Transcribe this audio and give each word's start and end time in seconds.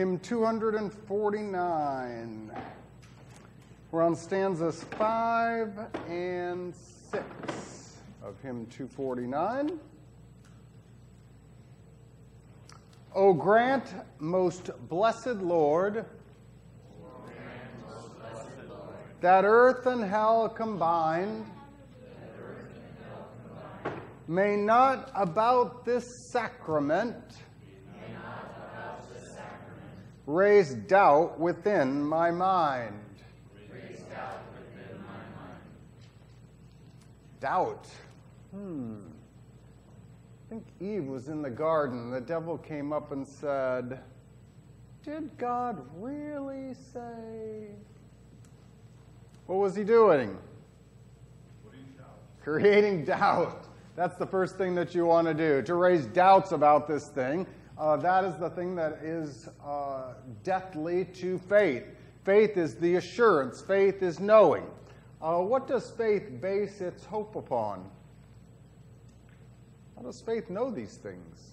hymn 0.00 0.18
249. 0.20 2.50
We're 3.90 4.02
on 4.02 4.16
stanzas 4.16 4.82
5 4.96 5.78
and 6.08 6.74
6 6.74 7.22
of 8.22 8.40
hymn 8.40 8.64
249. 8.68 9.78
O 13.14 13.34
grant, 13.34 13.92
most 14.18 14.70
blessed 14.88 15.36
Lord, 15.42 16.06
that 19.20 19.44
earth 19.44 19.84
and 19.84 20.02
hell 20.02 20.48
combined 20.48 21.44
may 24.26 24.56
not 24.56 25.10
about 25.14 25.84
this 25.84 26.30
sacrament 26.30 27.22
raise 30.34 30.74
doubt 30.74 31.38
within 31.38 32.02
my 32.02 32.30
mind. 32.30 32.94
Doubt. 37.40 37.86
Hmm. 38.52 38.96
I 40.46 40.50
think 40.50 40.64
Eve 40.80 41.06
was 41.06 41.28
in 41.28 41.42
the 41.42 41.50
garden. 41.50 42.10
The 42.10 42.20
devil 42.20 42.58
came 42.58 42.92
up 42.92 43.12
and 43.12 43.26
said, 43.26 44.00
Did 45.04 45.36
God 45.38 45.82
really 45.96 46.74
say? 46.92 47.68
What 49.46 49.56
was 49.56 49.74
he 49.74 49.84
doing? 49.84 50.36
Creating 52.42 53.04
doubt. 53.04 53.66
That's 53.96 54.16
the 54.16 54.26
first 54.26 54.56
thing 54.56 54.74
that 54.74 54.94
you 54.94 55.06
want 55.06 55.26
to 55.28 55.34
do, 55.34 55.62
to 55.62 55.74
raise 55.74 56.06
doubts 56.06 56.52
about 56.52 56.86
this 56.86 57.08
thing. 57.08 57.46
Uh, 57.80 57.96
that 57.96 58.24
is 58.24 58.36
the 58.36 58.50
thing 58.50 58.74
that 58.74 58.98
is 59.02 59.48
uh, 59.64 60.12
deathly 60.44 61.06
to 61.06 61.38
faith. 61.38 61.84
Faith 62.24 62.58
is 62.58 62.74
the 62.74 62.96
assurance, 62.96 63.62
faith 63.62 64.02
is 64.02 64.20
knowing. 64.20 64.66
Uh, 65.22 65.38
what 65.38 65.66
does 65.66 65.88
faith 65.88 66.42
base 66.42 66.82
its 66.82 67.06
hope 67.06 67.36
upon? 67.36 67.88
How 69.96 70.02
does 70.02 70.20
faith 70.20 70.50
know 70.50 70.70
these 70.70 70.96
things? 70.96 71.52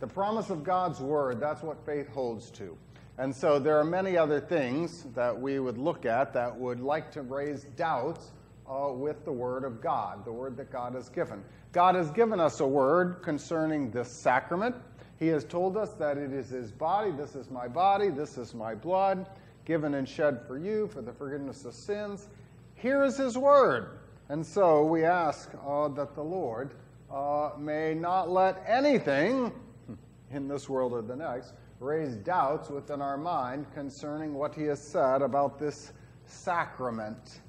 The 0.00 0.08
promise 0.08 0.50
of 0.50 0.64
God's 0.64 0.98
word, 0.98 1.38
that's 1.38 1.62
what 1.62 1.86
faith 1.86 2.08
holds 2.08 2.50
to. 2.52 2.76
And 3.18 3.32
so 3.32 3.60
there 3.60 3.78
are 3.78 3.84
many 3.84 4.16
other 4.16 4.40
things 4.40 5.04
that 5.14 5.40
we 5.40 5.60
would 5.60 5.78
look 5.78 6.06
at 6.06 6.32
that 6.34 6.56
would 6.56 6.80
like 6.80 7.12
to 7.12 7.22
raise 7.22 7.62
doubts 7.76 8.32
uh, 8.68 8.92
with 8.92 9.24
the 9.24 9.32
word 9.32 9.64
of 9.64 9.80
God, 9.80 10.24
the 10.24 10.32
word 10.32 10.56
that 10.56 10.70
God 10.70 10.94
has 10.94 11.08
given. 11.08 11.42
God 11.72 11.94
has 11.94 12.10
given 12.10 12.40
us 12.40 12.60
a 12.60 12.66
word 12.66 13.22
concerning 13.22 13.90
this 13.90 14.10
sacrament. 14.10 14.76
He 15.18 15.28
has 15.28 15.44
told 15.44 15.76
us 15.76 15.92
that 15.94 16.18
it 16.18 16.32
is 16.32 16.48
His 16.48 16.72
body, 16.72 17.10
this 17.10 17.34
is 17.34 17.50
my 17.50 17.68
body, 17.68 18.10
this 18.10 18.38
is 18.38 18.54
my 18.54 18.74
blood, 18.74 19.26
given 19.64 19.94
and 19.94 20.08
shed 20.08 20.40
for 20.46 20.58
you 20.58 20.88
for 20.88 21.00
the 21.00 21.12
forgiveness 21.12 21.64
of 21.64 21.74
sins. 21.74 22.28
Here 22.74 23.04
is 23.04 23.16
His 23.16 23.38
word. 23.38 24.00
And 24.28 24.44
so 24.44 24.84
we 24.84 25.04
ask 25.04 25.50
uh, 25.66 25.88
that 25.88 26.14
the 26.14 26.22
Lord 26.22 26.72
uh, 27.10 27.50
may 27.58 27.94
not 27.94 28.30
let 28.30 28.62
anything 28.66 29.52
in 30.30 30.48
this 30.48 30.68
world 30.68 30.92
or 30.92 31.02
the 31.02 31.16
next 31.16 31.52
raise 31.80 32.14
doubts 32.16 32.70
within 32.70 33.02
our 33.02 33.18
mind 33.18 33.66
concerning 33.74 34.34
what 34.34 34.54
He 34.54 34.62
has 34.64 34.80
said 34.80 35.20
about 35.20 35.58
this 35.58 35.92
sacrament. 36.26 37.41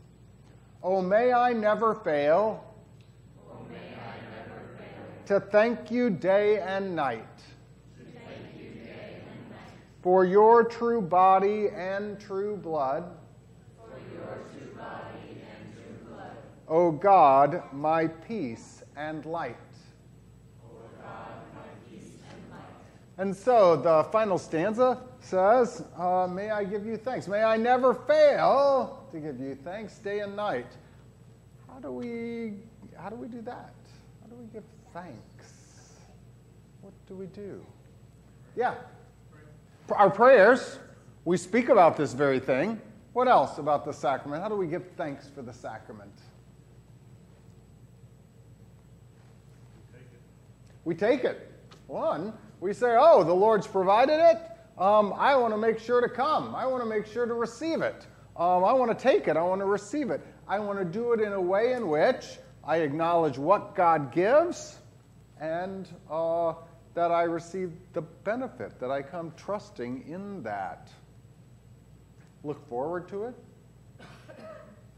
Oh, 0.85 1.01
may 1.01 1.31
I 1.31 1.53
never 1.53 1.95
fail, 1.95 2.61
oh, 3.49 3.65
may 3.71 3.77
I 3.77 4.15
never 4.37 4.61
fail. 4.77 5.39
To 5.39 5.39
thank 5.39 5.89
you 5.89 6.09
day 6.09 6.59
and 6.59 6.93
night. 6.93 7.25
For 10.01 10.25
your 10.25 10.65
true 10.65 11.01
body 11.01 11.69
and 11.69 12.19
true 12.19 12.57
blood. 12.57 13.05
O 16.67 16.91
God, 16.91 17.63
my 17.71 18.07
peace 18.07 18.83
and 18.97 19.25
light. 19.25 19.55
And 23.17 23.35
so 23.35 23.75
the 23.75 24.03
final 24.11 24.37
stanza 24.37 24.97
says, 25.23 25.83
uh, 25.97 26.27
May 26.27 26.51
I 26.51 26.63
give 26.63 26.85
you 26.85 26.97
thanks. 26.97 27.27
May 27.27 27.43
I 27.43 27.57
never 27.57 27.93
fail 27.93 29.05
to 29.11 29.19
give 29.19 29.39
you 29.39 29.55
thanks 29.63 29.97
day 29.99 30.19
and 30.19 30.35
night. 30.35 30.67
How 31.67 31.79
do 31.79 31.91
we, 31.91 32.53
how 32.97 33.09
do, 33.09 33.15
we 33.15 33.27
do 33.27 33.41
that? 33.41 33.73
How 34.21 34.27
do 34.27 34.35
we 34.35 34.45
give 34.47 34.63
thanks? 34.93 35.53
What 36.81 36.93
do 37.07 37.15
we 37.15 37.27
do? 37.27 37.65
Yeah. 38.55 38.75
Our 39.91 40.09
prayers, 40.09 40.79
we 41.25 41.37
speak 41.37 41.69
about 41.69 41.97
this 41.97 42.13
very 42.13 42.39
thing. 42.39 42.79
What 43.13 43.27
else 43.27 43.57
about 43.57 43.85
the 43.85 43.93
sacrament? 43.93 44.43
How 44.43 44.49
do 44.49 44.55
we 44.55 44.67
give 44.67 44.83
thanks 44.97 45.29
for 45.33 45.41
the 45.41 45.53
sacrament? 45.53 46.13
We 50.85 50.95
take 50.95 51.23
it. 51.23 51.49
One, 51.87 52.33
we 52.59 52.73
say, 52.73 52.95
oh, 52.99 53.23
the 53.23 53.33
Lord's 53.33 53.67
provided 53.67 54.19
it. 54.19 54.52
Um, 54.77 55.13
I 55.15 55.35
want 55.35 55.53
to 55.53 55.57
make 55.57 55.79
sure 55.79 56.01
to 56.01 56.09
come. 56.09 56.55
I 56.55 56.65
want 56.65 56.83
to 56.83 56.89
make 56.89 57.05
sure 57.05 57.25
to 57.25 57.33
receive 57.33 57.81
it. 57.81 58.07
Um, 58.35 58.63
I 58.63 58.73
want 58.73 58.97
to 58.97 59.01
take 59.01 59.27
it. 59.27 59.37
I 59.37 59.43
want 59.43 59.61
to 59.61 59.65
receive 59.65 60.09
it. 60.09 60.21
I 60.47 60.59
want 60.59 60.79
to 60.79 60.85
do 60.85 61.13
it 61.13 61.19
in 61.19 61.33
a 61.33 61.41
way 61.41 61.73
in 61.73 61.87
which 61.87 62.25
I 62.63 62.77
acknowledge 62.77 63.37
what 63.37 63.75
God 63.75 64.11
gives 64.11 64.77
and 65.39 65.87
uh, 66.09 66.53
that 66.95 67.11
I 67.11 67.23
receive 67.23 67.71
the 67.93 68.01
benefit, 68.01 68.79
that 68.79 68.89
I 68.89 69.01
come 69.03 69.31
trusting 69.37 70.05
in 70.07 70.41
that. 70.43 70.89
Look 72.43 72.67
forward 72.67 73.07
to 73.09 73.25
it. 73.25 73.35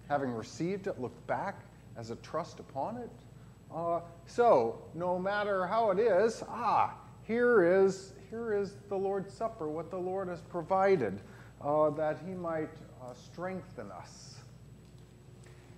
Having 0.07 0.31
received 0.31 0.87
it, 0.87 1.01
look 1.01 1.27
back 1.27 1.61
as 1.97 2.11
a 2.11 2.15
trust 2.17 2.59
upon 2.59 2.97
it. 2.97 3.09
Uh, 3.73 3.99
so, 4.25 4.81
no 4.93 5.19
matter 5.19 5.65
how 5.67 5.89
it 5.91 5.99
is, 5.99 6.43
ah, 6.47 6.93
here 7.23 7.83
is, 7.83 8.13
here 8.29 8.53
is 8.53 8.75
the 8.89 8.95
Lord's 8.95 9.33
Supper, 9.33 9.67
what 9.67 9.89
the 9.89 9.97
Lord 9.97 10.27
has 10.27 10.41
provided, 10.41 11.19
uh, 11.61 11.89
that 11.91 12.19
He 12.25 12.33
might 12.33 12.69
uh, 13.01 13.13
strengthen 13.13 13.91
us. 13.91 14.35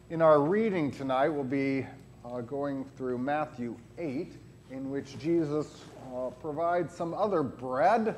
In 0.10 0.22
our 0.22 0.42
reading 0.42 0.92
tonight, 0.92 1.30
we'll 1.30 1.44
be 1.44 1.86
uh, 2.26 2.42
going 2.42 2.86
through 2.96 3.18
Matthew 3.18 3.76
8, 3.98 4.34
in 4.72 4.90
which 4.90 5.18
Jesus 5.20 5.82
uh, 6.14 6.30
provides 6.42 6.94
some 6.94 7.14
other 7.14 7.44
bread 7.44 8.16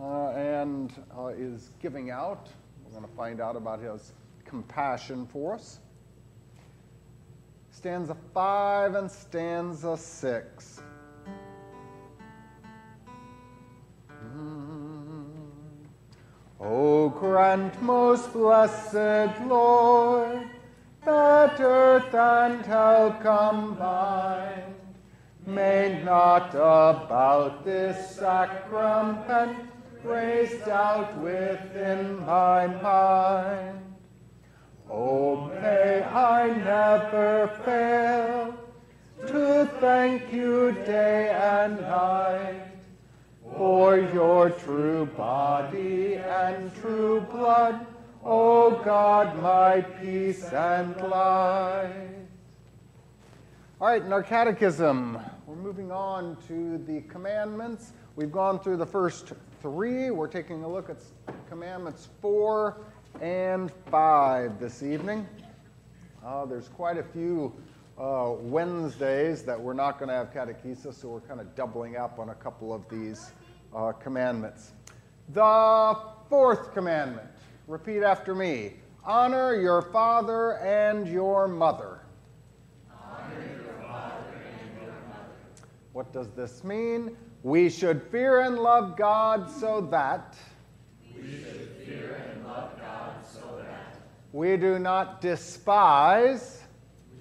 uh, 0.00 0.28
and 0.30 0.92
is 1.36 1.70
giving 1.80 2.10
out. 2.10 2.48
We're 2.84 2.98
going 2.98 3.10
to 3.10 3.16
find 3.16 3.40
out 3.40 3.56
about 3.56 3.80
His 3.80 4.12
compassion 4.44 5.26
for 5.26 5.54
us 5.54 5.78
stanza 7.84 8.16
5 8.32 8.94
and 8.94 9.10
stanza 9.10 9.94
6. 9.94 10.80
O 16.60 17.08
grant, 17.08 17.82
most 17.82 18.32
blessed 18.32 19.40
Lord, 19.46 20.48
that 21.04 21.60
earth 21.60 22.14
and 22.14 22.64
hell 22.64 23.12
combined 23.20 24.74
may 25.46 26.00
not 26.04 26.54
about 26.54 27.64
this 27.64 28.16
sacrament 28.16 29.70
raise 30.04 30.54
doubt 30.64 31.18
within 31.18 32.24
my 32.24 32.66
mind. 32.66 33.80
Oh, 34.88 35.46
may 35.46 36.02
I 36.04 36.48
never 36.48 37.48
fail 37.64 38.54
to 39.26 39.66
thank 39.80 40.32
you 40.32 40.72
day 40.86 41.30
and 41.30 41.80
night 41.80 42.63
for 43.56 43.98
your 43.98 44.50
true 44.50 45.06
body 45.16 46.14
and 46.16 46.74
true 46.74 47.20
blood, 47.30 47.86
O 48.24 48.82
God, 48.84 49.40
my 49.40 49.80
peace 49.80 50.44
and 50.52 50.96
light. 50.96 52.08
All 53.80 53.88
right, 53.88 54.02
in 54.02 54.12
our 54.12 54.22
catechism, 54.22 55.18
we're 55.46 55.54
moving 55.54 55.92
on 55.92 56.36
to 56.48 56.78
the 56.78 57.02
commandments. 57.02 57.92
We've 58.16 58.32
gone 58.32 58.58
through 58.58 58.78
the 58.78 58.86
first 58.86 59.32
three. 59.62 60.10
We're 60.10 60.26
taking 60.26 60.64
a 60.64 60.68
look 60.68 60.90
at 60.90 60.96
commandments 61.48 62.08
four 62.20 62.78
and 63.20 63.70
5 63.90 64.58
this 64.58 64.82
evening. 64.82 65.28
Uh, 66.24 66.44
there's 66.46 66.68
quite 66.68 66.98
a 66.98 67.02
few 67.02 67.52
uh, 67.98 68.32
Wednesdays 68.40 69.42
that 69.44 69.60
we're 69.60 69.74
not 69.74 69.98
going 70.00 70.08
to 70.08 70.14
have 70.14 70.32
catechesis, 70.32 70.94
so 70.94 71.08
we're 71.08 71.20
kind 71.20 71.40
of 71.40 71.54
doubling 71.54 71.96
up 71.96 72.18
on 72.18 72.30
a 72.30 72.34
couple 72.34 72.72
of 72.72 72.88
these 72.88 73.30
uh, 73.74 73.92
commandments. 73.92 74.72
The 75.30 75.96
fourth 76.28 76.72
commandment, 76.72 77.28
repeat 77.66 78.02
after 78.02 78.34
me 78.34 78.74
honor 79.04 79.54
your 79.54 79.82
father 79.82 80.58
and 80.58 81.06
your 81.06 81.46
mother. 81.48 82.00
What 85.92 86.12
does 86.12 86.28
this 86.30 86.64
mean? 86.64 87.16
We 87.44 87.70
should 87.70 88.02
fear 88.02 88.40
and 88.40 88.58
love 88.58 88.96
God 88.96 89.48
so 89.48 89.80
that 89.92 90.36
we 91.14 91.30
should 91.30 91.70
fear 91.86 92.20
and 92.32 92.44
love 92.44 92.70
God 92.80 93.14
so 93.32 93.58
that 93.58 94.00
we 94.32 94.56
do 94.56 94.80
not 94.80 95.20
despise 95.20 96.62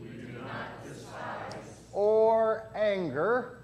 we 0.01 0.07
do 0.07 0.27
not 0.41 0.83
despise 0.83 1.81
or 1.91 2.71
anger 2.73 3.62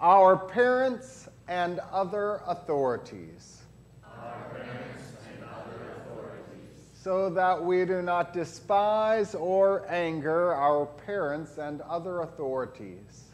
our 0.00 0.36
parents 0.36 1.28
and 1.48 1.80
other 1.92 2.40
authorities. 2.46 3.62
and 4.54 5.44
other 5.44 5.92
authorities, 5.96 6.90
So 6.94 7.30
that 7.30 7.64
we 7.64 7.84
do 7.84 8.02
not 8.02 8.32
despise 8.32 9.34
or 9.34 9.84
anger 9.88 10.54
our 10.54 10.86
parents 10.86 11.58
and 11.58 11.80
other 11.82 12.20
authorities. 12.20 13.24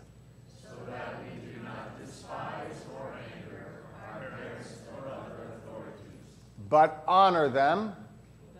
so 0.62 0.70
that 0.90 1.16
we 1.22 1.52
do 1.52 1.60
not 1.62 1.98
despise 2.00 2.84
or 2.96 3.12
anger 3.36 3.66
our 4.12 4.20
parents 4.30 4.70
or 4.96 5.10
other 5.10 5.44
authorities, 5.56 6.20
but 6.68 7.04
honor 7.06 7.48
them, 7.48 7.94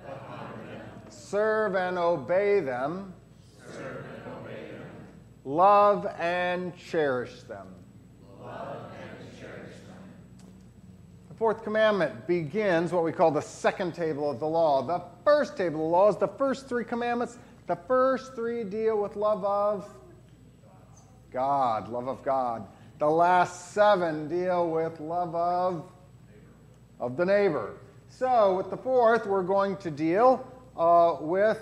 but 0.06 0.22
honor 0.28 0.66
them, 0.66 0.86
serve 1.08 1.74
and 1.74 1.98
obey 1.98 2.60
them, 2.60 3.14
serve 3.72 4.04
and 4.16 4.34
obey 4.34 4.70
them, 4.72 4.86
love 5.44 6.06
and 6.18 6.76
cherish 6.76 7.42
them. 7.44 7.66
The 11.34 11.38
fourth 11.38 11.64
commandment 11.64 12.28
begins 12.28 12.92
what 12.92 13.02
we 13.02 13.10
call 13.10 13.32
the 13.32 13.42
second 13.42 13.92
table 13.92 14.30
of 14.30 14.38
the 14.38 14.46
law. 14.46 14.82
The 14.82 15.02
first 15.24 15.56
table 15.56 15.80
of 15.80 15.86
the 15.86 15.88
law 15.88 16.08
is 16.08 16.16
the 16.16 16.28
first 16.28 16.68
three 16.68 16.84
commandments. 16.84 17.38
The 17.66 17.74
first 17.74 18.36
three 18.36 18.62
deal 18.62 19.02
with 19.02 19.16
love 19.16 19.44
of 19.44 19.88
God, 21.32 21.88
love 21.88 22.06
of 22.06 22.22
God. 22.22 22.68
The 23.00 23.10
last 23.10 23.72
seven 23.72 24.28
deal 24.28 24.70
with 24.70 25.00
love 25.00 25.34
of, 25.34 25.90
of 27.00 27.16
the 27.16 27.24
neighbor. 27.24 27.78
So, 28.08 28.54
with 28.56 28.70
the 28.70 28.76
fourth, 28.76 29.26
we're 29.26 29.42
going 29.42 29.76
to 29.78 29.90
deal 29.90 30.46
uh, 30.76 31.16
with, 31.20 31.60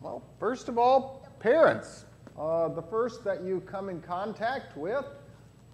well, 0.00 0.24
first 0.40 0.68
of 0.68 0.78
all, 0.78 1.28
parents. 1.38 2.06
Uh, 2.36 2.66
the 2.66 2.82
first 2.82 3.22
that 3.22 3.44
you 3.44 3.60
come 3.60 3.88
in 3.88 4.00
contact 4.00 4.76
with 4.76 5.04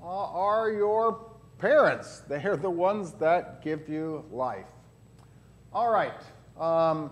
are 0.02 0.70
your 0.70 1.32
parents. 1.58 2.20
They 2.28 2.42
are 2.44 2.56
the 2.56 2.70
ones 2.70 3.12
that 3.14 3.62
give 3.62 3.88
you 3.88 4.24
life. 4.30 4.66
All 5.72 5.90
right. 5.90 6.20
Um, 6.58 7.10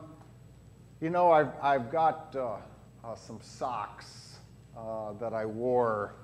you 1.01 1.11
know, 1.11 1.31
I've, 1.31 1.53
I've 1.63 1.91
got 1.91 2.35
uh, 2.37 2.57
uh, 3.05 3.15
some 3.15 3.39
socks 3.43 4.39
uh, 4.77 5.13
that 5.15 5.33
I 5.33 5.45
wore 5.45 6.15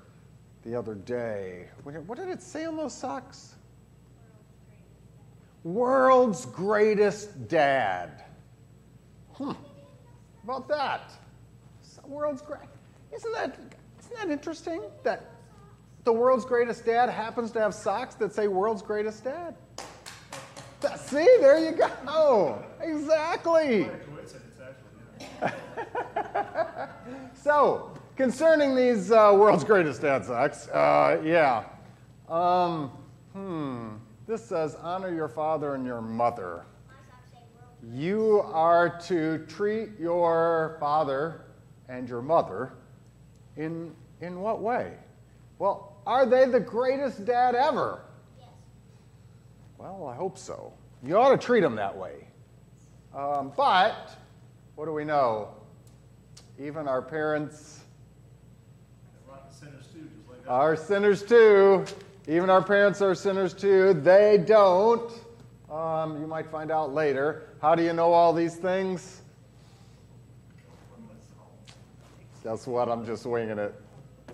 the 0.63 0.75
other 0.75 0.95
day. 0.95 1.67
What 1.83 1.95
what 2.03 2.17
did 2.17 2.29
it 2.29 2.41
say 2.41 2.65
on 2.65 2.77
those 2.77 2.93
socks? 2.93 3.55
World's 5.63 6.45
greatest 6.45 7.47
dad. 7.47 8.23
Hmm. 9.33 9.51
About 10.43 10.67
that. 10.67 11.11
World's 12.05 12.41
great. 12.41 12.59
Isn't 13.15 13.33
that 13.33 13.57
isn't 13.99 14.15
that 14.15 14.29
interesting 14.29 14.81
that 15.03 15.32
the 16.03 16.13
world's 16.13 16.45
greatest 16.45 16.85
dad 16.85 17.09
happens 17.09 17.51
to 17.51 17.59
have 17.59 17.73
socks 17.73 18.15
that 18.15 18.33
say 18.33 18.47
world's 18.47 18.81
greatest 18.81 19.23
dad? 19.23 19.55
See, 20.97 21.27
there 21.39 21.57
you 21.59 21.71
go. 21.77 22.63
Exactly. 22.81 23.89
so, 27.33 27.91
concerning 28.15 28.75
these 28.75 29.11
uh, 29.11 29.33
world's 29.35 29.63
greatest 29.63 30.01
dad 30.01 30.25
socks, 30.25 30.67
uh, 30.69 31.21
yeah. 31.23 31.63
Um, 32.27 32.91
hmm. 33.31 33.89
This 34.27 34.43
says, 34.43 34.75
honor 34.75 35.13
your 35.13 35.27
father 35.27 35.75
and 35.75 35.85
your 35.85 36.01
mother. 36.01 36.65
You 37.91 38.41
are 38.45 38.97
to 39.01 39.39
treat 39.47 39.99
your 39.99 40.77
father 40.79 41.41
and 41.89 42.07
your 42.07 42.21
mother 42.21 42.73
in, 43.57 43.93
in 44.21 44.39
what 44.39 44.61
way? 44.61 44.93
Well, 45.59 45.92
are 46.05 46.25
they 46.25 46.45
the 46.45 46.59
greatest 46.59 47.25
dad 47.25 47.55
ever? 47.55 48.01
Yes. 48.39 48.47
Well, 49.77 50.07
I 50.07 50.15
hope 50.15 50.37
so. 50.37 50.73
You 51.03 51.17
ought 51.17 51.31
to 51.31 51.37
treat 51.37 51.61
them 51.61 51.75
that 51.75 51.95
way. 51.95 52.27
Um, 53.15 53.51
but, 53.55 54.17
what 54.75 54.85
do 54.85 54.93
we 54.93 55.03
know? 55.03 55.49
Even 56.59 56.87
our 56.87 57.01
parents 57.01 57.83
sinners 59.63 59.87
too, 59.93 60.09
like 60.29 60.49
are 60.49 60.75
sinners 60.75 61.23
too. 61.23 61.85
Even 62.27 62.49
our 62.49 62.63
parents 62.63 63.01
are 63.01 63.15
sinners 63.15 63.53
too. 63.53 63.93
They 63.93 64.37
don't. 64.37 65.11
Um, 65.69 66.19
you 66.21 66.27
might 66.27 66.49
find 66.49 66.71
out 66.71 66.93
later. 66.93 67.49
How 67.61 67.75
do 67.75 67.83
you 67.83 67.93
know 67.93 68.13
all 68.13 68.33
these 68.33 68.55
things? 68.55 69.21
Guess 72.43 72.67
what? 72.67 72.89
I'm 72.89 73.05
just 73.05 73.25
winging 73.25 73.57
it. 73.57 73.73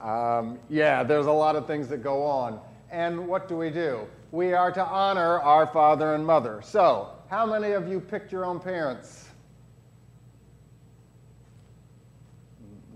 Um, 0.02 0.60
yeah, 0.70 1.04
there's 1.04 1.26
a 1.26 1.32
lot 1.32 1.56
of 1.56 1.68
things 1.68 1.88
that 1.90 2.04
go 2.04 2.24
on. 2.24 2.60
And 2.92 3.28
what 3.28 3.48
do 3.48 3.56
we 3.58 3.70
do? 3.70 4.08
We 4.32 4.54
are 4.54 4.72
to 4.72 4.86
honor 4.86 5.40
our 5.40 5.68
father 5.68 6.16
and 6.16 6.26
mother. 6.26 6.62
So, 6.64 7.10
how 7.30 7.46
many 7.46 7.72
of 7.72 7.88
you 7.88 8.00
picked 8.00 8.32
your 8.32 8.46
own 8.46 8.60
parents? 8.60 9.30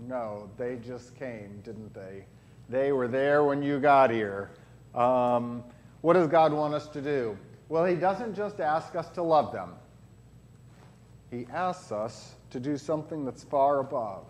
No, 0.08 0.50
they 0.58 0.76
just 0.76 1.14
came, 1.16 1.60
didn't 1.64 1.94
they? 1.94 2.24
They 2.68 2.92
were 2.92 3.08
there 3.08 3.44
when 3.44 3.62
you 3.62 3.78
got 3.78 4.10
here. 4.10 4.50
Um, 4.94 5.64
what 6.02 6.14
does 6.14 6.28
God 6.28 6.52
want 6.52 6.74
us 6.74 6.88
to 6.88 7.00
do? 7.00 7.36
Well, 7.68 7.84
He 7.84 7.94
doesn't 7.94 8.34
just 8.34 8.60
ask 8.60 8.94
us 8.94 9.08
to 9.10 9.22
love 9.22 9.52
them, 9.52 9.74
He 11.30 11.46
asks 11.52 11.92
us 11.92 12.34
to 12.50 12.60
do 12.60 12.76
something 12.76 13.24
that's 13.24 13.42
far 13.44 13.80
above. 13.80 14.26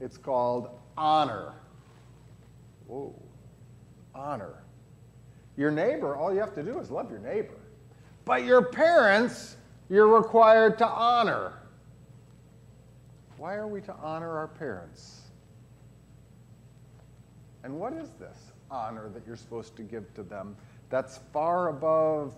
It's 0.00 0.16
called 0.16 0.70
honor. 0.96 1.52
Whoa, 2.86 3.14
honor. 4.14 4.62
Your 5.56 5.70
neighbor, 5.70 6.16
all 6.16 6.32
you 6.32 6.40
have 6.40 6.54
to 6.54 6.62
do 6.62 6.78
is 6.78 6.90
love 6.90 7.10
your 7.10 7.20
neighbor. 7.20 7.54
But 8.24 8.44
your 8.44 8.62
parents, 8.62 9.56
you're 9.88 10.08
required 10.08 10.78
to 10.78 10.86
honor. 10.86 11.52
Why 13.36 13.54
are 13.54 13.66
we 13.66 13.80
to 13.82 13.94
honor 13.94 14.38
our 14.38 14.48
parents? 14.48 15.20
And 17.62 17.78
what 17.78 17.92
is 17.92 18.10
this 18.18 18.52
honor 18.70 19.10
that 19.10 19.26
you're 19.26 19.36
supposed 19.36 19.76
to 19.76 19.82
give 19.82 20.12
to 20.14 20.22
them 20.22 20.56
that's 20.90 21.18
far 21.32 21.68
above, 21.68 22.34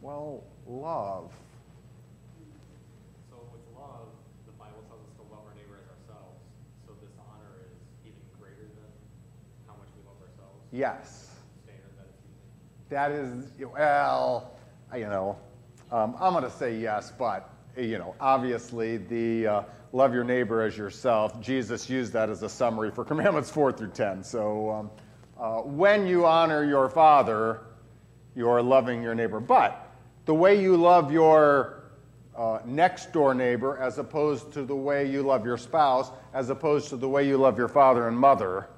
well, 0.00 0.44
love? 0.66 1.32
So 3.30 3.36
with 3.52 3.62
love, 3.76 4.08
the 4.46 4.52
Bible 4.52 4.84
tells 4.88 5.00
us 5.00 5.14
to 5.16 5.22
love 5.32 5.44
our 5.48 5.54
neighbor 5.56 5.80
as 5.80 5.88
ourselves. 5.88 6.36
So 6.84 6.92
this 7.00 7.12
honor 7.16 7.64
is 7.64 7.76
even 8.04 8.20
greater 8.40 8.68
than 8.76 8.92
how 9.68 9.72
much 9.80 9.88
we 9.96 10.04
love 10.04 10.20
ourselves. 10.20 10.60
Yes. 10.72 11.28
That. 12.88 13.10
Is, 13.10 13.46
well, 13.60 14.56
you 14.94 15.00
know, 15.00 15.38
um, 15.90 16.16
I'm 16.18 16.32
going 16.32 16.44
to 16.44 16.50
say 16.50 16.78
yes, 16.78 17.12
but, 17.18 17.50
you 17.76 17.98
know, 17.98 18.14
obviously 18.20 18.96
the 18.96 19.46
uh, 19.46 19.62
love 19.92 20.14
your 20.14 20.24
neighbor 20.24 20.62
as 20.62 20.76
yourself, 20.76 21.38
Jesus 21.40 21.90
used 21.90 22.14
that 22.14 22.30
as 22.30 22.42
a 22.42 22.48
summary 22.48 22.90
for 22.90 23.04
commandments 23.12 23.50
4 23.50 23.72
through 23.72 23.90
10. 23.90 24.24
So 24.24 24.70
um, 24.70 24.90
uh, 25.38 25.58
when 25.60 26.06
you 26.06 26.24
honor 26.24 26.64
your 26.64 26.88
father, 26.88 27.60
you're 28.34 28.62
loving 28.62 29.02
your 29.02 29.14
neighbor. 29.14 29.40
But 29.40 29.90
the 30.24 30.34
way 30.34 30.60
you 30.60 30.76
love 30.76 31.12
your 31.12 31.82
uh, 32.34 32.60
next 32.64 33.12
door 33.12 33.34
neighbor, 33.34 33.76
as 33.76 33.98
opposed 33.98 34.52
to 34.54 34.62
the 34.62 34.74
way 34.74 35.10
you 35.10 35.22
love 35.22 35.44
your 35.44 35.58
spouse, 35.58 36.10
as 36.32 36.48
opposed 36.48 36.88
to 36.88 36.96
the 36.96 37.08
way 37.08 37.28
you 37.28 37.36
love 37.36 37.58
your 37.58 37.68
father 37.68 38.08
and 38.08 38.16
mother, 38.16 38.68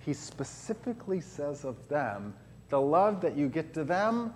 he 0.00 0.12
specifically 0.12 1.20
says 1.20 1.64
of 1.64 1.76
them, 1.88 2.34
the 2.68 2.80
love 2.80 3.20
that 3.20 3.36
you 3.36 3.48
get 3.48 3.74
to 3.74 3.84
them 3.84 4.32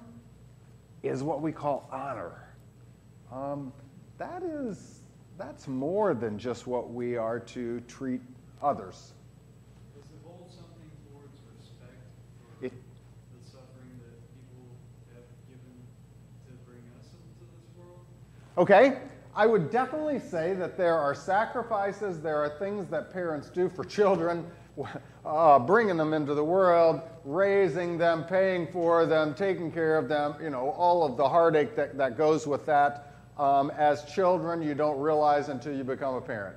is 1.02 1.22
what 1.22 1.40
we 1.40 1.52
call 1.52 1.88
honor. 1.90 2.48
Um, 3.32 3.72
that 4.18 4.42
is, 4.42 5.00
that's 5.38 5.66
more 5.66 6.14
than 6.14 6.38
just 6.38 6.66
what 6.66 6.92
we 6.92 7.16
are 7.16 7.40
to 7.40 7.80
treat 7.82 8.20
others. 8.62 9.12
Does 9.94 10.04
it 10.04 10.20
hold 10.24 10.46
something 10.48 10.90
towards 11.10 11.36
respect 11.58 11.98
for 12.60 12.66
It, 12.66 12.72
the 12.72 13.50
suffering 13.50 13.98
that 14.00 14.16
people 14.34 14.66
have 15.14 15.24
given 15.48 15.74
to 16.46 16.52
bring 16.66 16.82
us 17.00 17.08
into 17.12 17.44
this 17.52 17.68
world? 17.78 18.00
Okay, 18.58 18.98
I 19.34 19.46
would 19.46 19.70
definitely 19.70 20.20
say 20.20 20.54
that 20.54 20.76
there 20.76 20.96
are 20.96 21.14
sacrifices, 21.14 22.20
there 22.20 22.38
are 22.38 22.50
things 22.58 22.86
that 22.88 23.12
parents 23.12 23.48
do 23.48 23.68
for 23.68 23.84
children, 23.84 24.46
uh, 25.24 25.58
bringing 25.58 25.96
them 25.96 26.12
into 26.12 26.34
the 26.34 26.44
world, 26.44 27.00
raising 27.24 27.96
them, 27.96 28.24
paying 28.24 28.66
for 28.66 29.06
them, 29.06 29.34
taking 29.34 29.72
care 29.72 29.96
of 29.96 30.08
them, 30.08 30.34
you 30.42 30.50
know, 30.50 30.70
all 30.70 31.04
of 31.04 31.16
the 31.16 31.28
heartache 31.28 31.74
that, 31.76 31.96
that 31.96 32.18
goes 32.18 32.46
with 32.46 32.66
that. 32.66 33.12
Um, 33.38 33.70
as 33.70 34.04
children, 34.04 34.62
you 34.62 34.74
don't 34.74 35.00
realize 35.00 35.48
until 35.48 35.74
you 35.74 35.82
become 35.82 36.14
a 36.14 36.20
parent. 36.20 36.56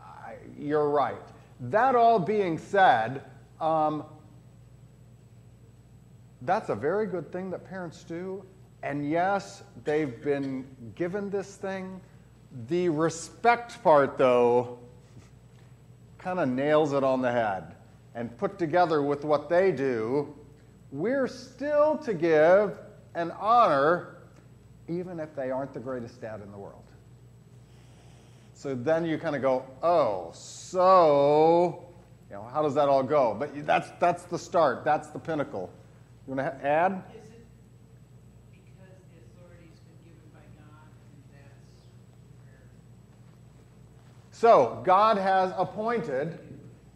I, 0.00 0.36
you're 0.58 0.88
right. 0.88 1.16
that 1.60 1.94
all 1.94 2.18
being 2.18 2.56
said, 2.56 3.22
um, 3.60 4.04
that's 6.42 6.68
a 6.68 6.74
very 6.74 7.06
good 7.06 7.32
thing 7.32 7.50
that 7.50 7.68
parents 7.68 8.04
do. 8.04 8.44
And 8.82 9.10
yes, 9.10 9.62
they've 9.84 10.22
been 10.22 10.66
given 10.94 11.30
this 11.30 11.56
thing. 11.56 12.00
The 12.68 12.90
respect 12.90 13.82
part, 13.82 14.18
though, 14.18 14.78
kind 16.24 16.40
of 16.40 16.48
nails 16.48 16.92
it 16.94 17.04
on 17.04 17.20
the 17.20 17.30
head. 17.30 17.74
And 18.14 18.36
put 18.38 18.58
together 18.58 19.02
with 19.02 19.24
what 19.24 19.48
they 19.48 19.70
do, 19.70 20.34
we're 20.90 21.28
still 21.28 21.98
to 21.98 22.14
give 22.14 22.78
and 23.14 23.30
honor 23.32 24.16
even 24.88 25.20
if 25.20 25.34
they 25.36 25.50
aren't 25.50 25.74
the 25.74 25.80
greatest 25.80 26.20
dad 26.20 26.40
in 26.42 26.50
the 26.50 26.58
world. 26.58 26.82
So 28.54 28.74
then 28.74 29.04
you 29.04 29.18
kind 29.18 29.36
of 29.36 29.42
go, 29.42 29.64
oh, 29.82 30.30
so, 30.32 31.84
you 32.30 32.36
know, 32.36 32.44
how 32.52 32.62
does 32.62 32.74
that 32.74 32.88
all 32.88 33.02
go? 33.02 33.36
But 33.38 33.66
that's, 33.66 33.90
that's 33.98 34.22
the 34.24 34.38
start, 34.38 34.84
that's 34.84 35.08
the 35.08 35.18
pinnacle. 35.18 35.70
You 36.26 36.34
want 36.34 36.46
to 36.46 36.66
add? 36.66 37.02
Is 37.10 37.30
it 37.30 37.46
because 38.52 38.94
the 39.10 39.20
authority's 39.20 39.80
been 39.80 39.98
given 40.04 40.30
by 40.32 40.40
God 40.56 40.88
and 41.12 41.22
that's 41.32 41.82
where? 42.44 42.62
So, 44.44 44.82
God 44.84 45.16
has 45.16 45.54
appointed 45.56 46.38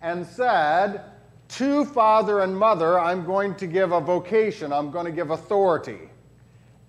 and 0.03 0.27
said, 0.27 1.01
to 1.49 1.87
father 1.87 2.41
and 2.41 2.55
mother, 2.55 3.01
I'm 3.01 3.25
going 3.25 3.55
to 3.55 3.67
give 3.67 3.93
a 3.93 4.03
vocation, 4.03 4.71
I'm 4.71 4.91
going 4.91 5.07
to 5.07 5.11
give 5.11 5.31
authority. 5.31 6.11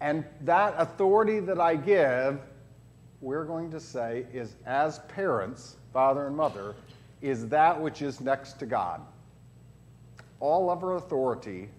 And 0.02 0.26
that 0.42 0.76
authority 0.78 1.40
that 1.40 1.62
I 1.62 1.78
give, 1.78 2.42
we're 3.22 3.46
going 3.46 3.72
to 3.72 3.80
say, 3.80 4.26
is 4.34 4.58
as 4.66 5.00
parents, 5.08 5.78
father 5.94 6.28
and 6.28 6.36
mother, 6.36 6.76
is 7.22 7.48
that 7.48 7.80
which 7.80 8.02
is 8.02 8.20
next 8.20 8.60
to 8.60 8.66
God. 8.66 9.00
All 10.42 10.70
of 10.70 10.84
our 10.84 10.98
authority 10.98 11.70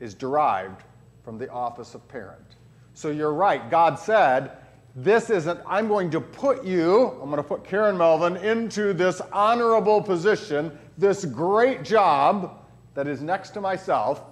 is 0.00 0.14
derived 0.14 0.84
from 1.22 1.36
the 1.36 1.50
office 1.50 1.94
of 1.94 2.08
parent. 2.08 2.56
So 2.94 3.10
you're 3.10 3.34
right. 3.34 3.70
God 3.70 3.98
said, 3.98 4.52
This 4.96 5.28
isn't, 5.28 5.58
I'm 5.66 5.88
going 5.88 6.08
to 6.12 6.20
put 6.20 6.64
you, 6.64 7.18
I'm 7.20 7.28
going 7.28 7.36
to 7.36 7.42
put 7.42 7.64
Karen 7.64 7.98
Melvin 7.98 8.36
into 8.36 8.92
this 8.92 9.20
honorable 9.32 10.00
position, 10.00 10.78
this 10.96 11.24
great 11.24 11.82
job 11.82 12.60
that 12.94 13.08
is 13.08 13.20
next 13.20 13.50
to 13.50 13.60
myself, 13.60 14.22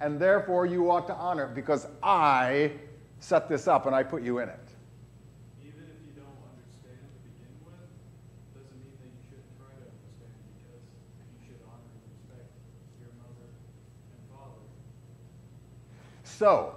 and 0.00 0.18
therefore 0.18 0.64
you 0.64 0.90
ought 0.90 1.06
to 1.08 1.14
honor 1.14 1.44
it 1.44 1.54
because 1.54 1.86
I 2.02 2.72
set 3.18 3.50
this 3.50 3.68
up 3.68 3.84
and 3.84 3.94
I 3.94 4.02
put 4.02 4.22
you 4.22 4.38
in 4.38 4.48
it. 4.48 4.58
Even 5.60 5.84
if 5.84 6.00
you 6.06 6.16
don't 6.16 6.40
understand 6.48 6.96
to 6.96 7.28
begin 7.28 7.52
with, 7.62 7.76
doesn't 8.56 8.80
mean 8.80 8.96
that 8.96 9.12
you 9.12 9.20
shouldn't 9.28 9.52
try 9.60 9.76
to 9.76 9.92
understand 9.92 10.32
because 10.48 11.28
you 11.36 11.52
should 11.52 11.60
honor 11.68 11.92
and 11.92 12.02
respect 12.08 12.48
your 12.98 13.12
mother 13.20 13.44
and 14.08 14.24
father. 14.32 14.64
So, 16.24 16.76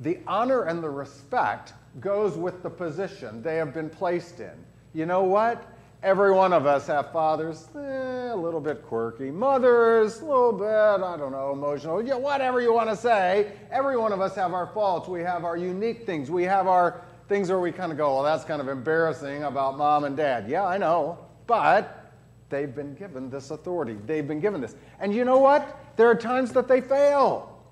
the 0.00 0.18
honor 0.26 0.62
and 0.62 0.82
the 0.82 0.88
respect 0.88 1.74
goes 2.00 2.36
with 2.36 2.62
the 2.62 2.70
position 2.70 3.42
they 3.42 3.56
have 3.56 3.72
been 3.72 3.90
placed 3.90 4.40
in. 4.40 4.52
You 4.92 5.06
know 5.06 5.22
what? 5.22 5.70
Every 6.02 6.32
one 6.32 6.52
of 6.52 6.66
us 6.66 6.86
have 6.88 7.12
fathers, 7.12 7.66
eh, 7.74 8.32
a 8.32 8.36
little 8.36 8.60
bit 8.60 8.82
quirky, 8.82 9.30
mothers, 9.30 10.20
a 10.20 10.24
little 10.26 10.52
bit, 10.52 10.68
I 10.68 11.16
don't 11.16 11.32
know, 11.32 11.52
emotional, 11.52 12.02
yeah, 12.02 12.16
whatever 12.16 12.60
you 12.60 12.74
want 12.74 12.90
to 12.90 12.96
say. 12.96 13.52
Every 13.70 13.96
one 13.96 14.12
of 14.12 14.20
us 14.20 14.34
have 14.34 14.52
our 14.52 14.66
faults. 14.66 15.08
We 15.08 15.20
have 15.22 15.44
our 15.44 15.56
unique 15.56 16.04
things. 16.04 16.30
We 16.30 16.44
have 16.44 16.66
our 16.66 17.00
things 17.28 17.48
where 17.48 17.58
we 17.58 17.72
kind 17.72 17.90
of 17.90 17.96
go, 17.96 18.16
well, 18.16 18.22
that's 18.22 18.44
kind 18.44 18.60
of 18.60 18.68
embarrassing 18.68 19.44
about 19.44 19.78
mom 19.78 20.04
and 20.04 20.14
dad. 20.14 20.46
Yeah, 20.46 20.66
I 20.66 20.76
know. 20.76 21.18
But 21.46 22.12
they've 22.50 22.74
been 22.74 22.94
given 22.94 23.30
this 23.30 23.50
authority. 23.50 23.96
They've 24.04 24.28
been 24.28 24.40
given 24.40 24.60
this. 24.60 24.76
And 25.00 25.14
you 25.14 25.24
know 25.24 25.38
what? 25.38 25.96
There 25.96 26.08
are 26.08 26.14
times 26.14 26.52
that 26.52 26.68
they 26.68 26.82
fail. 26.82 27.62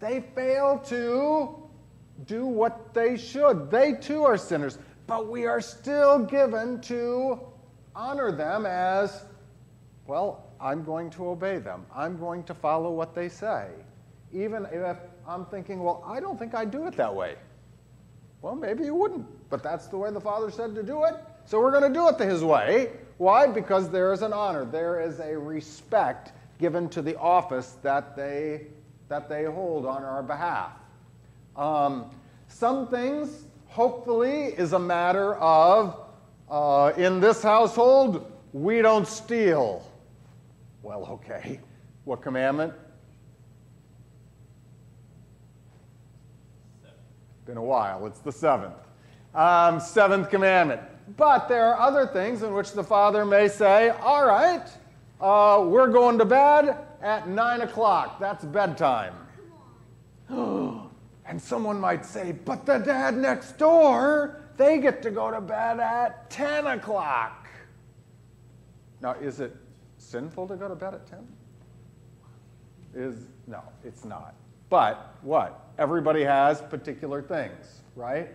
They 0.00 0.24
fail 0.34 0.80
to 0.86 1.65
do 2.24 2.46
what 2.46 2.94
they 2.94 3.16
should. 3.16 3.70
They 3.70 3.92
too 3.92 4.24
are 4.24 4.38
sinners, 4.38 4.78
but 5.06 5.28
we 5.30 5.46
are 5.46 5.60
still 5.60 6.18
given 6.18 6.80
to 6.82 7.40
honor 7.94 8.32
them 8.32 8.66
as 8.66 9.24
well, 10.06 10.44
I'm 10.60 10.84
going 10.84 11.10
to 11.10 11.28
obey 11.28 11.58
them. 11.58 11.84
I'm 11.94 12.18
going 12.18 12.44
to 12.44 12.54
follow 12.54 12.92
what 12.92 13.14
they 13.14 13.28
say. 13.28 13.68
Even 14.32 14.66
if 14.72 14.96
I'm 15.26 15.44
thinking, 15.46 15.82
well, 15.82 16.04
I 16.06 16.20
don't 16.20 16.38
think 16.38 16.54
I'd 16.54 16.70
do 16.70 16.86
it 16.86 16.96
that 16.96 17.14
way. 17.14 17.36
Well, 18.42 18.54
maybe 18.54 18.84
you 18.84 18.94
wouldn't, 18.94 19.26
but 19.50 19.62
that's 19.62 19.88
the 19.88 19.96
way 19.96 20.10
the 20.10 20.20
Father 20.20 20.50
said 20.50 20.74
to 20.74 20.82
do 20.82 21.04
it. 21.04 21.14
So 21.46 21.60
we're 21.60 21.70
going 21.70 21.92
to 21.92 21.98
do 21.98 22.08
it 22.08 22.18
his 22.20 22.44
way. 22.44 22.92
Why? 23.18 23.46
Because 23.46 23.90
there 23.90 24.12
is 24.12 24.22
an 24.22 24.32
honor, 24.32 24.64
there 24.64 25.00
is 25.00 25.20
a 25.20 25.36
respect 25.36 26.32
given 26.58 26.88
to 26.90 27.02
the 27.02 27.18
office 27.18 27.76
that 27.82 28.16
they, 28.16 28.66
that 29.08 29.28
they 29.28 29.44
hold 29.44 29.86
on 29.86 30.04
our 30.04 30.22
behalf. 30.22 30.72
Um, 31.56 32.10
some 32.48 32.88
things, 32.88 33.44
hopefully, 33.66 34.54
is 34.58 34.72
a 34.72 34.78
matter 34.78 35.34
of 35.36 36.06
uh, 36.48 36.92
in 36.96 37.20
this 37.20 37.42
household, 37.42 38.30
we 38.52 38.80
don't 38.82 39.06
steal. 39.06 39.84
Well, 40.82 41.06
okay. 41.06 41.60
What 42.04 42.22
commandment? 42.22 42.72
Been 47.46 47.56
a 47.56 47.62
while. 47.62 48.06
It's 48.06 48.20
the 48.20 48.32
seventh. 48.32 48.74
Um, 49.34 49.80
seventh 49.80 50.30
commandment. 50.30 50.80
But 51.16 51.48
there 51.48 51.66
are 51.66 51.80
other 51.80 52.06
things 52.06 52.42
in 52.42 52.54
which 52.54 52.72
the 52.72 52.82
father 52.82 53.24
may 53.24 53.48
say, 53.48 53.90
all 53.90 54.26
right, 54.26 54.66
uh, 55.20 55.64
we're 55.66 55.90
going 55.90 56.18
to 56.18 56.24
bed 56.24 56.76
at 57.02 57.28
9 57.28 57.60
o'clock. 57.62 58.18
That's 58.18 58.44
bedtime. 58.44 59.14
and 61.28 61.40
someone 61.40 61.80
might 61.80 62.04
say, 62.04 62.32
but 62.32 62.66
the 62.66 62.78
dad 62.78 63.16
next 63.16 63.58
door, 63.58 64.42
they 64.56 64.78
get 64.78 65.02
to 65.02 65.10
go 65.10 65.30
to 65.30 65.40
bed 65.40 65.80
at 65.80 66.30
10 66.30 66.66
o'clock. 66.66 67.48
Now, 69.00 69.12
is 69.12 69.40
it 69.40 69.54
sinful 69.98 70.48
to 70.48 70.56
go 70.56 70.68
to 70.68 70.74
bed 70.74 70.94
at 70.94 71.06
10? 71.06 71.26
Is 72.94 73.26
no, 73.46 73.62
it's 73.84 74.04
not. 74.04 74.34
But 74.70 75.14
what? 75.22 75.68
Everybody 75.78 76.24
has 76.24 76.62
particular 76.62 77.22
things, 77.22 77.82
right? 77.94 78.28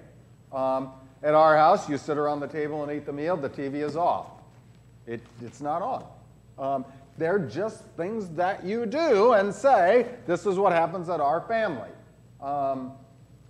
Um, 0.54 0.92
at 1.24 1.34
our 1.34 1.58
house, 1.58 1.90
you 1.90 1.98
sit 1.98 2.18
around 2.18 2.40
the 2.40 2.48
table 2.48 2.84
and 2.84 2.92
eat 2.92 3.06
the 3.06 3.14
meal, 3.14 3.36
the 3.38 3.50
TV 3.50 3.76
is 3.76 3.96
off. 3.96 4.28
It, 5.08 5.22
it's 5.42 5.62
not 5.62 5.82
on. 5.82 6.06
Um, 6.58 6.86
they're 7.18 7.40
just 7.40 7.84
things 7.98 8.30
that 8.30 8.64
you 8.64 8.86
do 8.86 9.34
and 9.34 9.54
say, 9.54 10.16
this 10.26 10.46
is 10.46 10.58
what 10.58 10.74
happens 10.74 11.10
at 11.10 11.20
our 11.20 11.42
family. 11.42 11.90
Um, 12.42 12.94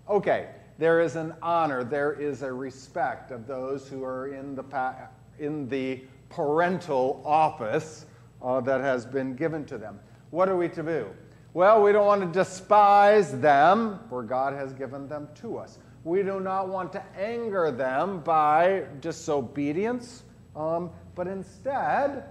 okay, 0.09 0.49
there 0.77 0.99
is 0.99 1.15
an 1.15 1.33
honor, 1.41 1.83
there 1.83 2.13
is 2.13 2.41
a 2.41 2.51
respect 2.51 3.31
of 3.31 3.47
those 3.47 3.87
who 3.87 4.03
are 4.03 4.33
in 4.33 4.55
the, 4.55 4.63
pa- 4.63 5.09
in 5.39 5.69
the 5.69 6.01
parental 6.29 7.21
office 7.25 8.05
uh, 8.41 8.59
that 8.61 8.81
has 8.81 9.05
been 9.05 9.35
given 9.35 9.65
to 9.65 9.77
them. 9.77 9.99
What 10.31 10.49
are 10.49 10.57
we 10.57 10.67
to 10.69 10.83
do? 10.83 11.07
Well, 11.53 11.83
we 11.83 11.91
don't 11.91 12.05
want 12.05 12.21
to 12.21 12.27
despise 12.27 13.37
them, 13.39 13.99
for 14.09 14.23
God 14.23 14.53
has 14.53 14.73
given 14.73 15.07
them 15.07 15.27
to 15.35 15.57
us. 15.57 15.77
We 16.03 16.23
do 16.23 16.39
not 16.39 16.69
want 16.69 16.91
to 16.93 17.03
anger 17.17 17.69
them 17.71 18.21
by 18.21 18.85
disobedience, 19.01 20.23
um, 20.55 20.89
but 21.13 21.27
instead, 21.27 22.23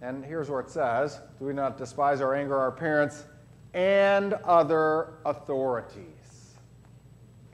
and 0.00 0.24
here's 0.24 0.48
where 0.48 0.60
it 0.60 0.70
says, 0.70 1.20
do 1.38 1.46
we 1.46 1.52
not 1.52 1.76
despise 1.76 2.20
or 2.20 2.34
anger 2.34 2.56
our 2.56 2.70
parents 2.70 3.24
and 3.74 4.34
other 4.44 5.14
authorities? 5.24 6.54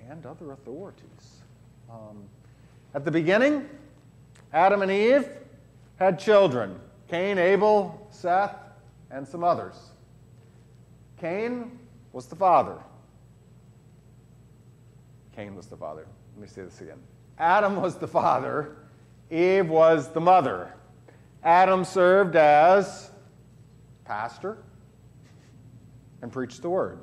And 0.08 0.24
other 0.24 0.52
authorities. 0.52 1.42
Um, 1.90 2.24
at 2.94 3.04
the 3.04 3.10
beginning, 3.10 3.68
Adam 4.52 4.82
and 4.82 4.90
Eve 4.90 5.28
had 5.96 6.18
children 6.18 6.80
Cain, 7.08 7.38
Abel, 7.38 8.08
Seth, 8.10 8.56
and 9.10 9.26
some 9.26 9.44
others. 9.44 9.74
Cain 11.18 11.78
was 12.12 12.26
the 12.26 12.34
father. 12.34 12.78
Cain 15.34 15.54
was 15.54 15.66
the 15.66 15.76
father. 15.76 16.06
Let 16.34 16.42
me 16.42 16.48
say 16.48 16.62
this 16.62 16.80
again. 16.80 16.98
Adam 17.38 17.76
was 17.76 17.96
the 17.96 18.08
father, 18.08 18.76
Eve 19.30 19.68
was 19.68 20.08
the 20.08 20.20
mother. 20.20 20.72
Adam 21.44 21.84
served 21.84 22.34
as 22.34 23.10
pastor 24.04 24.58
and 26.26 26.32
preached 26.32 26.60
the 26.60 26.68
word. 26.68 26.98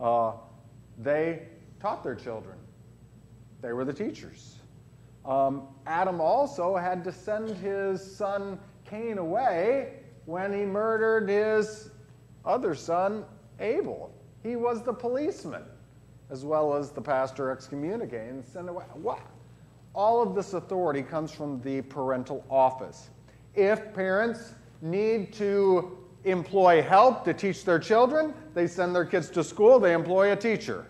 Uh, 0.00 0.32
they 0.96 1.42
taught 1.80 2.02
their 2.02 2.14
children, 2.14 2.56
they 3.60 3.74
were 3.74 3.84
the 3.84 3.92
teachers. 3.92 4.56
Um, 5.26 5.68
Adam 5.86 6.18
also 6.18 6.76
had 6.76 7.04
to 7.04 7.12
send 7.12 7.54
his 7.58 8.00
son 8.16 8.58
Cain 8.86 9.18
away 9.18 9.98
when 10.24 10.50
he 10.50 10.64
murdered 10.64 11.28
his 11.28 11.90
other 12.46 12.74
son, 12.74 13.26
Abel. 13.60 14.14
He 14.42 14.56
was 14.56 14.82
the 14.82 14.94
policeman, 14.94 15.64
as 16.30 16.42
well 16.42 16.74
as 16.74 16.92
the 16.92 17.02
pastor 17.02 17.50
excommunicated 17.50 18.30
and 18.30 18.44
sent 18.46 18.70
away. 18.70 18.86
What? 18.94 19.20
All 19.94 20.22
of 20.22 20.34
this 20.34 20.54
authority 20.54 21.02
comes 21.02 21.32
from 21.32 21.60
the 21.60 21.82
parental 21.82 22.46
office. 22.48 23.10
If 23.54 23.92
parents 23.92 24.54
need 24.80 25.34
to 25.34 26.05
employ 26.26 26.82
help 26.82 27.24
to 27.24 27.32
teach 27.32 27.64
their 27.64 27.78
children, 27.78 28.34
they 28.52 28.66
send 28.66 28.94
their 28.94 29.04
kids 29.04 29.30
to 29.30 29.44
school, 29.44 29.78
they 29.78 29.94
employ 29.94 30.32
a 30.32 30.36
teacher, 30.36 30.84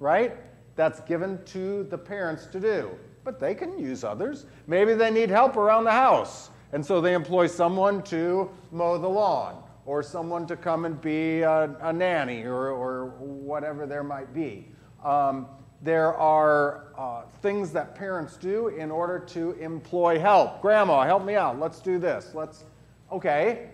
right? 0.00 0.36
That's 0.76 1.00
given 1.00 1.42
to 1.46 1.84
the 1.84 1.96
parents 1.96 2.46
to 2.46 2.60
do. 2.60 2.90
But 3.22 3.40
they 3.40 3.54
can 3.54 3.78
use 3.78 4.04
others. 4.04 4.44
Maybe 4.66 4.92
they 4.92 5.10
need 5.10 5.30
help 5.30 5.56
around 5.56 5.84
the 5.84 5.92
house, 5.92 6.50
and 6.72 6.84
so 6.84 7.00
they 7.00 7.14
employ 7.14 7.46
someone 7.46 8.02
to 8.04 8.50
mow 8.70 8.98
the 8.98 9.08
lawn 9.08 9.62
or 9.86 10.02
someone 10.02 10.46
to 10.48 10.56
come 10.56 10.84
and 10.84 11.00
be 11.00 11.42
a, 11.42 11.74
a 11.80 11.92
nanny 11.92 12.42
or, 12.42 12.70
or 12.70 13.06
whatever 13.18 13.86
there 13.86 14.02
might 14.02 14.34
be. 14.34 14.68
Um, 15.04 15.46
there 15.82 16.14
are 16.14 16.86
uh, 16.96 17.22
things 17.42 17.70
that 17.72 17.94
parents 17.94 18.36
do 18.36 18.68
in 18.68 18.90
order 18.90 19.18
to 19.18 19.52
employ 19.52 20.18
help. 20.18 20.62
Grandma, 20.62 21.04
help 21.04 21.24
me 21.24 21.34
out. 21.36 21.60
Let's 21.60 21.80
do 21.80 21.98
this. 21.98 22.30
Let's. 22.34 22.64
Okay, 23.12 23.68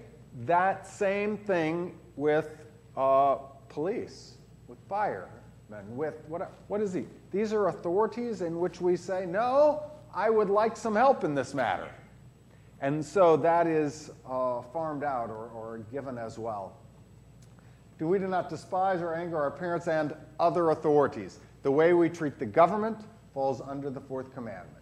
that 0.47 0.87
same 0.87 1.37
thing 1.37 1.99
with 2.17 2.49
uh, 2.97 3.37
police, 3.69 4.35
with 4.69 4.79
firemen, 4.89 5.29
with 5.91 6.15
what? 6.29 6.53
What 6.69 6.81
is 6.81 6.93
he? 6.93 7.07
These 7.31 7.53
are 7.53 7.69
authorities 7.69 8.43
in 8.43 8.59
which 8.59 8.81
we 8.81 8.97
say, 8.97 9.27
no, 9.27 9.83
I 10.15 10.31
would 10.31 10.51
like 10.51 10.77
some 10.77 10.97
help 10.97 11.25
in 11.25 11.35
this 11.35 11.55
matter. 11.55 11.89
And 12.81 13.05
so 13.05 13.37
that 13.37 13.67
is 13.67 14.11
uh, 14.29 14.63
farmed 14.73 15.05
out 15.05 15.29
or, 15.31 15.51
or 15.55 15.79
given 15.93 16.19
as 16.19 16.39
well. 16.39 16.77
Do 17.99 18.09
we 18.09 18.19
do 18.19 18.27
not 18.27 18.49
despise 18.49 19.03
or 19.03 19.15
anger 19.15 19.37
our 19.37 19.51
parents 19.51 19.87
and 19.87 20.15
other 20.39 20.71
authorities? 20.71 21.39
The 21.63 21.71
way 21.71 21.93
we 21.93 22.09
treat 22.09 22.39
the 22.39 22.47
government 22.47 22.97
falls 23.35 23.61
under 23.61 23.91
the 23.91 24.01
fourth 24.01 24.33
commandment. 24.33 24.80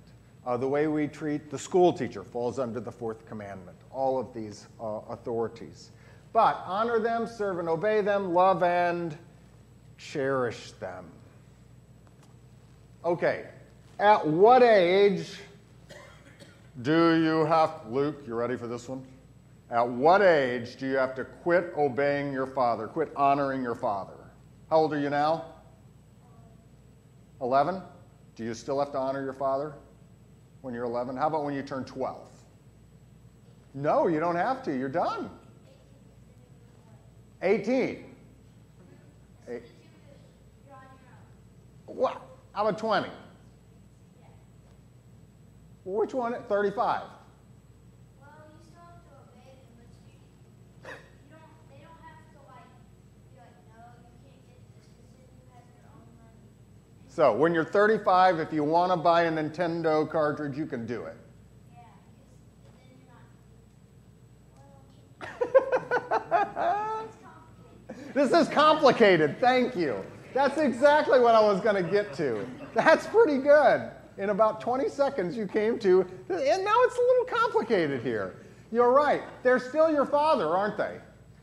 Uh, 0.49 0.57
the 0.57 0.67
way 0.67 0.87
we 0.87 1.07
treat 1.07 1.51
the 1.51 1.59
school 1.59 1.93
teacher 1.93 2.25
falls 2.25 2.59
under 2.59 2.81
the 2.81 2.91
fourth 2.91 3.27
commandment. 3.29 3.77
All 3.91 4.19
of 4.19 4.33
these 4.33 4.67
uh, 4.81 5.01
authorities. 5.11 5.91
But 6.33 6.63
honor 6.65 6.99
them, 6.99 7.27
serve 7.27 7.59
and 7.59 7.69
obey 7.69 8.01
them, 8.01 8.33
love 8.33 8.63
and 8.63 9.15
cherish 9.99 10.73
them. 10.81 11.05
Okay, 13.05 13.45
at 13.99 14.27
what 14.27 14.63
age 14.63 15.39
do 16.81 17.23
you 17.23 17.45
have, 17.45 17.83
Luke, 17.91 18.23
you 18.27 18.35
ready 18.35 18.57
for 18.57 18.69
this 18.69 18.89
one? 18.89 19.05
At 19.71 19.87
what 19.87 20.23
age 20.23 20.77
do 20.77 20.87
you 20.87 20.97
have 20.97 21.15
to 21.17 21.27
quit 21.27 21.75
obeying 21.77 22.33
your 22.33 22.47
father, 22.47 22.87
quit 22.87 23.13
honoring 23.15 23.63
your 23.63 23.75
father? 23.75 24.17
How 24.71 24.77
old 24.79 24.95
are 24.95 24.99
you 24.99 25.11
now? 25.11 25.45
11? 27.43 27.83
Do 28.35 28.45
you 28.45 28.55
still 28.55 28.79
have 28.79 28.93
to 28.93 28.99
honor 28.99 29.23
your 29.23 29.35
father 29.35 29.75
when 30.63 30.75
you're 30.75 30.85
11? 30.85 31.17
How 31.17 31.29
about 31.29 31.45
when 31.45 31.55
you 31.55 31.63
turn 31.63 31.85
12? 31.85 32.29
No, 33.75 34.07
you 34.07 34.21
don't 34.21 34.37
have 34.37 34.63
to. 34.65 34.77
You're 34.77 34.89
done. 34.89 35.31
18. 37.43 38.05
Eight. 39.49 39.63
What? 41.87 42.21
How 42.53 42.67
about 42.67 42.79
20? 42.79 43.09
Which 45.85 46.13
one? 46.13 46.35
35. 46.35 46.45
Well, 46.51 46.69
you 46.69 48.61
still 48.61 48.83
have 48.85 49.01
to 49.01 49.15
obey 49.25 49.57
them, 49.57 49.73
but 49.73 49.89
you, 50.05 50.21
you 50.85 51.33
don't, 51.33 51.49
they 51.73 51.81
don't 51.81 52.03
have 52.05 52.21
to 52.29 52.39
like, 52.45 52.69
be 53.33 53.41
like, 53.41 53.57
no, 53.73 53.97
you 54.05 54.13
can't 54.21 54.43
get 54.45 54.61
this 54.77 54.85
because 54.85 55.33
you 55.33 55.49
have 55.57 55.65
your 55.73 55.89
own 55.97 56.05
money. 56.21 56.45
So 57.19 57.33
when 57.33 57.53
you're 57.53 57.65
35, 57.65 58.39
if 58.39 58.53
you 58.53 58.63
want 58.63 58.93
to 58.93 58.97
buy 58.97 59.23
a 59.23 59.33
Nintendo 59.33 60.09
cartridge, 60.09 60.57
you 60.57 60.67
can 60.67 60.87
do 60.87 61.03
it. 61.03 61.17
Yeah, 61.73 61.81
because 62.15 62.79
then 62.79 62.95
you're 62.97 63.11
not, 66.39 66.55
well, 66.55 67.09
it's 67.09 67.17
complicated. 67.21 68.15
This 68.15 68.31
is 68.31 68.49
complicated. 68.55 69.41
Thank 69.41 69.75
you. 69.75 70.05
That's 70.33 70.59
exactly 70.59 71.19
what 71.19 71.35
I 71.35 71.41
was 71.41 71.61
going 71.61 71.75
to 71.75 71.91
get 71.91 72.15
to. 72.19 72.47
That's 72.73 73.09
pretty 73.09 73.39
good. 73.39 73.91
In 74.19 74.31
about 74.31 74.61
20 74.61 74.89
seconds, 74.89 75.37
you 75.37 75.49
came 75.49 75.77
to, 75.81 76.03
and 76.03 76.65
now 76.65 76.77
it's 76.85 76.97
a 76.97 77.01
little 77.01 77.25
complicated 77.29 78.01
here. 78.01 78.37
You're 78.71 78.93
right. 78.93 79.23
They're 79.43 79.59
still 79.59 79.91
your 79.91 80.07
father, 80.07 80.57
aren't 80.57 80.79
they? 80.79 80.99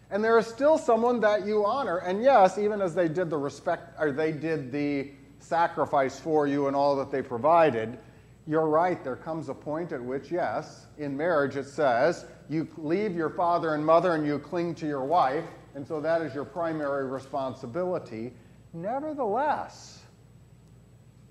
And 0.09 0.23
there 0.23 0.39
is 0.39 0.47
still 0.47 0.77
someone 0.77 1.19
that 1.19 1.45
you 1.45 1.65
honor. 1.65 1.97
And 1.97 2.23
yes, 2.23 2.57
even 2.57 2.81
as 2.81 2.95
they 2.95 3.09
did 3.09 3.29
the 3.29 3.37
respect, 3.37 3.99
or 3.99 4.13
they 4.13 4.31
did 4.31 4.71
the 4.71 5.11
sacrifice 5.45 6.19
for 6.19 6.47
you 6.47 6.67
and 6.67 6.75
all 6.75 6.95
that 6.95 7.11
they 7.11 7.21
provided, 7.21 7.97
you're 8.47 8.67
right. 8.67 9.03
There 9.03 9.15
comes 9.15 9.49
a 9.49 9.53
point 9.53 9.91
at 9.91 10.01
which, 10.01 10.31
yes, 10.31 10.85
in 10.97 11.15
marriage 11.15 11.55
it 11.55 11.67
says 11.67 12.25
you 12.49 12.67
leave 12.77 13.15
your 13.15 13.29
father 13.29 13.73
and 13.73 13.85
mother 13.85 14.13
and 14.13 14.25
you 14.25 14.39
cling 14.39 14.75
to 14.75 14.87
your 14.87 15.03
wife, 15.03 15.45
and 15.73 15.85
so 15.85 15.99
that 16.01 16.21
is 16.21 16.33
your 16.33 16.45
primary 16.45 17.05
responsibility. 17.05 18.33
Nevertheless, 18.73 20.03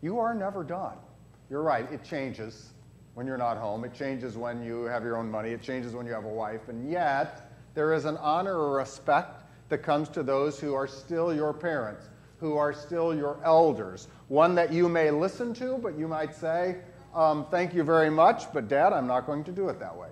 you 0.03 0.19
are 0.19 0.35
never 0.35 0.65
done. 0.65 0.97
You're 1.51 1.63
right, 1.63 1.91
it 1.93 2.03
changes 2.05 2.71
when 3.15 3.27
you're 3.27 3.39
not 3.39 3.57
home. 3.57 3.85
It 3.85 3.95
changes 3.95 4.37
when 4.37 4.63
you 4.63 4.85
have 4.85 5.05
your 5.05 5.17
own 5.17 5.31
money. 5.31 5.51
It 5.51 5.63
changes 5.63 5.95
when 5.95 6.05
you 6.07 6.13
have 6.13 6.25
a 6.25 6.29
wife. 6.29 6.69
And 6.69 6.91
yet, 6.91 7.51
there 7.75 7.93
is 7.93 8.05
an 8.05 8.17
honor 8.17 8.57
or 8.57 8.77
respect 8.77 9.45
that 9.69 9.79
comes 9.79 10.09
to 10.11 10.23
those 10.23 10.59
who 10.59 10.75
are 10.75 10.87
still 10.87 11.35
your 11.35 11.53
parents, 11.53 12.09
who 12.39 12.57
are 12.57 12.73
still 12.73 13.15
your 13.15 13.39
elders. 13.45 14.09
One 14.29 14.55
that 14.55 14.73
you 14.73 14.89
may 14.89 15.11
listen 15.11 15.55
to, 15.55 15.79
but 15.79 15.99
you 15.99 16.09
might 16.09 16.35
say, 16.35 16.77
um, 17.15 17.47
Thank 17.51 17.75
you 17.75 17.83
very 17.83 18.11
much, 18.11 18.53
but 18.53 18.69
Dad, 18.69 18.93
I'm 18.93 19.07
not 19.07 19.27
going 19.27 19.45
to 19.45 19.53
do 19.53 19.69
it 19.69 19.79
that 19.81 19.97
way. 19.97 20.11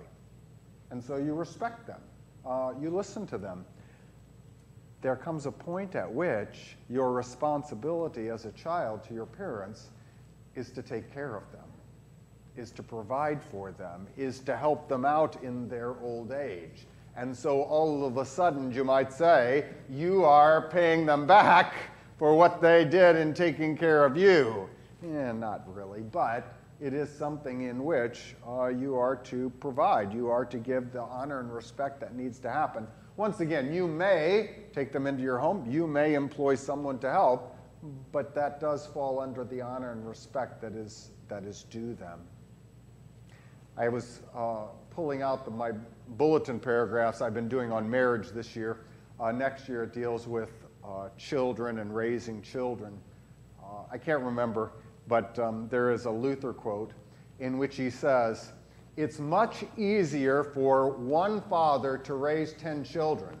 And 0.91 1.03
so 1.03 1.17
you 1.17 1.33
respect 1.33 1.87
them, 1.87 2.01
uh, 2.45 2.73
you 2.79 2.89
listen 2.89 3.27
to 3.27 3.37
them 3.37 3.65
there 5.03 5.15
comes 5.17 5.45
a 5.45 5.51
point 5.51 5.95
at 5.95 6.11
which 6.11 6.77
your 6.89 7.11
responsibility 7.11 8.29
as 8.29 8.45
a 8.45 8.51
child 8.53 9.03
to 9.03 9.13
your 9.13 9.25
parents 9.25 9.89
is 10.55 10.71
to 10.71 10.81
take 10.81 11.13
care 11.13 11.35
of 11.35 11.43
them, 11.51 11.65
is 12.55 12.71
to 12.71 12.81
provide 12.81 13.43
for 13.43 13.73
them, 13.73 14.07
is 14.15 14.39
to 14.39 14.55
help 14.55 14.87
them 14.87 15.03
out 15.03 15.43
in 15.43 15.67
their 15.67 15.99
old 16.01 16.31
age. 16.31 16.87
And 17.17 17.35
so 17.35 17.63
all 17.63 18.05
of 18.05 18.15
a 18.15 18.25
sudden, 18.25 18.71
you 18.71 18.85
might 18.85 19.11
say, 19.11 19.65
you 19.89 20.23
are 20.23 20.69
paying 20.69 21.05
them 21.05 21.27
back 21.27 21.73
for 22.23 22.33
what 22.33 22.61
they 22.61 22.85
did 22.85 23.17
in 23.17 23.33
taking 23.33 23.75
care 23.75 24.05
of 24.05 24.15
you. 24.15 24.69
Yeah, 25.05 25.33
not 25.33 25.61
really, 25.75 25.99
but 25.99 26.55
it 26.79 26.93
is 26.93 27.09
something 27.09 27.63
in 27.63 27.83
which 27.83 28.35
uh, 28.47 28.67
you 28.67 28.95
are 28.95 29.17
to 29.17 29.49
provide. 29.59 30.13
You 30.13 30.29
are 30.29 30.45
to 30.45 30.57
give 30.57 30.93
the 30.93 31.01
honor 31.01 31.41
and 31.41 31.53
respect 31.53 31.99
that 31.99 32.15
needs 32.15 32.39
to 32.39 32.49
happen 32.49 32.87
once 33.15 33.41
again, 33.41 33.71
you 33.71 33.87
may 33.87 34.55
take 34.73 34.91
them 34.91 35.05
into 35.05 35.21
your 35.21 35.37
home, 35.37 35.69
you 35.69 35.85
may 35.85 36.15
employ 36.15 36.55
someone 36.55 36.97
to 36.99 37.11
help, 37.11 37.55
but 38.11 38.33
that 38.33 38.59
does 38.59 38.87
fall 38.87 39.19
under 39.19 39.43
the 39.43 39.61
honor 39.61 39.91
and 39.91 40.07
respect 40.07 40.61
that 40.61 40.73
is, 40.73 41.11
that 41.27 41.43
is 41.43 41.63
due 41.63 41.93
them. 41.93 42.19
I 43.77 43.87
was 43.87 44.21
uh, 44.35 44.65
pulling 44.89 45.21
out 45.21 45.45
the, 45.45 45.51
my 45.51 45.73
bulletin 46.17 46.59
paragraphs 46.59 47.21
I've 47.21 47.35
been 47.35 47.49
doing 47.49 47.71
on 47.71 47.87
marriage 47.87 48.29
this 48.29 48.55
year. 48.55 48.79
Uh, 49.19 49.31
next 49.31 49.69
year 49.69 49.83
it 49.83 49.93
deals 49.93 50.27
with 50.27 50.62
uh, 50.85 51.09
children 51.17 51.79
and 51.79 51.95
raising 51.95 52.41
children. 52.41 52.97
Uh, 53.61 53.83
I 53.91 53.97
can't 53.97 54.23
remember, 54.23 54.71
but 55.07 55.37
um, 55.39 55.67
there 55.69 55.91
is 55.91 56.05
a 56.05 56.11
Luther 56.11 56.53
quote 56.53 56.91
in 57.39 57.57
which 57.57 57.75
he 57.75 57.89
says, 57.89 58.51
it's 58.95 59.19
much 59.19 59.65
easier 59.75 60.43
for 60.43 60.89
one 60.89 61.41
father 61.41 61.97
to 61.99 62.13
raise 62.13 62.53
10 62.53 62.83
children 62.83 63.37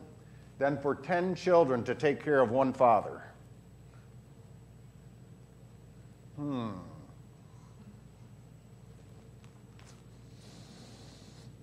than 0.57 0.77
for 0.77 0.95
10 0.95 1.35
children 1.35 1.83
to 1.83 1.93
take 1.93 2.23
care 2.23 2.41
of 2.41 2.49
one 2.49 2.73
father. 2.73 3.23
Hmm. 6.35 6.71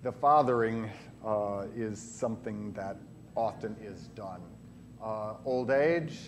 The 0.03 0.13
fathering 0.13 0.89
uh, 1.25 1.65
is 1.75 2.01
something 2.01 2.73
that 2.73 2.97
often 3.37 3.77
is 3.83 4.09
done. 4.09 4.41
Uh, 5.03 5.35
old 5.45 5.71
age, 5.71 6.19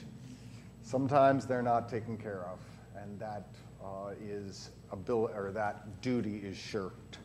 sometimes 0.83 1.47
they're 1.47 1.63
not 1.63 1.89
taken 1.89 2.17
care 2.17 2.47
of, 2.47 2.59
and 2.97 3.19
that 3.19 3.47
uh, 3.85 4.13
is 4.23 4.71
ability 4.93 5.35
or 5.35 5.53
that 5.53 6.01
duty 6.01 6.39
is 6.39 6.57
shirked. 6.57 7.19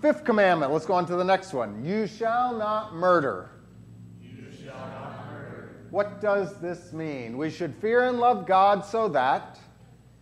Fifth 0.00 0.24
commandment, 0.24 0.72
let's 0.72 0.86
go 0.86 0.94
on 0.94 1.06
to 1.06 1.16
the 1.16 1.24
next 1.24 1.52
one. 1.52 1.84
You 1.84 2.06
shall 2.06 2.56
not 2.56 2.94
murder. 2.94 3.50
You 4.20 4.46
shall 4.62 4.74
not 4.74 5.26
murder. 5.32 5.76
What 5.90 6.20
does 6.20 6.58
this 6.60 6.92
mean? 6.92 7.36
We 7.38 7.50
should 7.50 7.74
fear 7.76 8.08
and 8.08 8.18
love 8.18 8.46
God 8.46 8.84
so 8.84 9.08
that 9.08 9.58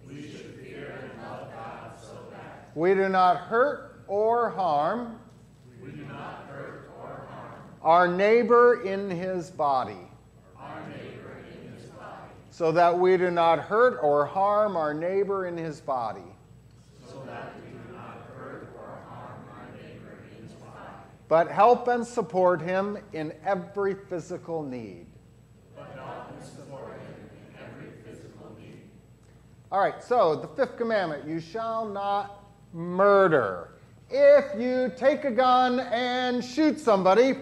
we 0.06 0.22
should 0.22 0.54
fear 0.62 0.98
and 1.02 1.22
love 1.22 1.48
God 1.52 1.92
so 2.00 2.18
that 2.30 2.70
we 2.74 2.94
do 2.94 3.08
not 3.08 3.38
hurt 3.38 4.04
or 4.06 4.50
harm 4.50 5.18
we 5.82 5.90
do 5.90 6.04
not 6.04 6.12
hurt 6.12 6.12
or 6.12 6.16
harm 6.16 6.43
our 7.84 8.08
neighbor 8.08 8.82
in 8.82 9.10
his 9.10 9.50
body. 9.50 9.92
in 11.62 11.72
his 11.74 11.90
body. 11.90 12.32
So 12.50 12.72
that 12.72 12.98
we 12.98 13.16
do 13.16 13.30
not 13.30 13.60
hurt 13.60 13.98
or 14.02 14.24
harm 14.24 14.76
our 14.76 14.94
neighbor 14.94 15.46
in 15.46 15.56
his 15.56 15.80
body. 15.80 16.22
So 17.06 17.22
but 21.28 21.50
help 21.50 21.88
and 21.88 22.06
support 22.06 22.62
him 22.62 22.98
in 23.12 23.32
every 23.44 23.94
physical 23.94 24.62
need. 24.62 25.06
All 29.72 29.80
right, 29.80 30.02
so 30.02 30.36
the 30.36 30.46
fifth 30.48 30.76
commandment 30.76 31.26
you 31.26 31.40
shall 31.40 31.84
not 31.84 32.44
murder. 32.72 33.70
If 34.10 34.60
you 34.60 34.92
take 34.96 35.24
a 35.24 35.30
gun 35.30 35.80
and 35.80 36.44
shoot 36.44 36.78
somebody, 36.78 37.34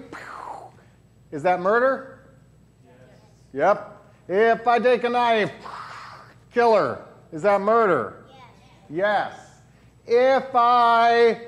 is 1.33 1.43
that 1.43 1.61
murder? 1.61 2.29
Yes. 2.85 2.95
Yep. 3.55 3.99
If 4.29 4.69
I 4.69 4.79
take 4.79 5.03
a 5.05 5.09
knife, 5.09 5.51
kill 6.53 6.75
her, 6.75 7.07
is 7.33 7.43
that 7.43 7.61
murder? 7.61 8.27
Yes. 8.89 9.37
Yes. 10.07 10.45
If 10.45 10.55
I, 10.55 11.41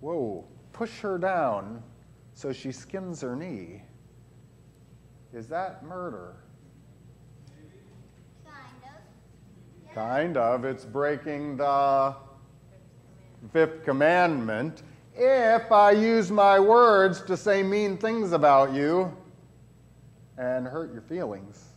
whoa, 0.00 0.44
push 0.72 0.98
her 1.00 1.18
down 1.18 1.82
so 2.34 2.52
she 2.52 2.72
skins 2.72 3.20
her 3.20 3.36
knee, 3.36 3.82
is 5.32 5.46
that 5.48 5.84
murder? 5.84 6.34
Kind 8.44 8.66
of. 8.84 9.94
Kind 9.94 10.36
of. 10.36 10.64
It's 10.64 10.84
breaking 10.84 11.56
the 11.56 12.16
fifth 13.52 13.84
commandment. 13.84 14.82
If 15.14 15.70
I 15.70 15.90
use 15.92 16.30
my 16.30 16.58
words 16.58 17.20
to 17.22 17.36
say 17.36 17.62
mean 17.62 17.98
things 17.98 18.32
about 18.32 18.72
you 18.72 19.14
and 20.38 20.66
hurt 20.66 20.92
your 20.92 21.02
feelings, 21.02 21.68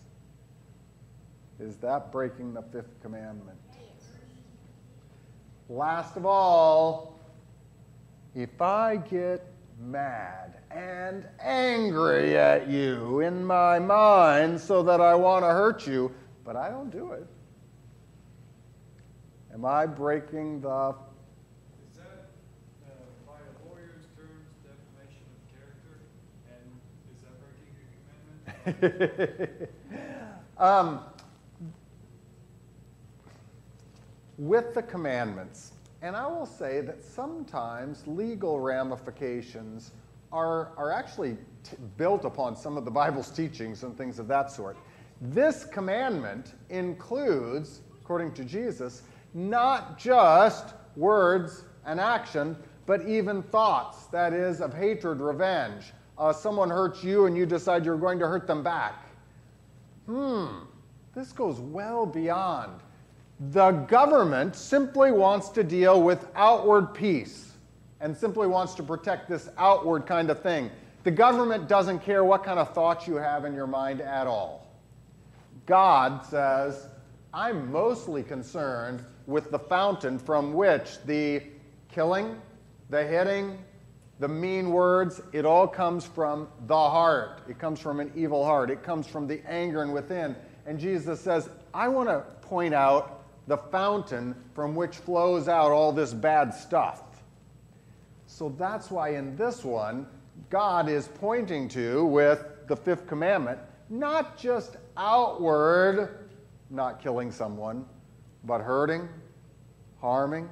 is 1.60 1.78
that 1.78 2.12
breaking 2.12 2.54
the 2.54 2.62
fifth 2.62 3.02
commandment? 3.02 3.58
Last 5.68 6.16
of 6.16 6.26
all, 6.26 7.20
if 8.36 8.62
I 8.62 8.98
get 8.98 9.46
mad 9.80 10.58
and 10.70 11.26
angry 11.40 12.38
at 12.38 12.68
you 12.70 13.22
in 13.22 13.44
my 13.44 13.80
mind 13.80 14.60
so 14.60 14.84
that 14.84 15.02
I 15.02 15.16
want 15.16 15.44
to 15.44 15.50
hurt 15.50 15.88
you, 15.88 16.12
but 16.44 16.56
I 16.56 16.70
don't 16.70 16.92
do 16.92 17.14
it, 17.14 17.26
am 19.54 19.66
I 19.66 19.86
breaking 19.86 20.62
the 20.62 20.96
Is 21.90 21.98
that, 21.98 22.30
uh, 22.86 22.92
by 23.26 23.40
a 23.40 23.70
lawyer's 23.70 24.06
terms, 24.16 24.52
defamation 24.62 25.26
of 25.32 25.42
character? 25.50 26.06
And 26.52 26.62
is 27.16 27.22
that 27.24 27.40
breaking 27.40 27.74
a 27.74 27.88
commandment? 28.46 28.55
um, 30.58 31.02
with 34.38 34.74
the 34.74 34.82
commandments, 34.82 35.74
and 36.02 36.16
I 36.16 36.28
will 36.28 36.46
say 36.46 36.82
that 36.82 37.04
sometimes 37.04 38.06
legal 38.08 38.60
ramifications 38.60 39.92
are, 40.32 40.72
are 40.78 40.92
actually 40.92 41.38
t- 41.64 41.78
built 41.98 42.26
upon 42.26 42.56
some 42.56 42.76
of 42.78 42.86
the 42.86 42.92
Bible's 42.92 43.30
teachings 43.30 43.84
and 43.84 43.98
things 43.98 44.20
of 44.20 44.28
that 44.28 44.52
sort. 44.52 44.78
This 45.22 45.64
commandment 45.66 46.54
includes, 46.70 47.82
according 48.02 48.34
to 48.34 48.44
Jesus, 48.44 49.04
not 49.34 49.98
just 49.98 50.74
words 50.96 51.64
and 51.86 52.00
action, 52.00 52.58
but 52.86 53.08
even 53.08 53.42
thoughts, 53.44 54.08
that 54.08 54.34
is, 54.34 54.62
of 54.62 54.74
hatred, 54.74 55.20
revenge. 55.22 55.94
Uh, 56.18 56.32
someone 56.32 56.70
hurts 56.70 57.04
you 57.04 57.26
and 57.26 57.36
you 57.36 57.46
decide 57.46 57.86
you're 57.86 57.98
going 57.98 58.20
to 58.20 58.28
hurt 58.28 58.48
them 58.48 58.64
back. 58.64 59.06
Hmm, 60.06 60.48
this 61.14 61.32
goes 61.32 61.60
well 61.60 62.06
beyond. 62.06 62.80
The 63.52 63.72
government 63.72 64.56
simply 64.56 65.12
wants 65.12 65.50
to 65.50 65.64
deal 65.64 66.02
with 66.02 66.28
outward 66.36 66.94
peace 66.94 67.52
and 68.00 68.16
simply 68.16 68.48
wants 68.48 68.76
to 68.76 68.84
protect 68.84 69.28
this 69.28 69.50
outward 69.58 70.06
kind 70.06 70.30
of 70.30 70.42
thing. 70.42 70.72
The 71.04 71.12
government 71.12 71.68
doesn't 71.68 72.00
care 72.00 72.24
what 72.24 72.44
kind 72.44 72.60
of 72.60 72.74
thoughts 72.74 73.08
you 73.08 73.16
have 73.16 73.46
in 73.46 73.54
your 73.54 73.68
mind 73.68 74.02
at 74.02 74.26
all. 74.26 74.68
God 75.66 76.26
says, 76.26 76.88
I'm 77.34 77.72
mostly 77.72 78.24
concerned 78.24 79.04
with 79.28 79.52
the 79.52 79.60
fountain 79.60 80.18
from 80.18 80.54
which 80.54 80.98
the 81.06 81.42
killing, 81.90 82.40
the 82.90 83.04
hitting, 83.04 83.58
the 84.20 84.28
mean 84.28 84.70
words, 84.70 85.22
it 85.34 85.46
all 85.46 85.68
comes 85.68 86.06
from 86.06 86.48
the 86.68 86.74
heart. 86.76 87.42
It 87.50 87.60
comes 87.60 87.80
from 87.80 88.00
an 88.00 88.12
evil 88.16 88.46
heart. 88.46 88.70
It 88.70 88.82
comes 88.82 89.08
from 89.08 89.28
the 89.28 89.42
anger 89.48 89.82
and 89.82 89.94
within. 89.94 90.36
And 90.66 90.80
Jesus 90.80 91.20
says, 91.20 91.50
I 91.74 91.90
want 91.90 92.10
to 92.10 92.22
point 92.42 92.74
out 92.74 93.24
the 93.48 93.58
fountain 93.58 94.36
from 94.54 94.74
which 94.74 94.96
flows 94.96 95.48
out 95.48 95.72
all 95.72 95.92
this 95.92 96.14
bad 96.14 96.54
stuff. 96.54 97.04
So 98.26 98.56
that's 98.58 98.90
why 98.90 99.16
in 99.16 99.36
this 99.36 99.64
one, 99.64 100.08
God 100.50 100.90
is 100.90 101.08
pointing 101.08 101.68
to, 101.70 102.06
with 102.06 102.46
the 102.68 102.76
fifth 102.76 103.08
commandment, 103.08 103.60
not 103.90 104.38
just 104.38 104.78
outward, 104.98 106.30
not 106.70 107.02
killing 107.02 107.32
someone, 107.32 107.86
but 108.44 108.62
hurting, 108.62 109.08
harming. 110.02 110.50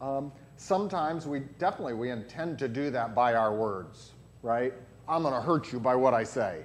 Um, 0.00 0.32
sometimes 0.56 1.26
we 1.26 1.40
definitely 1.58 1.94
we 1.94 2.10
intend 2.10 2.58
to 2.60 2.68
do 2.68 2.90
that 2.90 3.14
by 3.14 3.34
our 3.34 3.54
words, 3.54 4.12
right? 4.42 4.72
I'm 5.08 5.22
going 5.22 5.34
to 5.34 5.40
hurt 5.40 5.72
you 5.72 5.80
by 5.80 5.94
what 5.94 6.14
I 6.14 6.24
say. 6.24 6.62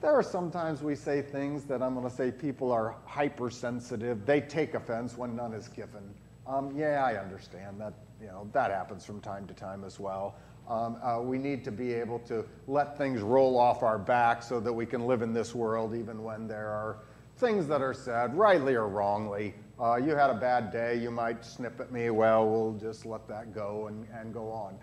There 0.00 0.12
are 0.12 0.22
sometimes 0.22 0.82
we 0.82 0.94
say 0.94 1.22
things 1.22 1.64
that 1.64 1.82
I'm 1.82 1.94
going 1.94 2.08
to 2.08 2.14
say 2.14 2.30
people 2.30 2.72
are 2.72 2.96
hypersensitive. 3.04 4.26
They 4.26 4.40
take 4.40 4.74
offense 4.74 5.16
when 5.16 5.36
none 5.36 5.52
is 5.52 5.68
given. 5.68 6.02
Um, 6.46 6.72
yeah, 6.76 7.04
I 7.04 7.16
understand 7.16 7.80
that. 7.80 7.94
You 8.20 8.28
know 8.28 8.48
that 8.52 8.70
happens 8.70 9.04
from 9.04 9.20
time 9.20 9.46
to 9.48 9.54
time 9.54 9.82
as 9.84 9.98
well. 9.98 10.36
Um, 10.68 10.96
uh, 11.02 11.20
we 11.20 11.38
need 11.38 11.64
to 11.64 11.72
be 11.72 11.92
able 11.92 12.20
to 12.20 12.44
let 12.68 12.96
things 12.96 13.20
roll 13.20 13.58
off 13.58 13.82
our 13.82 13.98
back 13.98 14.42
so 14.44 14.60
that 14.60 14.72
we 14.72 14.86
can 14.86 15.06
live 15.06 15.22
in 15.22 15.32
this 15.32 15.54
world 15.54 15.94
even 15.94 16.22
when 16.22 16.46
there 16.46 16.68
are 16.68 16.98
things 17.36 17.66
that 17.66 17.82
are 17.82 17.94
said, 17.94 18.36
rightly 18.36 18.74
or 18.74 18.88
wrongly. 18.88 19.54
Uh, 19.82 19.96
you 19.96 20.14
had 20.14 20.30
a 20.30 20.34
bad 20.34 20.70
day, 20.70 20.96
you 20.96 21.10
might 21.10 21.44
snip 21.44 21.80
at 21.80 21.90
me. 21.90 22.08
Well, 22.08 22.48
we'll 22.48 22.74
just 22.74 23.04
let 23.04 23.26
that 23.26 23.52
go 23.52 23.88
and, 23.88 24.06
and 24.14 24.32
go 24.32 24.48
on. 24.48 24.78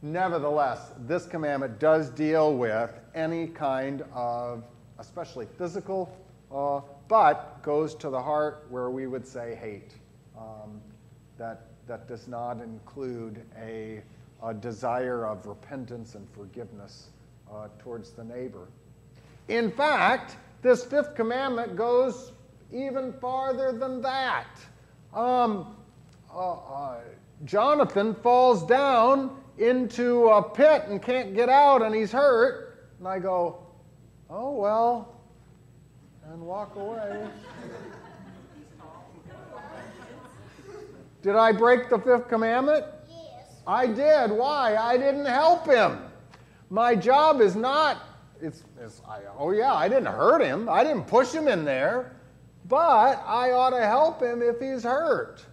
Nevertheless, 0.00 0.92
this 1.08 1.26
commandment 1.26 1.80
does 1.80 2.08
deal 2.10 2.56
with 2.56 2.92
any 3.16 3.48
kind 3.48 4.04
of, 4.14 4.62
especially 5.00 5.48
physical, 5.58 6.16
uh, 6.54 6.82
but 7.08 7.60
goes 7.64 7.96
to 7.96 8.10
the 8.10 8.22
heart 8.22 8.64
where 8.70 8.90
we 8.90 9.08
would 9.08 9.26
say 9.26 9.56
hate. 9.56 9.94
Um, 10.38 10.80
that, 11.36 11.62
that 11.88 12.06
does 12.06 12.28
not 12.28 12.60
include 12.60 13.42
a, 13.60 14.02
a 14.44 14.54
desire 14.54 15.26
of 15.26 15.46
repentance 15.46 16.14
and 16.14 16.28
forgiveness 16.30 17.08
uh, 17.52 17.66
towards 17.80 18.12
the 18.12 18.22
neighbor. 18.22 18.68
In 19.48 19.72
fact, 19.72 20.36
this 20.62 20.84
fifth 20.84 21.16
commandment 21.16 21.74
goes 21.74 22.30
even 22.72 23.12
farther 23.14 23.72
than 23.72 24.02
that. 24.02 24.46
Um, 25.14 25.76
uh, 26.32 26.52
uh, 26.52 27.00
Jonathan 27.44 28.14
falls 28.14 28.66
down 28.66 29.40
into 29.58 30.28
a 30.28 30.42
pit 30.42 30.84
and 30.88 31.02
can't 31.02 31.34
get 31.34 31.48
out 31.48 31.82
and 31.82 31.94
he's 31.94 32.12
hurt. 32.12 32.88
And 32.98 33.08
I 33.08 33.18
go, 33.18 33.66
oh, 34.28 34.52
well, 34.52 35.20
and 36.30 36.40
walk 36.42 36.76
away. 36.76 37.26
Did 41.22 41.34
I 41.34 41.52
break 41.52 41.88
the 41.88 41.98
fifth 41.98 42.28
commandment? 42.28 42.84
Yes. 43.10 43.60
I 43.66 43.86
did. 43.86 44.30
Why? 44.30 44.76
I 44.76 44.96
didn't 44.96 45.26
help 45.26 45.66
him. 45.66 45.98
My 46.70 46.94
job 46.94 47.40
is 47.40 47.56
not, 47.56 48.02
it's, 48.40 48.62
it's 48.80 49.02
I, 49.08 49.20
oh 49.36 49.50
yeah, 49.50 49.72
I 49.72 49.88
didn't 49.88 50.06
hurt 50.06 50.42
him. 50.42 50.68
I 50.68 50.84
didn't 50.84 51.06
push 51.06 51.32
him 51.32 51.48
in 51.48 51.64
there. 51.64 52.17
But 52.68 53.22
I 53.26 53.52
ought 53.52 53.70
to 53.70 53.84
help 53.84 54.22
him 54.22 54.42
if 54.42 54.60
he's 54.60 54.84
hurt. 54.84 55.44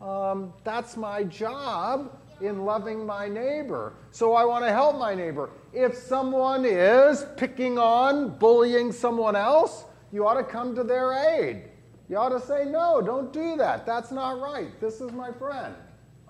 Um, 0.00 0.52
that's 0.64 0.96
my 0.96 1.22
job 1.24 2.20
in 2.40 2.64
loving 2.64 3.06
my 3.06 3.28
neighbor. 3.28 3.94
So 4.10 4.34
I 4.34 4.44
want 4.44 4.64
to 4.64 4.72
help 4.72 4.98
my 4.98 5.14
neighbor. 5.14 5.50
If 5.72 5.96
someone 5.96 6.64
is 6.64 7.24
picking 7.36 7.78
on, 7.78 8.36
bullying 8.38 8.92
someone 8.92 9.36
else, 9.36 9.84
you 10.12 10.26
ought 10.26 10.34
to 10.34 10.44
come 10.44 10.74
to 10.74 10.84
their 10.84 11.12
aid. 11.12 11.62
You 12.08 12.18
ought 12.18 12.30
to 12.30 12.40
say, 12.40 12.64
no, 12.66 13.00
don't 13.00 13.32
do 13.32 13.56
that. 13.56 13.86
That's 13.86 14.10
not 14.10 14.40
right. 14.40 14.78
This 14.80 15.00
is 15.00 15.12
my 15.12 15.32
friend. 15.32 15.74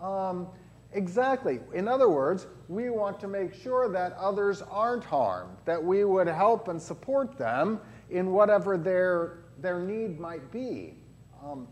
Um, 0.00 0.46
exactly. 0.92 1.60
In 1.74 1.88
other 1.88 2.08
words, 2.08 2.46
we 2.68 2.90
want 2.90 3.18
to 3.20 3.28
make 3.28 3.54
sure 3.54 3.88
that 3.88 4.12
others 4.12 4.62
aren't 4.70 5.04
harmed, 5.04 5.56
that 5.64 5.82
we 5.82 6.04
would 6.04 6.28
help 6.28 6.68
and 6.68 6.80
support 6.80 7.36
them 7.36 7.80
in 8.10 8.30
whatever 8.30 8.78
their, 8.78 9.38
their 9.64 9.80
need 9.80 10.20
might 10.20 10.52
be. 10.52 10.94
Um, 11.42 11.66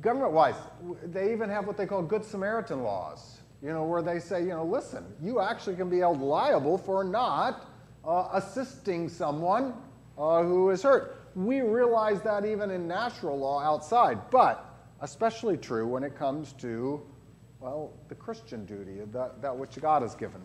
government 0.00 0.32
wise, 0.32 0.54
they 1.04 1.32
even 1.32 1.48
have 1.48 1.66
what 1.66 1.76
they 1.76 1.86
call 1.86 2.02
Good 2.02 2.24
Samaritan 2.24 2.82
laws, 2.82 3.38
you 3.62 3.70
know, 3.70 3.84
where 3.84 4.02
they 4.02 4.18
say, 4.18 4.42
you 4.42 4.50
know, 4.50 4.64
listen, 4.64 5.04
you 5.20 5.40
actually 5.40 5.76
can 5.76 5.88
be 5.88 5.98
held 5.98 6.20
liable 6.20 6.76
for 6.76 7.02
not 7.02 7.66
uh, 8.06 8.28
assisting 8.34 9.08
someone 9.08 9.72
uh, 10.18 10.42
who 10.42 10.70
is 10.70 10.82
hurt. 10.82 11.16
We 11.34 11.62
realize 11.62 12.20
that 12.22 12.44
even 12.44 12.70
in 12.70 12.86
natural 12.86 13.38
law 13.38 13.60
outside, 13.60 14.18
but 14.30 14.64
especially 15.00 15.56
true 15.56 15.86
when 15.86 16.04
it 16.04 16.16
comes 16.16 16.52
to, 16.54 17.02
well, 17.60 17.92
the 18.08 18.14
Christian 18.14 18.64
duty, 18.66 19.00
that, 19.12 19.42
that 19.42 19.56
which 19.56 19.80
God 19.80 20.02
has 20.02 20.14
given. 20.14 20.40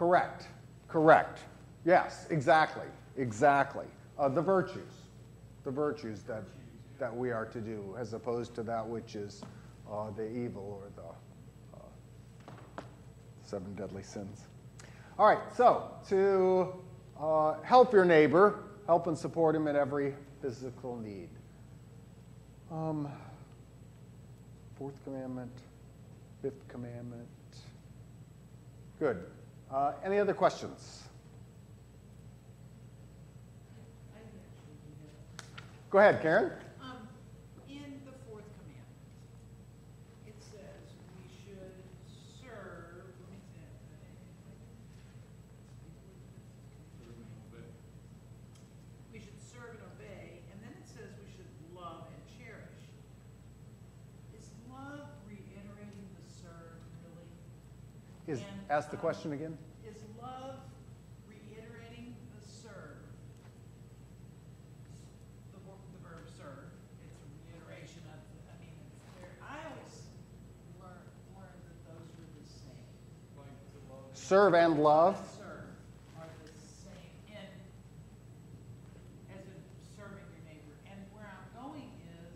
Correct. 0.00 0.46
Correct. 0.88 1.40
Yes, 1.84 2.26
exactly. 2.30 2.86
Exactly. 3.18 3.84
Uh, 4.18 4.30
the 4.30 4.40
virtues. 4.40 4.94
The 5.64 5.70
virtues 5.70 6.22
that, 6.22 6.42
that 6.98 7.14
we 7.14 7.30
are 7.30 7.44
to 7.44 7.60
do, 7.60 7.94
as 7.98 8.14
opposed 8.14 8.54
to 8.54 8.62
that 8.62 8.86
which 8.86 9.14
is 9.14 9.42
uh, 9.92 10.08
the 10.16 10.26
evil 10.26 10.80
or 10.82 10.88
the 10.96 11.78
uh, 11.78 12.82
seven 13.44 13.74
deadly 13.74 14.02
sins. 14.02 14.46
All 15.18 15.26
right, 15.26 15.42
so 15.54 15.90
to 16.08 16.80
uh, 17.20 17.60
help 17.62 17.92
your 17.92 18.06
neighbor, 18.06 18.60
help 18.86 19.06
and 19.06 19.18
support 19.18 19.54
him 19.54 19.68
in 19.68 19.76
every 19.76 20.14
physical 20.40 20.96
need. 20.96 21.28
Um, 22.72 23.06
fourth 24.78 24.94
commandment, 25.04 25.52
fifth 26.40 26.66
commandment. 26.68 27.28
Good. 28.98 29.26
Uh, 29.72 29.92
any 30.04 30.18
other 30.18 30.34
questions? 30.34 31.04
Go 35.90 35.98
ahead, 35.98 36.20
Karen. 36.22 36.52
Um, 36.82 37.06
in 37.68 38.02
the 38.06 38.14
fourth 38.26 38.46
commandment, 38.62 39.02
it 40.26 40.34
says 40.38 40.94
we 41.18 41.26
should 41.26 41.74
serve, 42.38 43.02
let 43.18 43.30
me 43.30 43.38
see. 43.50 43.66
We 49.12 49.18
should 49.18 49.38
serve 49.42 49.74
and 49.74 49.82
obey, 49.98 50.46
and 50.54 50.62
then 50.62 50.70
it 50.78 50.86
says 50.86 51.10
we 51.18 51.30
should 51.34 51.50
love 51.74 52.06
and 52.14 52.22
cherish. 52.38 52.86
Is 54.38 54.46
love 54.70 55.10
reiterating 55.26 56.06
the 56.14 56.22
serve, 56.30 56.78
really? 57.02 57.26
Is, 58.30 58.38
And, 58.38 58.46
ask 58.70 58.90
the 58.90 58.96
um, 58.96 59.00
question 59.00 59.32
again. 59.32 59.58
Is 59.84 59.96
love 60.22 60.54
reiterating 61.26 62.14
the 62.30 62.40
serve? 62.46 63.02
The, 65.52 65.58
wo- 65.66 65.74
the 65.90 65.98
verb 66.08 66.22
serve, 66.38 66.70
it's 67.02 67.18
a 67.18 67.26
reiteration 67.50 68.02
of, 68.14 68.22
I 68.46 68.54
mean, 68.62 68.70
it's 68.86 69.02
there, 69.18 69.34
I 69.42 69.58
always 69.66 70.06
learn, 70.78 71.02
learned 71.34 71.58
that 71.66 71.78
those 71.90 72.06
were 72.22 72.30
the 72.38 72.46
same. 72.46 72.86
Like 73.34 73.50
to 73.74 73.78
love. 73.90 74.06
Serve 74.14 74.54
and 74.54 74.78
love. 74.78 75.18
And 75.18 75.26
Serve 75.42 75.66
are 76.22 76.30
the 76.46 76.54
same 76.86 77.34
in, 77.34 77.50
as 79.34 79.42
in 79.42 79.58
serving 79.98 80.22
your 80.30 80.42
neighbor. 80.46 80.78
And 80.86 81.02
where 81.18 81.26
I'm 81.26 81.50
going 81.58 81.90
is, 82.14 82.30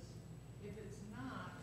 if 0.66 0.74
it's 0.74 0.98
not, 1.14 1.54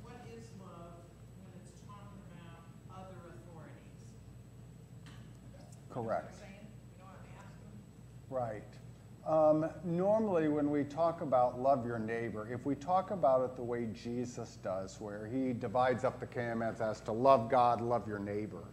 what 0.00 0.16
is 0.32 0.48
love 0.64 0.96
when 1.44 1.52
it's 1.60 1.76
talking 1.84 2.24
about 2.32 2.64
other 3.04 3.20
authorities? 3.36 4.00
You 5.04 5.52
know 5.92 6.02
what 6.02 6.06
Correct. 6.08 6.32
I'm 6.32 6.40
saying? 6.40 6.66
You 6.92 6.98
know 7.00 7.08
what 7.08 7.20
I'm 7.20 7.36
asking? 7.44 7.76
Right. 8.28 8.64
Um, 9.26 9.70
normally, 9.84 10.48
when 10.48 10.70
we 10.70 10.84
talk 10.96 11.20
about 11.20 11.60
love 11.60 11.84
your 11.84 11.98
neighbor, 11.98 12.48
if 12.50 12.64
we 12.64 12.74
talk 12.74 13.10
about 13.10 13.44
it 13.44 13.54
the 13.54 13.62
way 13.62 13.86
Jesus 13.92 14.56
does, 14.64 14.98
where 14.98 15.26
he 15.26 15.52
divides 15.52 16.04
up 16.04 16.18
the 16.18 16.24
commandments 16.24 16.80
as 16.80 17.00
to 17.00 17.12
love 17.12 17.50
God, 17.50 17.82
love 17.82 18.08
your 18.08 18.18
neighbor, 18.18 18.64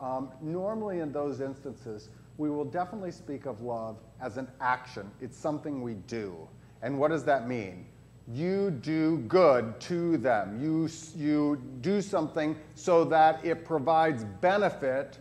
um, 0.00 0.30
normally 0.40 1.00
in 1.00 1.10
those 1.10 1.40
instances, 1.40 2.08
we 2.38 2.50
will 2.50 2.64
definitely 2.64 3.10
speak 3.10 3.46
of 3.46 3.62
love 3.62 3.96
as 4.20 4.36
an 4.36 4.46
action. 4.60 5.10
It's 5.20 5.36
something 5.36 5.82
we 5.82 5.94
do. 6.06 6.36
And 6.82 7.00
what 7.00 7.08
does 7.08 7.24
that 7.24 7.48
mean? 7.48 7.86
You 8.32 8.70
do 8.70 9.18
good 9.26 9.80
to 9.80 10.18
them. 10.18 10.62
You, 10.62 10.88
you 11.16 11.60
do 11.80 12.00
something 12.00 12.56
so 12.76 13.04
that 13.06 13.44
it 13.44 13.64
provides 13.64 14.22
benefit 14.40 15.18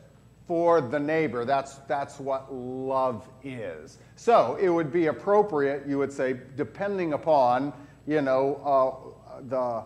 for 0.48 0.82
the 0.82 1.00
neighbor. 1.00 1.46
That's, 1.46 1.76
that's 1.88 2.20
what 2.20 2.54
love 2.54 3.28
is. 3.44 3.98
So 4.16 4.58
it 4.62 4.70
would 4.70 4.92
be 4.92 5.08
appropriate, 5.08 5.88
you 5.88 5.98
would 5.98 6.12
say, 6.12 6.40
depending 6.56 7.14
upon, 7.14 7.74
you 8.06 8.22
know, 8.22 9.16
uh, 9.28 9.42
the, 9.50 9.84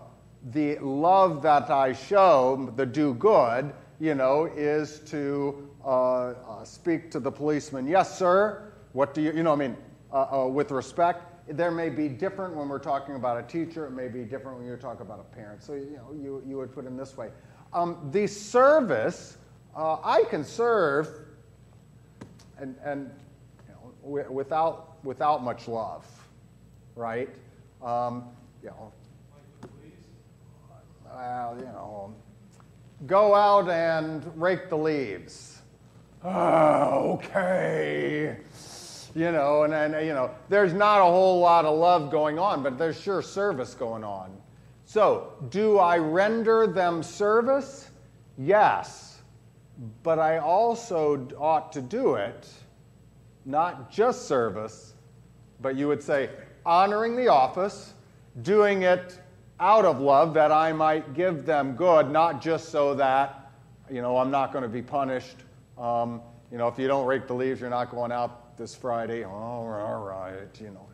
the 0.52 0.80
love 0.84 1.41
that 1.43 1.69
I 1.69 1.93
show, 1.93 2.74
the 2.76 2.86
do 2.86 3.13
good, 3.13 3.74
you 4.00 4.15
know, 4.15 4.45
is 4.45 5.00
to 5.08 5.69
uh, 5.84 5.89
uh, 5.89 6.63
speak 6.63 7.12
to 7.12 7.19
the 7.19 7.32
policeman, 7.32 7.88
yes, 7.88 8.17
sir. 8.17 8.72
What 8.93 9.13
do 9.13 9.22
you, 9.22 9.32
you 9.32 9.43
know, 9.43 9.54
I 9.54 9.56
mean, 9.56 9.78
uh, 10.12 10.43
uh, 10.43 10.48
with 10.48 10.72
respect. 10.72 11.26
There 11.48 11.72
may 11.72 11.89
be 11.89 12.08
different 12.08 12.56
when 12.56 12.67
we're 12.67 12.80
talking 12.80 13.15
about 13.15 13.38
a 13.38 13.43
teacher. 13.43 13.86
It 13.86 13.91
may 13.91 14.08
be 14.08 14.24
different 14.24 14.58
when 14.58 14.67
you're 14.67 14.78
talking 14.78 15.02
about 15.02 15.19
a 15.19 15.36
parent. 15.36 15.63
So, 15.63 15.74
you 15.74 15.98
know, 15.98 16.13
you, 16.13 16.43
you 16.48 16.58
would 16.58 16.74
put 16.74 16.86
in 16.86 16.98
this 16.98 17.17
way. 17.17 17.30
Um, 17.74 18.10
the 18.12 18.28
service, 18.28 19.38
uh, 19.80 19.98
I 20.04 20.24
can 20.30 20.44
serve 20.44 21.08
and, 22.60 22.76
and 22.84 23.10
you 23.68 23.74
know, 23.74 23.92
wi- 24.04 24.28
without, 24.28 24.98
without 25.06 25.42
much 25.42 25.70
love, 25.70 26.06
right? 26.96 27.30
Um, 27.82 28.26
you 28.62 28.70
know, 28.70 28.92
well, 31.06 31.56
you 31.58 31.65
know, 31.65 32.13
go 33.08 33.34
out 33.34 33.70
and 33.70 34.30
rake 34.36 34.70
the 34.70 34.78
leaves. 34.78 35.62
Ah, 36.26 36.96
okay. 36.96 38.38
You 39.15 39.32
know, 39.32 39.63
and 39.63 39.72
then, 39.72 40.06
you 40.06 40.13
know, 40.13 40.30
there's 40.50 40.74
not 40.74 41.00
a 41.00 41.06
whole 41.06 41.39
lot 41.39 41.63
of 41.63 41.78
love 41.78 42.12
going 42.12 42.38
on, 42.38 42.62
but 42.63 42.78
there's 42.78 43.00
sure 43.00 43.22
service 43.22 43.74
going 43.74 44.04
on. 44.04 44.36
So, 44.86 45.34
do 45.50 45.78
I 45.78 45.98
render 45.98 46.68
them 46.68 47.02
service? 47.02 47.89
Yes. 48.38 49.09
But 50.04 50.20
I 50.20 50.39
also 50.39 51.28
ought 51.38 51.72
to 51.74 51.82
do 51.82 52.15
it, 52.15 52.48
not 53.46 53.89
just 53.89 54.28
service, 54.28 54.94
but 55.62 55.76
you 55.76 55.88
would 55.88 56.04
say 56.04 56.30
honoring 56.65 57.15
the 57.15 57.28
office, 57.30 57.94
doing 58.42 58.84
it 58.84 59.20
out 59.60 59.86
of 59.86 60.00
love 60.00 60.34
that 60.34 60.52
I 60.52 60.72
might 60.74 61.13
give 61.13 61.46
them 61.46 61.76
good, 61.76 62.12
not 62.12 62.42
just 62.42 62.70
so 62.70 62.94
that, 62.96 63.52
you 63.89 64.02
know, 64.02 64.18
I'm 64.18 64.32
not 64.32 64.52
going 64.52 64.63
to 64.63 64.70
be 64.70 64.82
punished. 64.82 65.38
Um, 65.78 66.22
you 66.52 66.58
know, 66.58 66.68
if 66.68 66.78
you 66.78 66.88
don't 66.88 67.06
rake 67.06 67.28
the 67.28 67.34
leaves, 67.34 67.62
you're 67.62 67.70
not 67.70 67.92
going 67.92 68.12
out 68.12 68.58
this 68.58 68.76
Friday. 68.76 69.24
All 69.24 69.68
right, 69.68 70.60
you 70.60 70.72
know. 70.72 70.88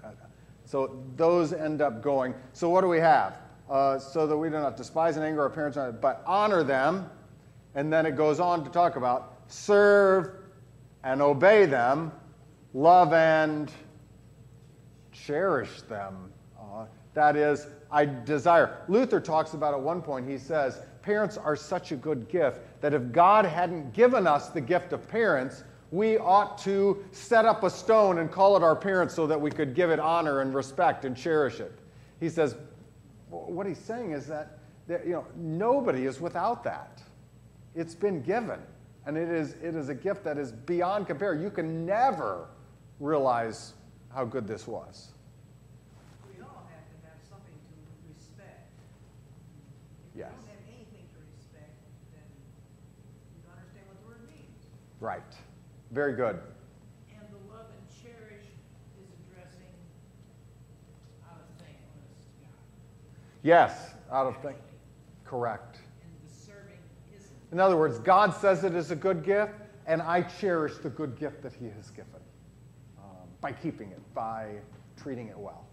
So 0.66 1.04
those 1.16 1.54
end 1.54 1.82
up 1.82 2.02
going. 2.02 2.34
So 2.54 2.70
what 2.70 2.82
do 2.82 2.88
we 2.88 3.00
have? 3.00 3.38
Uh, 3.70 3.98
so 4.00 4.28
that 4.28 4.36
we 4.36 4.50
do 4.50 4.56
not 4.56 4.78
despise 4.78 5.16
and 5.16 5.26
anger 5.26 5.42
our 5.42 5.50
parents, 5.50 5.78
but 6.02 6.24
honor 6.26 6.64
them. 6.64 7.10
And 7.76 7.92
then 7.92 8.06
it 8.06 8.16
goes 8.16 8.40
on 8.40 8.64
to 8.64 8.70
talk 8.70 8.96
about 8.96 9.34
serve 9.48 10.32
and 11.04 11.22
obey 11.22 11.66
them, 11.66 12.12
love 12.74 13.14
and 13.14 13.72
cherish 15.12 15.82
them. 15.84 16.32
Uh, 16.60 16.86
that 17.14 17.36
is, 17.36 17.68
I 17.92 18.06
desire. 18.06 18.78
Luther 18.88 19.20
talks 19.20 19.54
about 19.54 19.74
at 19.74 19.80
one 19.80 20.02
point, 20.02 20.28
he 20.28 20.38
says, 20.38 20.82
parents 21.02 21.38
are 21.38 21.56
such 21.56 21.92
a 21.92 21.96
good 21.96 22.28
gift 22.28 22.60
that 22.82 22.94
if 22.94 23.12
God 23.12 23.46
hadn't 23.46 23.94
given 23.94 24.26
us 24.26 24.50
the 24.50 24.62
gift 24.62 24.92
of 24.92 25.08
parents, 25.08 25.64
we 25.92 26.18
ought 26.18 26.58
to 26.60 27.04
set 27.12 27.46
up 27.46 27.64
a 27.64 27.70
stone 27.70 28.18
and 28.18 28.32
call 28.32 28.58
it 28.58 28.64
our 28.64 28.76
parents 28.76 29.14
so 29.14 29.28
that 29.28 29.40
we 29.40 29.52
could 29.52 29.76
give 29.76 29.92
it 29.92 30.00
honor 30.00 30.42
and 30.42 30.54
respect 30.54 31.06
and 31.06 31.16
cherish 31.16 31.60
it. 31.60 31.78
He 32.20 32.30
says, 32.30 32.56
what 33.30 33.68
he's 33.68 33.78
saying 33.78 34.12
is 34.12 34.28
that, 34.28 34.60
that 34.88 35.06
you 35.06 35.14
know, 35.14 35.26
nobody 35.36 36.06
is 36.06 36.20
without 36.20 36.64
that. 36.64 37.02
It's 37.76 37.94
been 37.96 38.22
given. 38.22 38.60
And 39.06 39.18
it 39.18 39.30
is, 39.30 39.54
it 39.62 39.76
is 39.76 39.90
a 39.90 39.94
gift 39.94 40.24
that 40.24 40.38
is 40.38 40.52
beyond 40.52 41.06
compare. 41.06 41.36
You 41.36 41.52
can 41.52 41.86
never 41.86 42.48
realize 43.00 43.74
how 44.14 44.26
good 44.26 44.48
this 44.48 44.66
was. 44.66 45.12
We 46.26 46.42
all 46.42 46.66
have 46.72 46.88
to 46.90 47.08
have 47.08 47.20
something 47.30 47.54
to 47.54 48.10
respect. 48.10 48.72
If 50.14 50.20
Yes. 50.20 50.32
you 50.32 50.38
don't 50.40 50.50
have 50.50 50.66
anything 50.74 51.06
to 51.14 51.20
respect, 51.38 51.76
then 52.16 52.24
you 53.36 53.44
don't 53.44 53.54
understand 53.60 53.86
what 53.88 54.02
the 54.02 54.08
word 54.08 54.26
means. 54.28 54.66
Right. 55.00 55.36
Very 55.92 56.14
good. 56.14 56.40
And 57.14 57.28
the 57.30 57.54
love 57.54 57.68
and 57.70 57.86
cherish 58.02 58.48
is 58.98 59.08
addressing 59.22 59.70
out 61.30 61.38
of 61.44 61.48
thankfulness 61.62 62.26
to 62.26 62.32
God. 62.42 62.58
Yes, 63.44 63.94
out 64.12 64.26
of 64.26 64.42
thing. 64.42 64.56
Correct. 65.26 65.78
And 66.02 66.12
the 66.26 66.34
serving 66.34 66.80
isn't. 67.14 67.35
In 67.52 67.60
other 67.60 67.78
words, 67.78 68.00
God 68.00 68.34
says 68.34 68.64
it 68.64 68.74
is 68.76 68.92
a 68.92 68.96
good 68.96 69.24
gift, 69.24 69.54
and 69.88 70.02
I 70.02 70.24
cherish 70.24 70.78
the 70.78 70.90
good 70.90 71.18
gift 71.18 71.42
that 71.44 71.54
He 71.54 71.66
has 71.78 71.90
given 71.92 72.10
um, 72.98 73.28
by 73.40 73.52
keeping 73.52 73.92
it, 73.92 74.02
by 74.14 74.56
treating 75.02 75.28
it 75.28 75.38
well. 75.38 75.66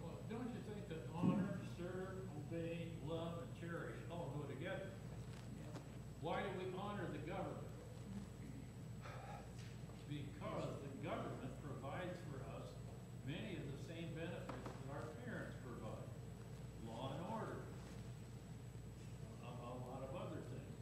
Well, 0.00 0.18
don't 0.30 0.48
you 0.48 0.60
think 0.74 0.88
that 0.88 1.06
honor, 1.14 1.58
serve, 1.78 2.16
obey, 2.50 2.88
love, 3.06 3.34
and 3.38 3.50
cherish 3.60 3.94
all 4.10 4.32
go 4.34 4.42
together? 4.52 4.88
Why 6.20 6.40
do 6.40 6.48
we 6.58 6.72
honor 6.78 7.06
the 7.12 7.30
government? 7.30 7.68
Because 10.08 10.70
the 10.82 11.06
government 11.06 11.52
provides 11.62 12.16
for 12.30 12.38
us 12.56 12.66
many 13.28 13.60
of 13.60 13.64
the 13.70 13.78
same 13.92 14.08
benefits 14.16 14.66
that 14.66 14.88
our 14.90 15.06
parents 15.26 15.54
provide. 15.62 16.08
Law 16.86 17.12
and 17.12 17.22
order, 17.28 17.60
a, 19.42 19.50
a 19.50 19.74
lot 19.86 20.00
of 20.06 20.14
other 20.16 20.40
things. 20.48 20.72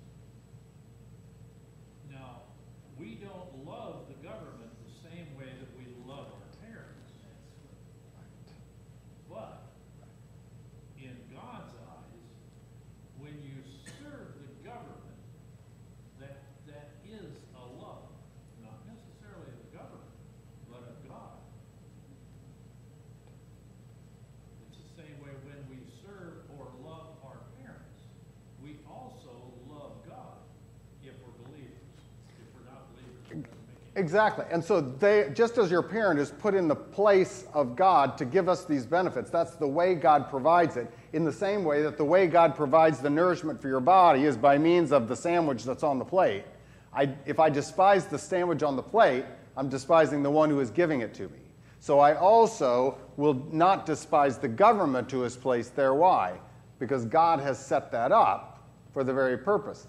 Exactly. 33.96 34.44
And 34.50 34.64
so 34.64 34.81
they 34.81 35.31
just 35.35 35.59
as 35.59 35.70
your 35.70 35.83
parent 35.83 36.20
is 36.20 36.31
put 36.31 36.55
in 36.55 36.68
the 36.68 36.76
place 36.76 37.44
of 37.53 37.74
God 37.74 38.16
to 38.18 38.24
give 38.24 38.48
us 38.48 38.64
these 38.64 38.87
benefits, 38.87 39.31
that's 39.31 39.57
the 39.57 39.66
way 39.66 39.94
God 39.94 40.31
provides 40.31 40.76
it. 40.76 40.92
In 41.12 41.24
the 41.24 41.33
same 41.33 41.64
way 41.64 41.83
that 41.83 41.96
the 41.96 42.05
way 42.05 42.29
God 42.29 42.55
provides 42.55 43.00
the 43.00 43.11
nourishment 43.11 43.61
for 43.61 43.68
your 43.68 43.81
body 43.81 44.24
is 44.24 44.37
by 44.37 44.59
means 44.59 44.92
of 44.92 45.09
the 45.09 45.16
sandwich 45.16 45.64
that's 45.64 45.83
on 45.83 45.98
the 45.98 46.05
plate. 46.05 46.44
I, 46.92 47.14
if 47.26 47.40
I 47.40 47.50
despise 47.50 48.07
the 48.07 48.18
sandwich 48.18 48.62
on 48.62 48.76
the 48.76 48.83
plate, 48.83 49.24
I'm 49.57 49.68
despising 49.68 50.22
the 50.22 50.31
one 50.31 50.50
who 50.50 50.61
is 50.61 50.70
giving 50.70 51.00
it 51.00 51.12
to 51.14 51.24
me. 51.24 51.38
So 51.81 51.98
I 51.98 52.14
also 52.14 52.96
will 53.16 53.35
not 53.50 53.87
despise 53.87 54.38
the 54.38 54.48
government 54.48 55.11
who 55.11 55.22
has 55.22 55.37
placed 55.37 55.74
there. 55.74 55.94
Why? 55.94 56.38
Because 56.79 57.05
God 57.05 57.40
has 57.40 57.64
set 57.64 57.90
that 57.90 58.12
up 58.12 58.62
for 58.92 59.03
the 59.03 59.12
very 59.12 59.37
purpose. 59.38 59.88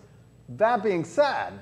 That 0.49 0.83
being 0.83 1.03
said, 1.03 1.53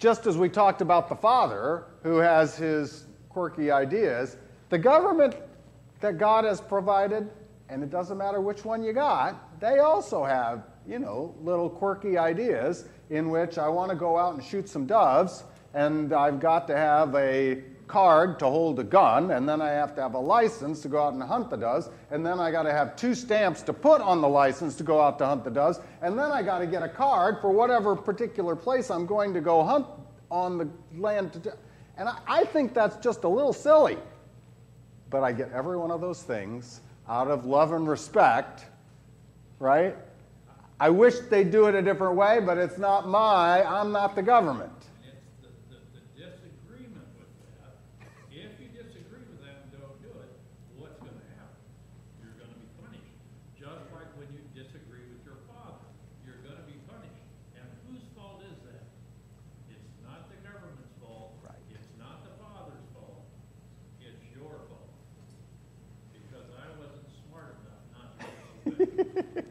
just 0.00 0.26
as 0.26 0.38
we 0.38 0.48
talked 0.48 0.80
about 0.80 1.10
the 1.10 1.14
father 1.14 1.84
who 2.02 2.16
has 2.16 2.56
his 2.56 3.04
quirky 3.28 3.70
ideas, 3.70 4.38
the 4.70 4.78
government 4.78 5.36
that 6.00 6.16
God 6.16 6.44
has 6.46 6.58
provided, 6.58 7.28
and 7.68 7.82
it 7.82 7.90
doesn't 7.90 8.16
matter 8.16 8.40
which 8.40 8.64
one 8.64 8.82
you 8.82 8.94
got, 8.94 9.60
they 9.60 9.78
also 9.78 10.24
have, 10.24 10.64
you 10.88 10.98
know, 10.98 11.34
little 11.42 11.68
quirky 11.68 12.16
ideas 12.16 12.86
in 13.10 13.28
which 13.28 13.58
I 13.58 13.68
want 13.68 13.90
to 13.90 13.96
go 13.96 14.16
out 14.16 14.32
and 14.32 14.42
shoot 14.42 14.70
some 14.70 14.86
doves, 14.86 15.44
and 15.74 16.14
I've 16.14 16.40
got 16.40 16.66
to 16.68 16.76
have 16.76 17.14
a 17.14 17.62
card 17.90 18.38
to 18.38 18.46
hold 18.46 18.78
a 18.78 18.84
gun, 18.84 19.32
and 19.32 19.48
then 19.48 19.60
I 19.60 19.70
have 19.70 19.94
to 19.96 20.02
have 20.02 20.14
a 20.14 20.18
license 20.18 20.80
to 20.82 20.88
go 20.88 21.02
out 21.02 21.12
and 21.12 21.22
hunt 21.22 21.50
the 21.50 21.56
does, 21.56 21.90
and 22.10 22.24
then 22.24 22.38
I 22.38 22.50
got 22.50 22.62
to 22.62 22.72
have 22.72 22.94
two 22.96 23.14
stamps 23.14 23.62
to 23.62 23.72
put 23.72 24.00
on 24.00 24.20
the 24.20 24.28
license 24.28 24.74
to 24.76 24.84
go 24.84 25.00
out 25.00 25.18
to 25.18 25.26
hunt 25.26 25.44
the 25.44 25.50
does, 25.50 25.80
and 26.02 26.18
then 26.18 26.30
I 26.30 26.42
got 26.42 26.58
to 26.60 26.66
get 26.66 26.82
a 26.82 26.88
card 26.88 27.40
for 27.40 27.50
whatever 27.50 27.96
particular 27.96 28.54
place 28.54 28.90
I'm 28.90 29.06
going 29.06 29.34
to 29.34 29.40
go 29.40 29.62
hunt 29.62 29.86
on 30.30 30.58
the 30.58 30.68
land 30.96 31.32
to 31.32 31.38
do. 31.40 31.50
And 31.96 32.08
I, 32.08 32.18
I 32.26 32.44
think 32.44 32.72
that's 32.72 32.96
just 32.96 33.24
a 33.24 33.28
little 33.28 33.52
silly. 33.52 33.98
But 35.10 35.24
I 35.24 35.32
get 35.32 35.50
every 35.52 35.76
one 35.76 35.90
of 35.90 36.00
those 36.00 36.22
things 36.22 36.80
out 37.08 37.28
of 37.28 37.44
love 37.44 37.72
and 37.72 37.88
respect, 37.88 38.64
right? 39.58 39.96
I 40.78 40.88
wish 40.88 41.18
they'd 41.28 41.50
do 41.50 41.66
it 41.66 41.74
a 41.74 41.82
different 41.82 42.16
way, 42.16 42.40
but 42.40 42.56
it's 42.56 42.78
not 42.78 43.06
my, 43.06 43.62
I'm 43.62 43.92
not 43.92 44.14
the 44.14 44.22
government. 44.22 44.72
And 45.04 45.12
it's 45.12 45.28
the, 45.42 45.76
the, 45.76 45.80
the 45.92 46.00
disagreement 46.16 47.04
with 47.20 47.28
that. 47.60 47.76
If 48.32 48.56
you 48.62 48.72
disagree 48.72 49.20
with 49.28 49.44
that 49.44 49.68
and 49.68 49.76
don't 49.76 50.00
do 50.00 50.08
it, 50.08 50.30
what's 50.80 50.96
gonna 51.04 51.26
happen? 51.36 51.60
You're 52.24 52.32
gonna 52.40 52.56
be 52.56 52.70
punished. 52.80 53.12
Just 53.60 53.84
like 53.92 54.08
when 54.16 54.32
you 54.32 54.40
disagree 54.56 55.04
with 55.12 55.20
your 55.28 55.36
father, 55.52 55.84
you're 56.24 56.40
gonna 56.40 56.64
be 56.64 56.80
punished. 56.88 57.28
And 57.60 57.68
whose 57.90 58.06
fault 58.16 58.40
is 58.40 58.56
that? 58.72 58.80
It's 59.68 59.92
not 60.00 60.32
the 60.32 60.40
government's 60.40 60.96
fault. 60.96 61.36
Right. 61.44 61.60
It's 61.76 61.92
not 62.00 62.24
the 62.24 62.32
father's 62.40 62.88
fault. 62.96 63.20
It's 64.00 64.24
your 64.32 64.64
fault. 64.72 64.88
Because 66.16 66.48
I 66.56 66.72
wasn't 66.80 67.04
smart 67.28 67.52
enough 67.60 67.84
not 67.92 68.08
to 68.16 68.24
disobey. 68.88 69.44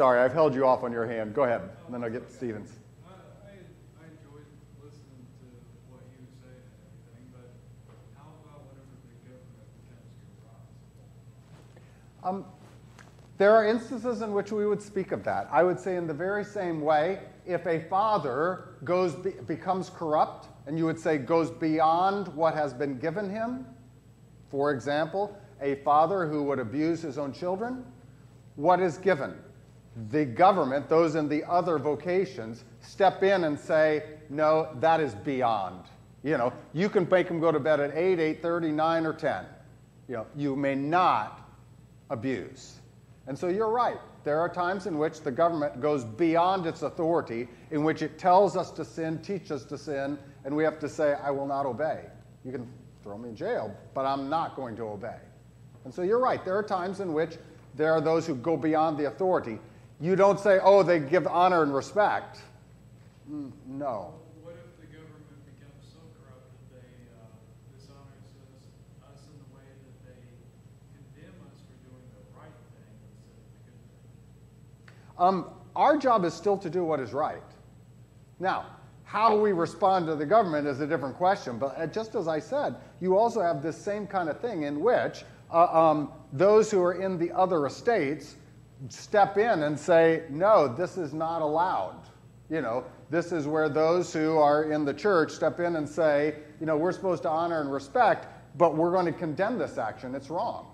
Sorry, 0.00 0.18
I've 0.18 0.32
held 0.32 0.54
you 0.54 0.64
off 0.64 0.82
on 0.82 0.92
your 0.92 1.06
hand. 1.06 1.34
Go 1.34 1.44
ahead, 1.44 1.60
and 1.84 1.92
then 1.92 2.02
I'll 2.02 2.08
get 2.08 2.26
to 2.26 2.32
Stevens. 2.32 2.72
Um, 12.24 12.46
there 13.36 13.54
are 13.54 13.66
instances 13.66 14.22
in 14.22 14.32
which 14.32 14.52
we 14.52 14.66
would 14.66 14.80
speak 14.80 15.12
of 15.12 15.22
that. 15.24 15.50
I 15.52 15.62
would 15.62 15.78
say, 15.78 15.96
in 15.96 16.06
the 16.06 16.14
very 16.14 16.44
same 16.44 16.80
way, 16.80 17.18
if 17.44 17.66
a 17.66 17.80
father 17.90 18.76
goes 18.84 19.14
be, 19.14 19.32
becomes 19.46 19.90
corrupt, 19.90 20.48
and 20.66 20.78
you 20.78 20.86
would 20.86 20.98
say 20.98 21.18
goes 21.18 21.50
beyond 21.50 22.28
what 22.28 22.54
has 22.54 22.72
been 22.72 22.98
given 22.98 23.28
him, 23.28 23.66
for 24.48 24.70
example, 24.70 25.38
a 25.60 25.74
father 25.84 26.26
who 26.26 26.42
would 26.44 26.58
abuse 26.58 27.02
his 27.02 27.18
own 27.18 27.34
children, 27.34 27.84
what 28.56 28.80
is 28.80 28.96
given? 28.96 29.34
The 30.10 30.24
government, 30.24 30.88
those 30.88 31.14
in 31.14 31.28
the 31.28 31.44
other 31.44 31.78
vocations, 31.78 32.64
step 32.80 33.22
in 33.22 33.44
and 33.44 33.58
say, 33.58 34.04
no, 34.28 34.68
that 34.80 35.00
is 35.00 35.14
beyond. 35.14 35.84
You 36.22 36.38
know, 36.38 36.52
you 36.72 36.88
can 36.88 37.08
make 37.10 37.28
them 37.28 37.40
go 37.40 37.50
to 37.50 37.58
bed 37.58 37.80
at 37.80 37.96
8, 37.96 38.42
8.30, 38.42 38.72
9, 38.72 39.06
or 39.06 39.12
10. 39.12 39.44
You 40.08 40.16
know, 40.16 40.26
you 40.36 40.54
may 40.56 40.74
not 40.74 41.48
abuse. 42.10 42.78
And 43.26 43.38
so 43.38 43.48
you're 43.48 43.70
right. 43.70 43.98
There 44.22 44.38
are 44.38 44.48
times 44.48 44.86
in 44.86 44.98
which 44.98 45.20
the 45.20 45.30
government 45.30 45.80
goes 45.80 46.04
beyond 46.04 46.66
its 46.66 46.82
authority, 46.82 47.48
in 47.70 47.84
which 47.84 48.02
it 48.02 48.18
tells 48.18 48.56
us 48.56 48.70
to 48.72 48.84
sin, 48.84 49.18
teaches 49.22 49.50
us 49.50 49.64
to 49.64 49.78
sin, 49.78 50.18
and 50.44 50.54
we 50.54 50.62
have 50.64 50.78
to 50.80 50.88
say, 50.88 51.14
I 51.14 51.30
will 51.30 51.46
not 51.46 51.64
obey. 51.64 52.04
You 52.44 52.52
can 52.52 52.70
throw 53.02 53.16
me 53.16 53.30
in 53.30 53.36
jail, 53.36 53.74
but 53.94 54.04
I'm 54.04 54.28
not 54.28 54.56
going 54.56 54.76
to 54.76 54.82
obey. 54.82 55.16
And 55.84 55.94
so 55.94 56.02
you're 56.02 56.18
right. 56.18 56.44
There 56.44 56.56
are 56.56 56.62
times 56.62 57.00
in 57.00 57.14
which 57.14 57.36
there 57.76 57.92
are 57.92 58.00
those 58.00 58.26
who 58.26 58.34
go 58.34 58.56
beyond 58.56 58.98
the 58.98 59.06
authority. 59.06 59.58
You 60.00 60.16
don't 60.16 60.40
say, 60.40 60.58
oh, 60.62 60.82
they 60.82 60.98
give 60.98 61.26
honor 61.26 61.62
and 61.62 61.74
respect. 61.74 62.40
Mm, 63.30 63.52
No. 63.68 64.14
What 64.42 64.54
if 64.54 64.80
the 64.80 64.86
government 64.86 65.28
becomes 65.44 65.84
so 65.92 65.98
corrupt 66.18 66.48
that 66.72 66.80
they 66.80 67.04
uh, 67.20 67.28
dishonors 67.76 68.32
us, 68.40 69.12
us 69.12 69.20
in 69.28 69.36
the 69.38 69.54
way 69.54 69.68
that 69.68 69.96
they 70.08 70.24
condemn 70.96 71.36
us 71.46 71.60
for 71.68 71.76
doing 71.86 72.02
the 72.16 72.40
right 72.40 72.56
thing 72.72 72.96
instead 73.12 73.36
of 73.36 73.52
the 73.52 73.70
good 73.70 73.76
thing? 74.88 75.18
Um, 75.18 75.46
our 75.76 75.98
job 75.98 76.24
is 76.24 76.32
still 76.32 76.56
to 76.56 76.70
do 76.70 76.82
what 76.82 76.98
is 76.98 77.12
right. 77.12 77.42
Now, 78.38 78.66
how 79.04 79.36
we 79.36 79.52
respond 79.52 80.06
to 80.06 80.16
the 80.16 80.24
government 80.24 80.66
is 80.66 80.80
a 80.80 80.86
different 80.86 81.16
question, 81.16 81.58
but 81.58 81.78
uh, 81.78 81.86
just 81.88 82.14
as 82.14 82.26
I 82.26 82.38
said, 82.38 82.76
you 83.00 83.18
also 83.18 83.42
have 83.42 83.62
this 83.62 83.76
same 83.76 84.06
kind 84.06 84.30
of 84.30 84.40
thing 84.40 84.62
in 84.62 84.80
which 84.80 85.24
uh, 85.52 85.66
um, 85.66 86.10
those 86.32 86.70
who 86.70 86.80
are 86.82 86.94
in 86.94 87.18
the 87.18 87.30
other 87.32 87.66
estates 87.66 88.36
step 88.88 89.38
in 89.38 89.62
and 89.62 89.78
say, 89.78 90.24
no, 90.30 90.68
this 90.68 90.96
is 90.96 91.12
not 91.12 91.42
allowed. 91.42 92.00
You 92.48 92.62
know, 92.62 92.84
this 93.10 93.32
is 93.32 93.46
where 93.46 93.68
those 93.68 94.12
who 94.12 94.38
are 94.38 94.72
in 94.72 94.84
the 94.84 94.94
church 94.94 95.30
step 95.30 95.60
in 95.60 95.76
and 95.76 95.88
say, 95.88 96.36
you 96.58 96.66
know, 96.66 96.76
we're 96.76 96.92
supposed 96.92 97.22
to 97.22 97.28
honor 97.28 97.60
and 97.60 97.72
respect, 97.72 98.26
but 98.56 98.76
we're 98.76 98.90
going 98.90 99.06
to 99.06 99.12
condemn 99.12 99.58
this 99.58 99.78
action. 99.78 100.14
It's 100.14 100.30
wrong. 100.30 100.66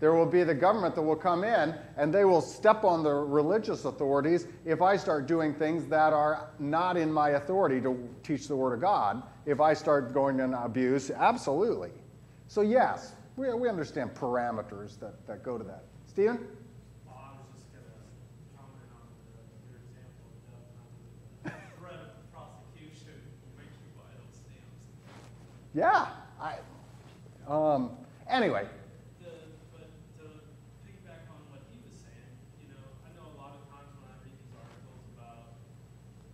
There 0.00 0.14
will 0.14 0.26
be 0.26 0.44
the 0.44 0.54
government 0.54 0.94
that 0.94 1.02
will 1.02 1.16
come 1.16 1.42
in 1.42 1.74
and 1.96 2.14
they 2.14 2.24
will 2.24 2.40
step 2.40 2.84
on 2.84 3.02
the 3.02 3.12
religious 3.12 3.84
authorities 3.84 4.46
if 4.64 4.80
I 4.80 4.96
start 4.96 5.26
doing 5.26 5.54
things 5.54 5.86
that 5.86 6.12
are 6.12 6.50
not 6.60 6.96
in 6.96 7.12
my 7.12 7.30
authority 7.30 7.80
to 7.80 8.08
teach 8.22 8.46
the 8.46 8.54
Word 8.54 8.74
of 8.74 8.80
God. 8.80 9.22
If 9.44 9.60
I 9.60 9.74
start 9.74 10.14
going 10.14 10.38
in 10.38 10.54
abuse, 10.54 11.10
absolutely. 11.10 11.90
So, 12.46 12.60
yes, 12.60 13.14
we, 13.36 13.52
we 13.54 13.68
understand 13.68 14.14
parameters 14.14 14.98
that, 15.00 15.26
that 15.26 15.42
go 15.42 15.58
to 15.58 15.64
that. 15.64 15.84
Stephen? 16.06 16.46
Well, 17.04 17.16
I 17.18 17.34
was 17.34 17.46
just 17.54 17.66
gonna 17.72 17.82
comment 18.56 18.86
on 18.94 19.06
the, 19.34 19.42
your 19.66 19.78
example 19.82 20.30
of 20.54 20.62
the, 21.42 21.50
the 21.50 21.56
threat 21.76 22.00
of 22.06 22.14
prosecution 22.32 23.18
will 23.42 23.54
make 23.58 23.70
you 23.82 23.90
buy 23.98 24.14
those 24.14 24.38
stamps. 24.38 24.86
Yeah. 25.78 26.06
I, 26.42 26.58
um, 27.46 27.90
anyway, 28.28 28.66
The, 29.22 29.30
but 29.70 29.86
to 30.18 30.26
piggyback 30.82 31.30
on 31.30 31.38
what 31.54 31.62
he 31.70 31.78
was 31.86 31.94
saying, 32.02 32.34
you 32.58 32.66
know, 32.74 32.82
I 33.06 33.14
know 33.14 33.30
a 33.30 33.36
lot 33.38 33.54
of 33.54 33.62
times 33.70 33.86
when 33.94 34.10
I 34.10 34.18
read 34.26 34.34
these 34.42 34.58
articles 34.58 35.06
about, 35.14 35.54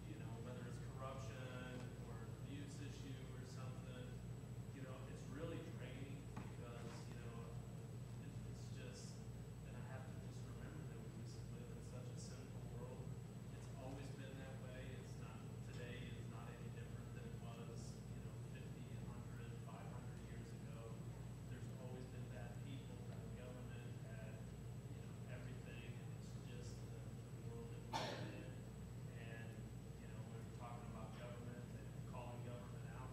you 0.09 0.17
know, 0.17 0.33
whether 0.49 0.65
it's 0.65 0.81
corruption 0.97 1.77
or 2.09 2.17
abuse 2.49 2.73
issue 2.89 3.21
or 3.37 3.45
something, 3.53 4.09
you 4.73 4.81
know, 4.81 4.97
it's 5.13 5.29
really 5.37 5.61
draining 5.77 6.25
because, 6.41 6.89
you 7.13 7.21
know, 7.21 7.37
it, 8.25 8.33
it's 8.49 8.65
just, 8.81 9.13
and 9.69 9.77
I 9.77 9.85
have 9.93 10.09
to 10.09 10.13
just 10.25 10.41
remember 10.57 10.89
that 10.89 11.01
we 11.05 11.21
just 11.21 11.37
live 11.53 11.69
in 11.69 11.85
such 11.93 12.09
a 12.09 12.17
sinful 12.17 12.65
world. 12.81 13.05
It's 13.53 13.69
always 13.77 14.09
been 14.17 14.33
that 14.41 14.57
way. 14.65 14.89
It's 14.89 15.13
not, 15.21 15.37
today 15.69 16.01
is 16.17 16.25
not 16.33 16.49
any 16.49 16.65
different 16.73 17.13
than 17.13 17.29
it 17.29 17.37
was, 17.45 17.93
you 18.09 18.25
know, 18.25 18.33
50, 18.57 18.73
100, 19.05 19.53
500 19.69 19.85
years 20.29 20.49
ago. 20.65 20.81
There's 21.51 21.69
always 21.81 22.05
been 22.11 22.27
bad 22.35 22.51
people, 22.67 22.97
bad 23.09 23.25
government, 23.39 23.89
bad, 24.05 24.33
you 24.91 24.97
know, 25.01 25.11
everything. 25.31 25.87
It's 25.95 26.45
just 26.51 26.71
the, 26.83 26.99
the 26.99 27.41
world 27.49 27.69
that 27.71 27.81
we 27.95 28.01
live 28.03 28.33
in. 28.35 28.49
And, 29.23 29.47
you 30.03 30.09
know, 30.11 30.21
when 30.35 30.43
we're 30.45 30.59
talking 30.59 30.87
about 30.93 31.09
government 31.21 31.65
and 31.79 31.87
calling 32.11 32.41
government 32.49 32.85
out, 32.99 33.13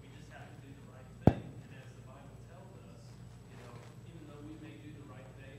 we 0.00 0.06
just 0.16 0.28
have 0.32 0.48
to 0.48 0.56
do 0.64 0.70
the 0.72 0.86
right 0.88 1.10
thing. 1.28 1.40
And 1.42 1.70
as 1.76 1.88
the 1.92 2.04
Bible 2.08 2.36
tells 2.48 2.72
us, 2.88 3.02
you 3.52 3.58
know, 3.66 3.74
even 4.08 4.22
though 4.30 4.42
we 4.46 4.54
may 4.64 4.74
do 4.80 4.90
the 4.96 5.06
right 5.12 5.28
thing, 5.38 5.58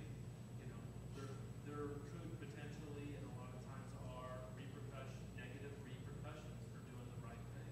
you 0.63 0.67
know, 0.71 0.81
there, 1.19 1.33
there 1.69 1.85
could 2.09 2.31
potentially, 2.41 3.13
and 3.19 3.23
a 3.29 3.33
lot 3.37 3.51
of 3.53 3.61
times 3.69 3.89
are 4.17 4.49
repercussion, 4.57 5.19
negative 5.37 5.73
repercussions 5.85 6.57
for 6.73 6.81
doing 6.89 7.07
the 7.13 7.21
right 7.27 7.43
thing. 7.53 7.69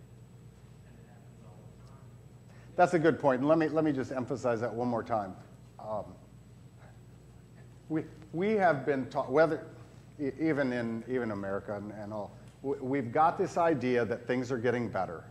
And 0.86 0.94
it 1.02 1.06
happens 1.10 1.42
all 1.48 1.58
the 1.66 1.74
time. 1.88 2.06
That's 2.82 2.96
a 2.96 3.00
good 3.00 3.20
point. 3.20 3.42
And 3.42 3.48
let 3.48 3.60
me, 3.60 3.68
let 3.68 3.84
me 3.84 3.92
just 3.92 4.12
emphasize 4.12 4.60
that 4.62 4.74
one 4.74 4.88
more 4.88 5.04
time. 5.04 5.36
Um, 5.80 6.04
we, 7.90 8.06
we 8.34 8.54
have 8.54 8.88
been 8.88 9.06
taught, 9.06 9.32
whether, 9.32 9.68
even 10.20 10.74
in 10.74 11.04
even 11.08 11.30
America 11.30 11.76
and, 11.76 11.92
and 11.92 12.12
all, 12.12 12.32
we- 12.64 12.80
we've 12.80 13.12
got 13.12 13.38
this 13.38 13.56
idea 13.56 14.04
that 14.06 14.26
things 14.26 14.52
are 14.52 14.58
getting 14.58 14.90
better. 14.90 15.24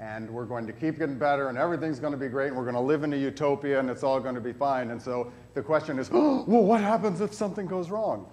and 0.00 0.28
we're 0.28 0.46
going 0.46 0.66
to 0.66 0.72
keep 0.72 0.98
getting 0.98 1.16
better 1.16 1.48
and 1.48 1.56
everything's 1.56 2.00
going 2.00 2.12
to 2.12 2.18
be 2.18 2.26
great 2.26 2.48
and 2.48 2.56
we're 2.56 2.64
going 2.64 2.74
to 2.74 2.80
live 2.80 3.04
in 3.04 3.12
a 3.12 3.16
utopia 3.16 3.78
and 3.78 3.88
it's 3.88 4.02
all 4.02 4.18
going 4.18 4.34
to 4.34 4.40
be 4.40 4.52
fine. 4.52 4.90
And 4.90 5.00
so 5.00 5.30
the 5.54 5.62
question 5.62 6.00
is, 6.00 6.10
oh, 6.12 6.44
well, 6.48 6.64
what 6.64 6.80
happens 6.80 7.20
if 7.20 7.32
something 7.32 7.68
goes 7.68 7.88
wrong? 7.88 8.28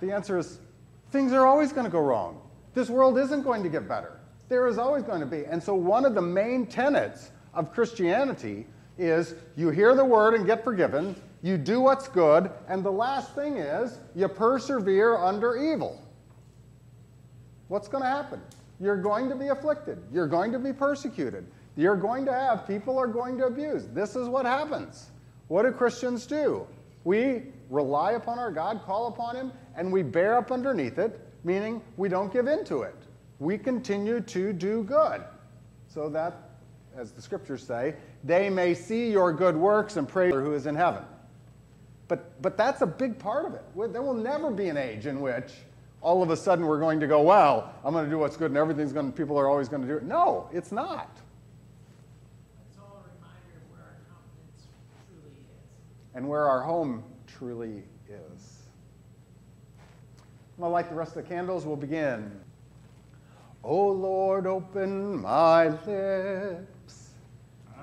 The 0.00 0.10
answer 0.10 0.36
is 0.38 0.58
things 1.12 1.32
are 1.32 1.46
always 1.46 1.72
going 1.72 1.86
to 1.86 1.92
go 1.92 2.00
wrong. 2.00 2.40
This 2.74 2.90
world 2.90 3.16
isn't 3.16 3.42
going 3.42 3.62
to 3.62 3.68
get 3.68 3.86
better. 3.86 4.18
There 4.48 4.66
is 4.66 4.76
always 4.76 5.04
going 5.04 5.20
to 5.20 5.26
be. 5.26 5.44
And 5.44 5.62
so 5.62 5.72
one 5.72 6.04
of 6.04 6.16
the 6.16 6.22
main 6.22 6.66
tenets 6.66 7.30
of 7.56 7.72
Christianity 7.72 8.66
is 8.98 9.34
you 9.56 9.70
hear 9.70 9.94
the 9.94 10.04
word 10.04 10.34
and 10.34 10.46
get 10.46 10.62
forgiven, 10.62 11.16
you 11.42 11.58
do 11.58 11.80
what's 11.80 12.08
good, 12.08 12.50
and 12.68 12.84
the 12.84 12.92
last 12.92 13.34
thing 13.34 13.56
is 13.56 13.98
you 14.14 14.28
persevere 14.28 15.16
under 15.16 15.56
evil. 15.56 16.00
What's 17.68 17.88
going 17.88 18.04
to 18.04 18.08
happen? 18.08 18.40
You're 18.78 19.00
going 19.00 19.28
to 19.28 19.34
be 19.34 19.48
afflicted. 19.48 19.98
You're 20.12 20.26
going 20.28 20.52
to 20.52 20.58
be 20.58 20.72
persecuted. 20.72 21.46
You're 21.76 21.96
going 21.96 22.24
to 22.26 22.32
have 22.32 22.66
people 22.66 22.98
are 22.98 23.06
going 23.06 23.38
to 23.38 23.46
abuse. 23.46 23.86
This 23.92 24.16
is 24.16 24.28
what 24.28 24.46
happens. 24.46 25.10
What 25.48 25.64
do 25.64 25.72
Christians 25.72 26.26
do? 26.26 26.66
We 27.04 27.44
rely 27.70 28.12
upon 28.12 28.38
our 28.38 28.50
God, 28.50 28.82
call 28.84 29.08
upon 29.08 29.36
Him, 29.36 29.52
and 29.76 29.92
we 29.92 30.02
bear 30.02 30.36
up 30.36 30.50
underneath 30.50 30.98
it, 30.98 31.20
meaning 31.44 31.82
we 31.96 32.08
don't 32.08 32.32
give 32.32 32.46
in 32.46 32.64
to 32.66 32.82
it. 32.82 32.96
We 33.38 33.58
continue 33.58 34.20
to 34.20 34.52
do 34.52 34.82
good. 34.82 35.22
So 35.88 36.08
that, 36.08 36.45
as 36.96 37.12
the 37.12 37.22
scriptures 37.22 37.62
say, 37.62 37.94
they 38.24 38.48
may 38.48 38.74
see 38.74 39.10
your 39.10 39.32
good 39.32 39.56
works 39.56 39.96
and 39.96 40.08
praise 40.08 40.32
for 40.32 40.42
who 40.42 40.54
is 40.54 40.66
in 40.66 40.74
heaven. 40.74 41.02
But, 42.08 42.40
but 42.40 42.56
that's 42.56 42.82
a 42.82 42.86
big 42.86 43.18
part 43.18 43.46
of 43.46 43.54
it. 43.54 43.64
There 43.92 44.02
will 44.02 44.14
never 44.14 44.50
be 44.50 44.68
an 44.68 44.76
age 44.76 45.06
in 45.06 45.20
which 45.20 45.52
all 46.00 46.22
of 46.22 46.30
a 46.30 46.36
sudden 46.36 46.66
we're 46.66 46.78
going 46.78 47.00
to 47.00 47.06
go, 47.06 47.22
well, 47.22 47.72
I'm 47.84 47.92
going 47.92 48.04
to 48.04 48.10
do 48.10 48.18
what's 48.18 48.36
good 48.36 48.50
and 48.50 48.56
everything's 48.56 48.92
going 48.92 49.10
to, 49.10 49.16
people 49.16 49.38
are 49.38 49.48
always 49.48 49.68
going 49.68 49.82
to 49.82 49.88
do 49.88 49.96
it. 49.96 50.04
No, 50.04 50.48
it's 50.52 50.72
not. 50.72 51.10
It's 52.70 52.78
all 52.78 53.02
a 53.02 53.08
reminder 53.14 53.56
of 53.56 53.70
where 53.72 53.82
our 53.82 53.96
confidence 54.08 54.66
truly 55.08 55.32
is. 55.32 56.14
And 56.14 56.28
where 56.28 56.48
our 56.48 56.62
home 56.62 57.02
truly 57.26 57.82
is. 58.08 58.62
Well, 60.58 60.70
like 60.70 60.88
the 60.88 60.94
rest 60.94 61.16
of 61.16 61.24
the 61.24 61.28
candles, 61.28 61.66
we'll 61.66 61.76
begin. 61.76 62.30
O 63.64 63.88
Lord, 63.88 64.46
open 64.46 65.20
my 65.22 65.68
lips. 65.68 65.86
And 65.86 65.88
my 65.88 65.88
mouth 65.88 65.90
will 65.90 67.04
declare 67.06 67.14
your 67.16 67.74
praise. 67.74 67.75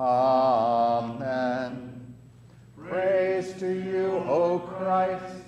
Amen. 0.00 1.90
Praise 2.74 3.52
to 3.58 3.70
you, 3.70 4.24
O 4.26 4.58
Christ. 4.58 5.44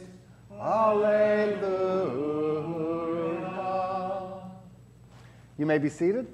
Alleluia. 0.61 1.63
You 5.57 5.65
may 5.65 5.79
be 5.79 5.89
seated. 5.89 6.27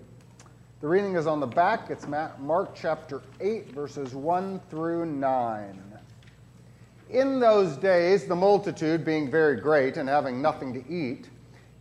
The 0.81 0.89
reading 0.89 1.15
is 1.15 1.29
on 1.29 1.39
the 1.39 1.47
back. 1.47 1.91
It's 1.91 2.09
Mark 2.09 2.75
chapter 2.75 3.23
8, 3.41 3.71
verses 3.71 4.17
1 4.17 4.63
through 4.69 5.07
9. 5.07 5.81
In 7.11 7.39
those 7.39 7.77
days, 7.77 8.25
the 8.27 8.35
multitude 8.35 9.05
being 9.05 9.31
very 9.31 9.61
great 9.61 9.97
and 9.97 10.09
having 10.09 10.43
nothing 10.43 10.75
to 10.75 10.85
eat, 10.93 11.29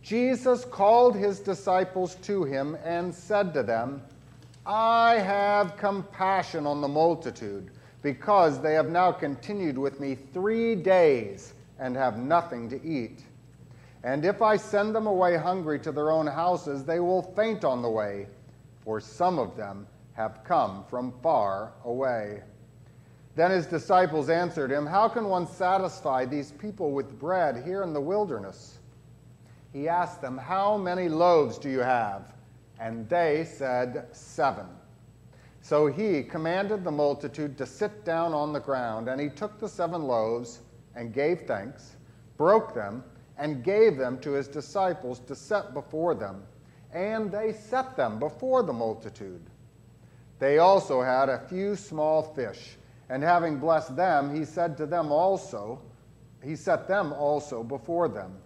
Jesus 0.02 0.64
called 0.64 1.16
his 1.16 1.40
disciples 1.40 2.14
to 2.22 2.44
him 2.44 2.76
and 2.84 3.12
said 3.12 3.52
to 3.54 3.64
them, 3.64 4.02
I 4.68 5.14
have 5.14 5.78
compassion 5.78 6.66
on 6.66 6.82
the 6.82 6.88
multitude, 6.88 7.70
because 8.02 8.60
they 8.60 8.74
have 8.74 8.90
now 8.90 9.10
continued 9.10 9.78
with 9.78 9.98
me 9.98 10.14
three 10.14 10.74
days 10.74 11.54
and 11.78 11.96
have 11.96 12.18
nothing 12.18 12.68
to 12.68 12.84
eat. 12.84 13.24
And 14.04 14.26
if 14.26 14.42
I 14.42 14.58
send 14.58 14.94
them 14.94 15.06
away 15.06 15.38
hungry 15.38 15.80
to 15.80 15.90
their 15.90 16.10
own 16.10 16.26
houses, 16.26 16.84
they 16.84 17.00
will 17.00 17.22
faint 17.34 17.64
on 17.64 17.80
the 17.80 17.88
way, 17.88 18.26
for 18.84 19.00
some 19.00 19.38
of 19.38 19.56
them 19.56 19.86
have 20.12 20.44
come 20.44 20.84
from 20.90 21.14
far 21.22 21.72
away. 21.86 22.42
Then 23.36 23.50
his 23.50 23.66
disciples 23.66 24.28
answered 24.28 24.70
him, 24.70 24.84
How 24.84 25.08
can 25.08 25.28
one 25.28 25.46
satisfy 25.46 26.26
these 26.26 26.52
people 26.52 26.90
with 26.90 27.18
bread 27.18 27.64
here 27.64 27.82
in 27.84 27.94
the 27.94 28.00
wilderness? 28.02 28.78
He 29.72 29.88
asked 29.88 30.20
them, 30.20 30.36
How 30.36 30.76
many 30.76 31.08
loaves 31.08 31.56
do 31.56 31.70
you 31.70 31.80
have? 31.80 32.34
And 32.80 33.08
they 33.08 33.44
said, 33.44 34.06
Seven. 34.12 34.66
So 35.60 35.86
he 35.86 36.22
commanded 36.22 36.84
the 36.84 36.90
multitude 36.90 37.58
to 37.58 37.66
sit 37.66 38.04
down 38.04 38.32
on 38.32 38.52
the 38.52 38.60
ground, 38.60 39.08
and 39.08 39.20
he 39.20 39.28
took 39.28 39.58
the 39.58 39.68
seven 39.68 40.02
loaves 40.02 40.60
and 40.94 41.12
gave 41.12 41.42
thanks, 41.42 41.96
broke 42.36 42.74
them, 42.74 43.04
and 43.36 43.62
gave 43.62 43.96
them 43.96 44.18
to 44.20 44.32
his 44.32 44.48
disciples 44.48 45.20
to 45.20 45.34
set 45.34 45.74
before 45.74 46.14
them. 46.14 46.42
And 46.92 47.30
they 47.30 47.52
set 47.52 47.96
them 47.96 48.18
before 48.18 48.62
the 48.62 48.72
multitude. 48.72 49.42
They 50.38 50.58
also 50.58 51.02
had 51.02 51.28
a 51.28 51.46
few 51.48 51.76
small 51.76 52.22
fish. 52.22 52.76
And 53.10 53.22
having 53.22 53.58
blessed 53.58 53.96
them, 53.96 54.34
he 54.34 54.44
said 54.44 54.76
to 54.78 54.86
them 54.86 55.10
also, 55.10 55.80
he 56.42 56.56
set 56.56 56.86
them 56.86 57.12
also 57.12 57.62
before 57.62 58.08
them. 58.08 58.36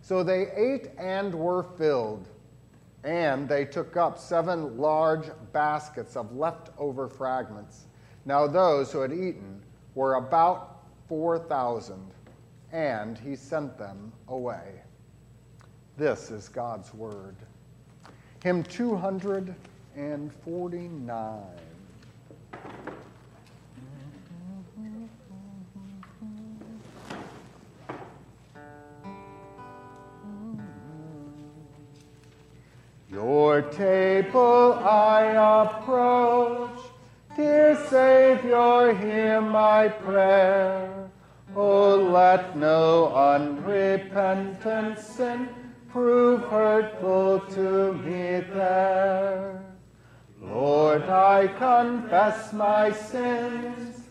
So 0.00 0.22
they 0.22 0.50
ate 0.54 0.90
and 0.98 1.34
were 1.34 1.62
filled. 1.62 2.28
And 3.04 3.48
they 3.48 3.64
took 3.64 3.96
up 3.96 4.18
seven 4.18 4.76
large 4.78 5.26
baskets 5.52 6.16
of 6.16 6.36
leftover 6.36 7.08
fragments. 7.08 7.86
Now 8.24 8.46
those 8.46 8.92
who 8.92 9.00
had 9.00 9.12
eaten 9.12 9.60
were 9.94 10.14
about 10.14 10.84
4,000, 11.08 12.12
and 12.70 13.18
he 13.18 13.34
sent 13.34 13.76
them 13.76 14.12
away. 14.28 14.82
This 15.96 16.30
is 16.30 16.48
God's 16.48 16.94
word. 16.94 17.34
Hymn 18.42 18.62
249. 18.62 21.42
Your 33.12 33.60
table 33.60 34.72
I 34.72 35.64
approach, 35.64 36.78
dear 37.36 37.76
Savior, 37.90 38.94
hear 38.94 39.38
my 39.42 39.88
prayer. 39.88 41.10
Oh, 41.54 41.96
let 41.96 42.56
no 42.56 43.14
unrepentant 43.14 44.98
sin 44.98 45.50
prove 45.90 46.40
hurtful 46.44 47.40
to 47.50 47.92
me 47.92 48.40
there. 48.54 49.62
Lord, 50.40 51.02
I 51.02 51.48
confess 51.48 52.54
my 52.54 52.92
sins 52.92 54.08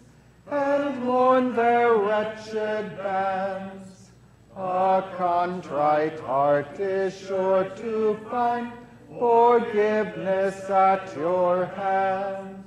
and 0.48 1.04
mourn 1.04 1.56
their 1.56 1.96
wretched 1.96 2.96
bands. 3.00 4.12
A 4.56 5.04
contrite 5.18 6.20
heart 6.20 6.80
is 6.80 7.18
sure 7.18 7.64
to 7.64 8.20
find 8.30 8.72
forgiveness 9.18 10.70
at 10.70 11.16
your 11.16 11.66
hands. 11.66 12.58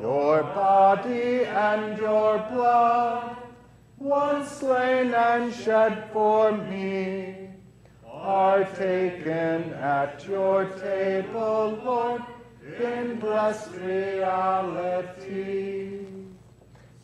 Your 0.00 0.42
body 0.42 1.44
and 1.44 1.98
your 1.98 2.38
blood, 2.50 3.36
once 3.98 4.50
slain 4.50 5.14
and 5.14 5.54
shed 5.54 6.10
for 6.12 6.52
me, 6.52 7.48
are 8.04 8.64
taken 8.74 9.72
at 9.74 10.26
your 10.28 10.66
table, 10.66 11.80
Lord, 11.82 12.22
in 12.80 13.18
blessed 13.18 13.70
reality. 13.72 15.26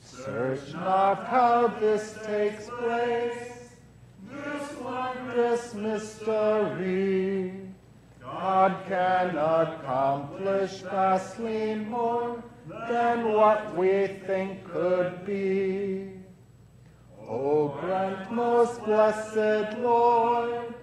Search 0.00 0.72
not 0.74 1.26
how 1.26 1.68
this 1.80 2.18
takes 2.24 2.68
place, 2.68 3.70
this 4.30 4.72
wondrous 4.80 5.74
mystery. 5.74 7.61
God 8.32 8.76
can 8.88 9.36
accomplish 9.36 10.72
vastly 10.80 11.76
more 11.76 12.42
than 12.88 13.32
what 13.32 13.76
we 13.76 14.08
think 14.26 14.64
could 14.64 15.24
be. 15.24 16.10
O 17.28 17.68
grant, 17.68 18.32
most 18.32 18.82
blessed 18.84 19.78
Lord, 19.78 20.74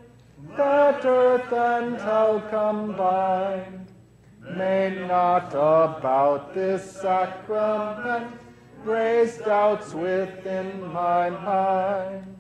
that 0.56 1.04
earth 1.06 1.52
and 1.52 1.98
hell 1.98 2.42
combined 2.50 3.80
May 4.56 5.06
not 5.08 5.50
about 5.50 6.54
this 6.56 7.00
sacrament 7.02 8.42
raise 8.84 9.38
doubts 9.38 9.94
within 9.94 10.92
my 10.92 11.30
mind. 11.30 12.36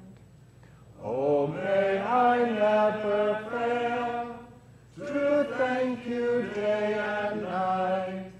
Oh, 1.03 1.47
may 1.47 1.99
I 1.99 2.49
never 2.49 3.47
fail 3.51 4.38
to 5.07 5.47
thank 5.57 6.05
you 6.05 6.49
day 6.53 6.93
and 6.93 7.43
night 7.43 8.31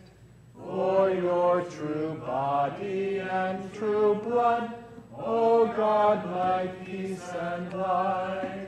for 0.53 1.09
your 1.09 1.61
true 1.61 2.21
body 2.25 3.19
and 3.19 3.73
true 3.73 4.15
blood, 4.23 4.73
O 5.17 5.67
God, 5.67 6.25
my 6.29 6.67
peace 6.85 7.29
and 7.29 7.73
light. 7.73 8.67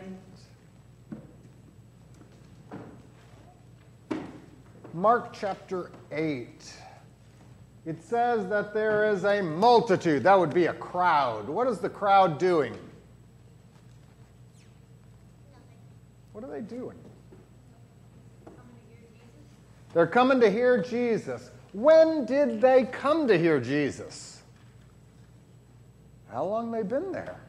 Mark 4.93 5.33
chapter 5.33 5.91
8. 6.11 6.73
It 7.85 8.03
says 8.03 8.47
that 8.47 8.73
there 8.73 9.09
is 9.09 9.25
a 9.25 9.41
multitude. 9.41 10.23
That 10.23 10.37
would 10.37 10.53
be 10.53 10.67
a 10.67 10.73
crowd. 10.73 11.47
What 11.47 11.67
is 11.67 11.79
the 11.79 11.89
crowd 11.89 12.37
doing? 12.37 12.77
What 16.33 16.43
are 16.43 16.49
they 16.51 16.61
doing? 16.61 16.97
They're 19.93 20.07
coming 20.07 20.39
to 20.39 20.49
hear 20.49 20.81
Jesus. 20.81 21.51
When 21.73 22.25
did 22.25 22.61
they 22.61 22.85
come 22.85 23.27
to 23.27 23.37
hear 23.37 23.59
Jesus? 23.59 24.41
How 26.31 26.45
long 26.45 26.71
they 26.71 26.83
been 26.83 27.11
there? 27.11 27.39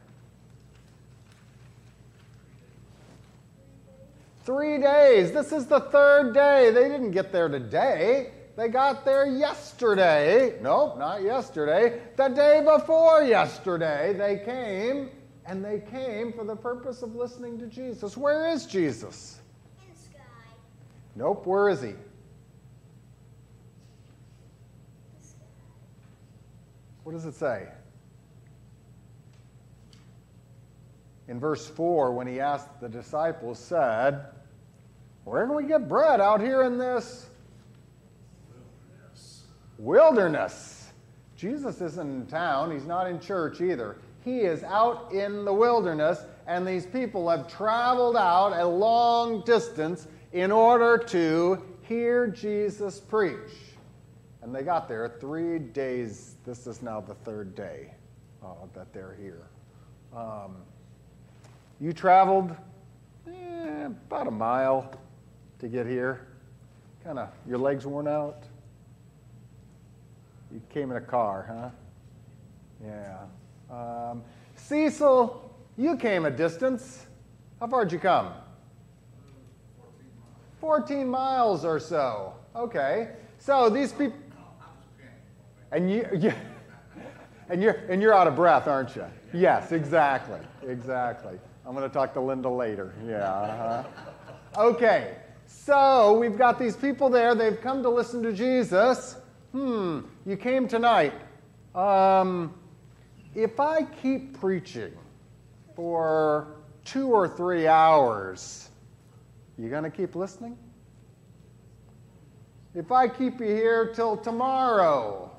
Three 4.44 4.78
days. 4.78 5.30
This 5.30 5.52
is 5.52 5.66
the 5.66 5.80
third 5.80 6.34
day. 6.34 6.70
They 6.70 6.88
didn't 6.88 7.12
get 7.12 7.30
there 7.30 7.48
today. 7.48 8.32
They 8.56 8.68
got 8.68 9.04
there 9.04 9.26
yesterday. 9.26 10.58
Nope, 10.60 10.98
not 10.98 11.22
yesterday. 11.22 12.00
The 12.16 12.28
day 12.28 12.62
before 12.64 13.22
yesterday, 13.22 14.12
they 14.12 14.44
came, 14.44 15.10
and 15.46 15.64
they 15.64 15.80
came 15.90 16.32
for 16.32 16.44
the 16.44 16.56
purpose 16.56 17.02
of 17.02 17.14
listening 17.14 17.58
to 17.60 17.66
Jesus. 17.66 18.16
Where 18.16 18.48
is 18.48 18.66
Jesus? 18.66 19.40
In 19.80 19.94
the 19.94 20.00
sky. 20.00 20.20
Nope, 21.16 21.46
where 21.46 21.70
is 21.70 21.80
he? 21.80 21.92
The 21.92 21.96
sky. 25.22 25.38
What 27.12 27.18
does 27.18 27.26
it 27.26 27.38
say? 27.38 27.68
In 31.28 31.38
verse 31.38 31.68
4, 31.68 32.14
when 32.14 32.26
he 32.26 32.40
asked 32.40 32.80
the 32.80 32.88
disciples, 32.88 33.58
said, 33.58 34.28
Where 35.24 35.46
can 35.46 35.54
we 35.54 35.64
get 35.64 35.90
bread 35.90 36.22
out 36.22 36.40
here 36.40 36.62
in 36.62 36.78
this 36.78 37.26
wilderness? 39.76 40.90
Jesus 41.36 41.82
isn't 41.82 42.10
in 42.10 42.26
town. 42.28 42.70
He's 42.70 42.86
not 42.86 43.06
in 43.06 43.20
church 43.20 43.60
either. 43.60 43.98
He 44.24 44.38
is 44.38 44.62
out 44.62 45.12
in 45.12 45.44
the 45.44 45.52
wilderness, 45.52 46.24
and 46.46 46.66
these 46.66 46.86
people 46.86 47.28
have 47.28 47.46
traveled 47.46 48.16
out 48.16 48.58
a 48.58 48.64
long 48.64 49.44
distance 49.44 50.08
in 50.32 50.50
order 50.50 50.96
to 51.08 51.62
hear 51.82 52.26
Jesus 52.28 53.00
preach. 53.00 53.71
And 54.42 54.52
they 54.52 54.62
got 54.62 54.88
there 54.88 55.08
three 55.20 55.60
days. 55.60 56.34
This 56.44 56.66
is 56.66 56.82
now 56.82 57.00
the 57.00 57.14
third 57.14 57.54
day 57.54 57.92
uh, 58.44 58.48
that 58.74 58.92
they're 58.92 59.16
here. 59.20 59.46
Um, 60.14 60.56
you 61.80 61.92
traveled 61.92 62.54
eh, 63.28 63.86
about 63.86 64.26
a 64.26 64.32
mile 64.32 64.92
to 65.60 65.68
get 65.68 65.86
here. 65.86 66.26
Kind 67.04 67.20
of, 67.20 67.28
your 67.48 67.58
legs 67.58 67.86
worn 67.86 68.08
out? 68.08 68.42
You 70.52 70.60
came 70.70 70.90
in 70.90 70.96
a 70.96 71.00
car, 71.00 71.46
huh? 71.48 71.70
Yeah. 72.84 73.20
Um, 73.70 74.22
Cecil, 74.56 75.54
you 75.78 75.96
came 75.96 76.26
a 76.26 76.30
distance. 76.30 77.06
How 77.60 77.68
far 77.68 77.84
did 77.84 77.92
you 77.92 78.00
come? 78.00 78.32
14 80.60 81.08
miles 81.08 81.64
or 81.64 81.78
so. 81.78 82.34
Okay. 82.54 83.10
So 83.38 83.68
these 83.68 83.92
people. 83.92 84.18
And 85.72 85.90
you, 85.90 86.06
you, 86.18 86.32
and 87.48 87.62
you're 87.62 87.80
and 87.88 88.02
you're 88.02 88.14
out 88.14 88.26
of 88.26 88.36
breath, 88.36 88.68
aren't 88.68 88.94
you? 88.94 89.06
Yes, 89.32 89.72
exactly, 89.72 90.40
exactly. 90.66 91.38
I'm 91.66 91.74
going 91.74 91.88
to 91.88 91.92
talk 91.92 92.12
to 92.14 92.20
Linda 92.20 92.48
later. 92.48 92.94
Yeah. 93.06 93.32
Uh-huh. 93.32 93.84
Okay. 94.56 95.16
So 95.46 96.18
we've 96.18 96.36
got 96.36 96.58
these 96.58 96.76
people 96.76 97.08
there. 97.08 97.34
They've 97.34 97.60
come 97.60 97.82
to 97.82 97.88
listen 97.88 98.22
to 98.22 98.32
Jesus. 98.32 99.16
Hmm. 99.52 100.00
You 100.26 100.36
came 100.36 100.68
tonight. 100.68 101.14
Um, 101.74 102.54
if 103.34 103.58
I 103.60 103.82
keep 103.84 104.38
preaching 104.38 104.92
for 105.74 106.56
two 106.84 107.08
or 107.08 107.28
three 107.28 107.66
hours, 107.66 108.68
you 109.58 109.68
going 109.68 109.84
to 109.84 109.90
keep 109.90 110.16
listening? 110.16 110.58
If 112.74 112.90
I 112.90 113.06
keep 113.06 113.40
you 113.40 113.46
here 113.46 113.92
till 113.94 114.16
tomorrow, 114.16 115.30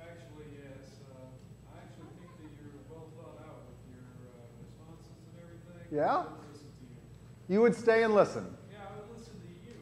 Actually, 0.00 0.50
yes, 0.58 0.98
uh, 1.06 1.30
I 1.70 1.86
actually 1.86 2.10
think 2.18 2.34
that 2.42 2.50
you're 2.58 2.82
well 2.90 3.06
thought 3.14 3.38
out 3.46 3.62
with 3.70 3.78
your, 3.94 4.02
uh, 4.26 4.42
responses 4.58 5.14
and 5.30 5.38
everything. 5.38 5.77
Yeah? 5.90 6.04
I 6.04 6.16
would 6.18 6.26
listen 6.52 6.66
to 6.66 6.84
you. 7.48 7.54
you 7.54 7.60
would 7.62 7.74
stay 7.74 8.02
and 8.02 8.14
listen. 8.14 8.46
Yeah, 8.70 8.78
I 8.78 8.98
would 8.98 9.18
listen 9.18 9.34
to 9.34 9.70
you. 9.70 9.76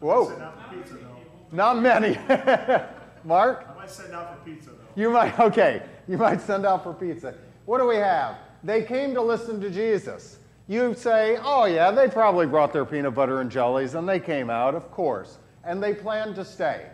Whoa. 0.00 0.28
Send 0.28 0.42
out 0.42 0.70
for 0.70 0.76
pizza, 0.76 0.94
though. 0.94 1.16
Not 1.52 1.80
many. 1.80 2.18
Mark, 3.24 3.66
I 3.70 3.74
might 3.78 3.90
send 3.90 4.12
out 4.14 4.38
for 4.38 4.50
pizza, 4.50 4.70
though. 4.70 5.00
you 5.02 5.10
might, 5.10 5.38
okay, 5.40 5.82
you 6.08 6.18
might 6.18 6.40
send 6.40 6.66
out 6.66 6.82
for 6.82 6.92
pizza. 6.92 7.34
What 7.64 7.78
do 7.78 7.86
we 7.86 7.96
have? 7.96 8.36
They 8.62 8.82
came 8.82 9.14
to 9.14 9.22
listen 9.22 9.60
to 9.60 9.70
Jesus. 9.70 10.38
You 10.66 10.94
say, 10.94 11.38
oh, 11.42 11.66
yeah, 11.66 11.90
they 11.90 12.08
probably 12.08 12.46
brought 12.46 12.72
their 12.72 12.86
peanut 12.86 13.14
butter 13.14 13.40
and 13.40 13.50
jellies, 13.50 13.94
and 13.94 14.08
they 14.08 14.20
came 14.20 14.48
out, 14.48 14.74
of 14.74 14.90
course. 14.90 15.38
And 15.62 15.82
they 15.82 15.92
planned 15.94 16.36
to 16.36 16.44
stay. 16.44 16.86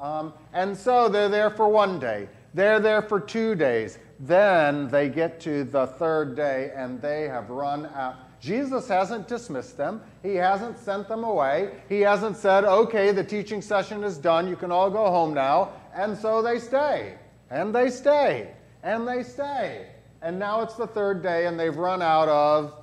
Um, 0.00 0.32
and 0.52 0.76
so 0.76 1.08
they're 1.08 1.28
there 1.28 1.50
for 1.50 1.68
one 1.68 1.98
day. 1.98 2.28
They're 2.58 2.80
there 2.80 3.02
for 3.02 3.20
two 3.20 3.54
days. 3.54 4.00
Then 4.18 4.88
they 4.88 5.10
get 5.10 5.38
to 5.42 5.62
the 5.62 5.86
third 5.86 6.34
day, 6.34 6.72
and 6.74 7.00
they 7.00 7.28
have 7.28 7.50
run 7.50 7.86
out. 7.94 8.16
Jesus 8.40 8.88
hasn't 8.88 9.28
dismissed 9.28 9.76
them. 9.76 10.02
He 10.24 10.34
hasn't 10.34 10.76
sent 10.76 11.06
them 11.06 11.22
away. 11.22 11.70
He 11.88 12.00
hasn't 12.00 12.36
said, 12.36 12.64
okay, 12.64 13.12
the 13.12 13.22
teaching 13.22 13.62
session 13.62 14.02
is 14.02 14.18
done. 14.18 14.48
You 14.48 14.56
can 14.56 14.72
all 14.72 14.90
go 14.90 15.08
home 15.08 15.34
now. 15.34 15.70
And 15.94 16.18
so 16.18 16.42
they 16.42 16.58
stay, 16.58 17.14
and 17.48 17.72
they 17.72 17.90
stay, 17.90 18.50
and 18.82 19.06
they 19.06 19.22
stay. 19.22 19.86
And 20.20 20.36
now 20.36 20.62
it's 20.62 20.74
the 20.74 20.88
third 20.88 21.22
day, 21.22 21.46
and 21.46 21.60
they've 21.60 21.76
run 21.76 22.02
out 22.02 22.28
of 22.28 22.74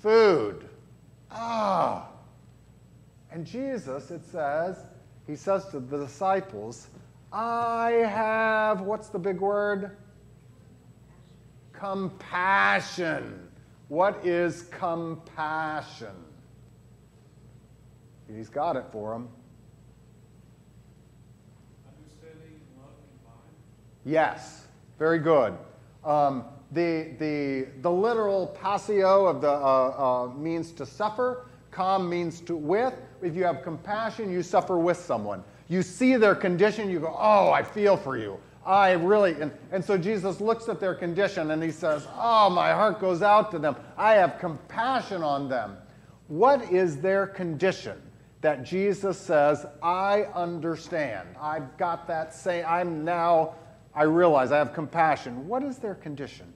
food. 0.00 0.68
Ah. 1.30 2.08
And 3.30 3.46
Jesus, 3.46 4.10
it 4.10 4.24
says, 4.24 4.78
he 5.28 5.36
says 5.36 5.66
to 5.66 5.78
the 5.78 5.98
disciples, 5.98 6.88
I 7.32 7.90
have, 8.08 8.80
what's 8.80 9.08
the 9.08 9.18
big 9.18 9.40
word? 9.40 9.96
Compassion. 11.72 13.48
What 13.88 14.24
is 14.26 14.62
compassion? 14.70 16.14
He's 18.34 18.48
got 18.48 18.76
it 18.76 18.84
for 18.92 19.14
him. 19.14 19.28
Understanding 21.86 22.60
love 22.78 22.90
combined. 23.22 23.54
Yes, 24.04 24.66
very 24.98 25.18
good. 25.18 25.56
Um, 26.04 26.44
the, 26.72 27.14
the, 27.18 27.68
the 27.80 27.90
literal 27.90 28.48
passio 28.48 29.26
of 29.26 29.40
the 29.40 29.50
uh, 29.50 29.52
uh, 29.54 30.34
means 30.34 30.72
to 30.72 30.84
suffer. 30.84 31.46
Com 31.70 32.08
means 32.08 32.40
to 32.42 32.56
with. 32.56 32.94
If 33.22 33.36
you 33.36 33.44
have 33.44 33.62
compassion, 33.62 34.32
you 34.32 34.42
suffer 34.42 34.78
with 34.78 34.96
someone. 34.96 35.44
You 35.68 35.82
see 35.82 36.16
their 36.16 36.34
condition, 36.34 36.90
you 36.90 37.00
go, 37.00 37.14
oh, 37.18 37.50
I 37.50 37.62
feel 37.62 37.96
for 37.96 38.16
you. 38.16 38.38
I 38.64 38.92
really, 38.92 39.40
and, 39.40 39.50
and 39.72 39.84
so 39.84 39.96
Jesus 39.96 40.40
looks 40.40 40.68
at 40.68 40.80
their 40.80 40.94
condition 40.94 41.50
and 41.52 41.62
he 41.62 41.70
says, 41.70 42.06
oh, 42.16 42.50
my 42.50 42.72
heart 42.72 43.00
goes 43.00 43.22
out 43.22 43.50
to 43.52 43.58
them. 43.58 43.76
I 43.96 44.14
have 44.14 44.38
compassion 44.38 45.22
on 45.22 45.48
them. 45.48 45.76
What 46.28 46.70
is 46.70 46.98
their 46.98 47.26
condition 47.26 48.00
that 48.42 48.62
Jesus 48.62 49.18
says, 49.18 49.66
I 49.82 50.24
understand? 50.34 51.28
I've 51.40 51.76
got 51.78 52.06
that 52.08 52.34
say, 52.34 52.62
I'm 52.62 53.04
now, 53.04 53.54
I 53.94 54.02
realize 54.02 54.52
I 54.52 54.58
have 54.58 54.74
compassion. 54.74 55.48
What 55.48 55.62
is 55.62 55.78
their 55.78 55.94
condition? 55.94 56.52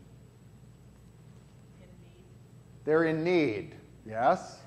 in 1.81 1.89
need, 2.03 2.25
They're 2.85 3.05
in 3.05 3.25
need. 3.25 3.75
Yes? 4.07 4.59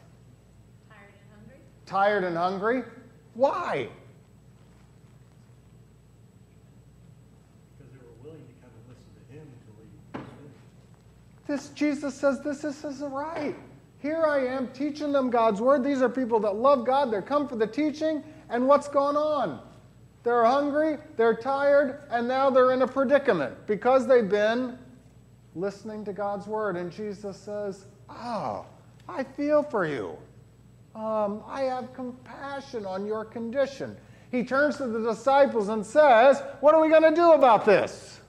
Tired 0.90 1.14
and 1.22 1.30
hungry? 1.36 1.58
Tired 1.86 2.24
and 2.24 2.38
hungry? 2.38 2.84
Why? 3.36 3.90
Because 7.78 7.94
they 7.94 8.00
were 8.00 8.24
willing 8.24 8.42
to 8.42 8.54
kind 8.60 8.74
of 8.74 8.90
listen 8.90 9.06
to 9.14 9.24
him 9.32 9.48
until 9.60 9.76
he 9.78 9.88
was 9.94 10.26
finished. 10.40 10.66
This 11.48 11.70
Jesus 11.70 12.16
says 12.16 12.42
this, 12.42 12.62
this 12.62 12.84
isn't 12.84 13.12
right. 13.12 13.56
Here 14.00 14.24
I 14.26 14.46
am 14.46 14.68
teaching 14.70 15.12
them 15.12 15.30
God's 15.30 15.62
word. 15.62 15.84
These 15.84 16.02
are 16.02 16.10
people 16.10 16.40
that 16.42 16.56
love 16.56 16.86
God. 16.86 17.12
They're 17.12 17.22
come 17.22 17.48
for 17.48 17.56
the 17.56 17.68
teaching. 17.68 18.24
And 18.50 18.68
what's 18.68 18.88
going 18.88 19.16
on? 19.16 19.60
They're 20.24 20.46
hungry, 20.46 20.98
they're 21.18 21.36
tired, 21.36 22.02
and 22.10 22.28
now 22.28 22.50
they're 22.50 22.72
in 22.72 22.82
a 22.82 22.88
predicament 22.88 23.68
because 23.68 24.08
they've 24.08 24.28
been 24.28 24.78
listening 25.54 26.04
to 26.06 26.14
God's 26.14 26.48
word. 26.48 26.78
And 26.78 26.92
Jesus 26.92 27.38
says, 27.38 27.86
Oh, 28.10 28.66
I 29.08 29.24
feel 29.24 29.62
for 29.62 29.86
you. 29.86 30.18
Um, 30.96 31.44
I 31.48 31.62
have 31.62 31.94
compassion 31.94 32.86
on 32.86 33.06
your 33.06 33.24
condition. 33.24 33.96
He 34.32 34.44
turns 34.44 34.78
to 34.78 34.88
the 34.88 35.00
disciples 35.00 35.70
and 35.70 35.86
says, 35.86 36.42
What 36.60 36.74
are 36.74 36.82
we 36.82 36.90
going 36.90 37.04
to 37.04 37.16
do 37.16 37.34
about 37.34 37.66
this? 37.66 38.20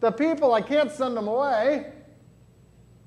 The 0.00 0.10
people, 0.10 0.52
I 0.52 0.60
can't 0.60 0.90
send 0.90 1.16
them 1.16 1.28
away 1.28 1.92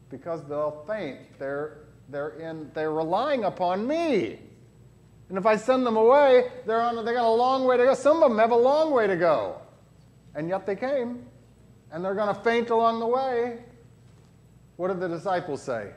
because 0.09 0.43
they'll 0.45 0.83
faint. 0.87 1.19
They're, 1.39 1.79
they're, 2.09 2.39
in, 2.39 2.71
they're 2.73 2.91
relying 2.91 3.43
upon 3.43 3.87
me. 3.87 4.39
And 5.29 5.37
if 5.37 5.45
I 5.45 5.55
send 5.55 5.85
them 5.85 5.97
away, 5.97 6.51
they're 6.65 6.81
on, 6.81 7.03
they 7.03 7.13
got 7.13 7.25
a 7.25 7.29
long 7.29 7.65
way 7.65 7.77
to 7.77 7.85
go. 7.85 7.93
Some 7.93 8.21
of 8.21 8.29
them 8.29 8.37
have 8.37 8.51
a 8.51 8.55
long 8.55 8.91
way 8.91 9.07
to 9.07 9.15
go. 9.15 9.59
And 10.35 10.49
yet 10.49 10.65
they 10.65 10.75
came, 10.75 11.25
and 11.91 12.03
they're 12.03 12.13
going 12.13 12.33
to 12.33 12.41
faint 12.41 12.69
along 12.69 12.99
the 12.99 13.07
way. 13.07 13.59
What 14.75 14.89
did 14.89 14.99
the 14.99 15.07
disciples 15.07 15.61
say? 15.61 15.91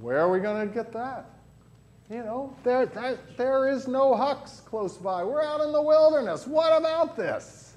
Where 0.00 0.18
are 0.18 0.30
we 0.30 0.40
going 0.40 0.68
to 0.68 0.74
get 0.74 0.92
that? 0.92 1.30
You 2.10 2.18
know, 2.18 2.54
there, 2.64 2.84
there, 2.86 3.18
there 3.38 3.68
is 3.68 3.88
no 3.88 4.14
Huck's 4.14 4.60
close 4.60 4.98
by. 4.98 5.24
We're 5.24 5.42
out 5.42 5.60
in 5.60 5.72
the 5.72 5.80
wilderness. 5.80 6.46
What 6.46 6.76
about 6.76 7.16
this? 7.16 7.74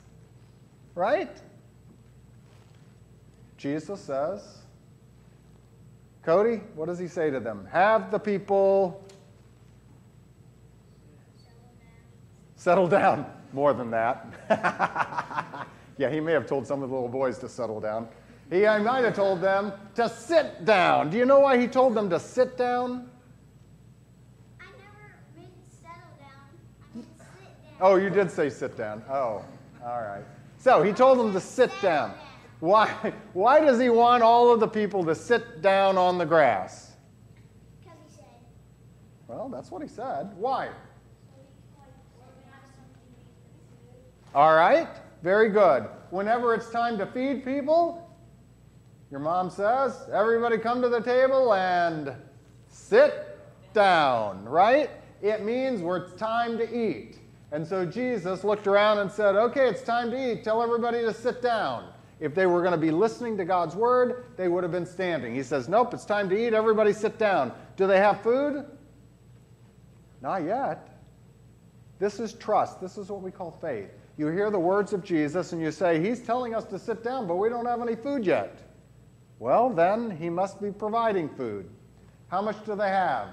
Right? 0.96 1.30
Jesus 3.58 4.02
says, 4.02 4.60
Cody, 6.24 6.62
what 6.74 6.88
does 6.88 7.00
he 7.00 7.08
say 7.08 7.30
to 7.30 7.40
them? 7.40 7.68
Have 7.72 8.12
the 8.12 8.20
people 8.20 9.06
settle 12.56 12.88
down. 12.88 13.26
More 13.54 13.74
than 13.74 13.92
that. 13.92 14.26
yeah, 15.98 16.10
he 16.10 16.20
may 16.20 16.32
have 16.32 16.48
told 16.48 16.66
some 16.66 16.82
of 16.82 16.90
the 16.90 16.96
little 16.96 17.10
boys 17.10 17.38
to 17.40 17.48
settle 17.48 17.80
down. 17.80 18.08
He 18.50 18.62
might 18.62 19.06
have 19.06 19.16
told 19.16 19.40
them 19.40 19.72
to 19.96 20.10
sit 20.10 20.66
down. 20.66 21.10
Do 21.10 21.18
you 21.18 21.26
know 21.26 21.40
why 21.40 21.58
he 21.58 21.68
told 21.68 21.96
them 21.96 22.10
to 22.10 22.20
sit 22.20 22.58
down? 22.58 23.10
I 24.60 24.66
never 24.66 25.16
meant 25.36 25.52
settle 25.82 26.02
down. 26.20 26.42
I 26.96 27.00
sit 27.00 27.80
down. 27.80 27.80
Oh, 27.82 27.96
you 27.96 28.10
did 28.10 28.30
say 28.30 28.50
sit 28.50 28.76
down. 28.76 29.04
Oh, 29.10 29.46
all 29.84 30.02
right. 30.02 30.24
So 30.58 30.82
he 30.82 30.92
told 30.92 31.20
them 31.20 31.34
to 31.34 31.40
sit 31.40 31.72
down. 31.82 32.14
Why, 32.60 33.14
why 33.34 33.60
does 33.60 33.80
he 33.80 33.90
want 33.90 34.24
all 34.24 34.52
of 34.52 34.60
the 34.60 34.68
people 34.68 35.04
to 35.06 35.16
sit 35.16 35.62
down 35.62 35.98
on 35.98 36.18
the 36.18 36.26
grass? 36.26 36.94
Because 37.84 37.98
he 38.10 38.16
said, 38.16 38.26
Well, 39.28 39.50
that's 39.50 39.72
what 39.72 39.82
he 39.82 39.88
said. 39.88 40.32
Why? 40.38 40.68
so 40.68 40.72
we 41.38 41.44
can 41.44 41.82
like 41.82 41.94
organize 42.20 42.70
something 42.76 43.02
to 43.04 43.22
eat 43.22 43.28
that's 43.60 44.32
good. 44.32 44.38
All 44.38 44.56
right, 44.56 44.90
very 45.22 45.50
good. 45.50 45.88
Whenever 46.12 46.54
it's 46.54 46.70
time 46.70 46.98
to 46.98 47.06
feed 47.06 47.44
people, 47.44 48.06
your 49.12 49.20
mom 49.20 49.50
says, 49.50 50.10
everybody 50.12 50.58
come 50.58 50.82
to 50.82 50.90
the 50.90 51.00
table 51.00 51.54
and 51.54 52.14
sit 52.68 53.38
down, 53.74 54.44
right? 54.44 54.90
It 55.22 55.44
means 55.44 55.82
we're 55.82 56.06
it's 56.06 56.16
time 56.16 56.58
to 56.58 56.76
eat. 56.76 57.20
And 57.52 57.66
so 57.66 57.86
Jesus 57.86 58.44
looked 58.44 58.68
around 58.68 58.98
and 58.98 59.12
said, 59.12 59.36
okay, 59.36 59.70
it's 59.70 59.84
time 59.84 60.12
to 60.12 60.32
eat. 60.32 60.44
Tell 60.44 60.62
everybody 60.62 61.02
to 61.02 61.14
sit 61.14 61.42
down. 61.42 61.94
If 62.20 62.34
they 62.34 62.46
were 62.46 62.62
going 62.62 62.72
to 62.72 62.78
be 62.78 62.92
listening 62.92 63.38
to 63.38 63.46
God's 63.46 63.76
word, 63.76 64.26
they 64.38 64.48
would 64.48 64.64
have 64.64 64.72
been 64.72 64.86
standing. 64.86 65.36
He 65.36 65.44
says, 65.44 65.68
nope, 65.68 65.94
it's 65.94 66.06
time 66.06 66.30
to 66.30 66.38
eat. 66.38 66.54
Everybody 66.54 66.94
sit 66.94 67.18
down. 67.18 67.52
Do 67.76 67.88
they 67.88 67.98
have 67.98 68.22
food? 68.22 68.66
Not 70.22 70.44
yet. 70.44 71.02
This 72.00 72.20
is 72.20 72.34
trust. 72.34 72.80
This 72.80 72.98
is 72.98 73.10
what 73.10 73.22
we 73.22 73.32
call 73.32 73.52
faith. 73.52 73.90
You 74.18 74.28
hear 74.28 74.50
the 74.50 74.60
words 74.60 74.94
of 74.94 75.04
Jesus 75.04 75.52
and 75.52 75.62
you 75.62 75.72
say, 75.72 76.00
He's 76.00 76.22
telling 76.22 76.56
us 76.56 76.64
to 76.66 76.80
sit 76.80 77.04
down, 77.04 77.28
but 77.28 77.36
we 77.36 77.50
don't 77.50 77.66
have 77.66 77.82
any 77.82 77.96
food 77.96 78.26
yet. 78.26 78.60
Well, 79.40 79.70
then 79.70 80.10
He 80.10 80.30
must 80.30 80.62
be 80.62 80.72
providing 80.72 81.28
food. 81.30 81.70
How 82.30 82.42
much 82.42 82.64
do 82.66 82.76
they 82.76 82.88
have? 82.88 83.28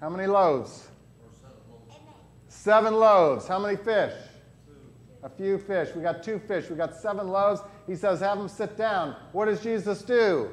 How 0.00 0.08
many 0.08 0.28
loaves? 0.28 0.88
Seven 2.58 2.94
loaves. 2.94 3.46
How 3.46 3.60
many 3.60 3.76
fish? 3.76 4.12
A 5.22 5.28
few 5.28 5.58
fish. 5.58 5.94
We 5.94 6.02
got 6.02 6.24
two 6.24 6.40
fish. 6.40 6.68
We 6.68 6.74
got 6.74 6.96
seven 6.96 7.28
loaves. 7.28 7.60
He 7.86 7.94
says, 7.94 8.18
Have 8.18 8.36
them 8.36 8.48
sit 8.48 8.76
down. 8.76 9.14
What 9.30 9.44
does 9.44 9.62
Jesus 9.62 10.02
do? 10.02 10.50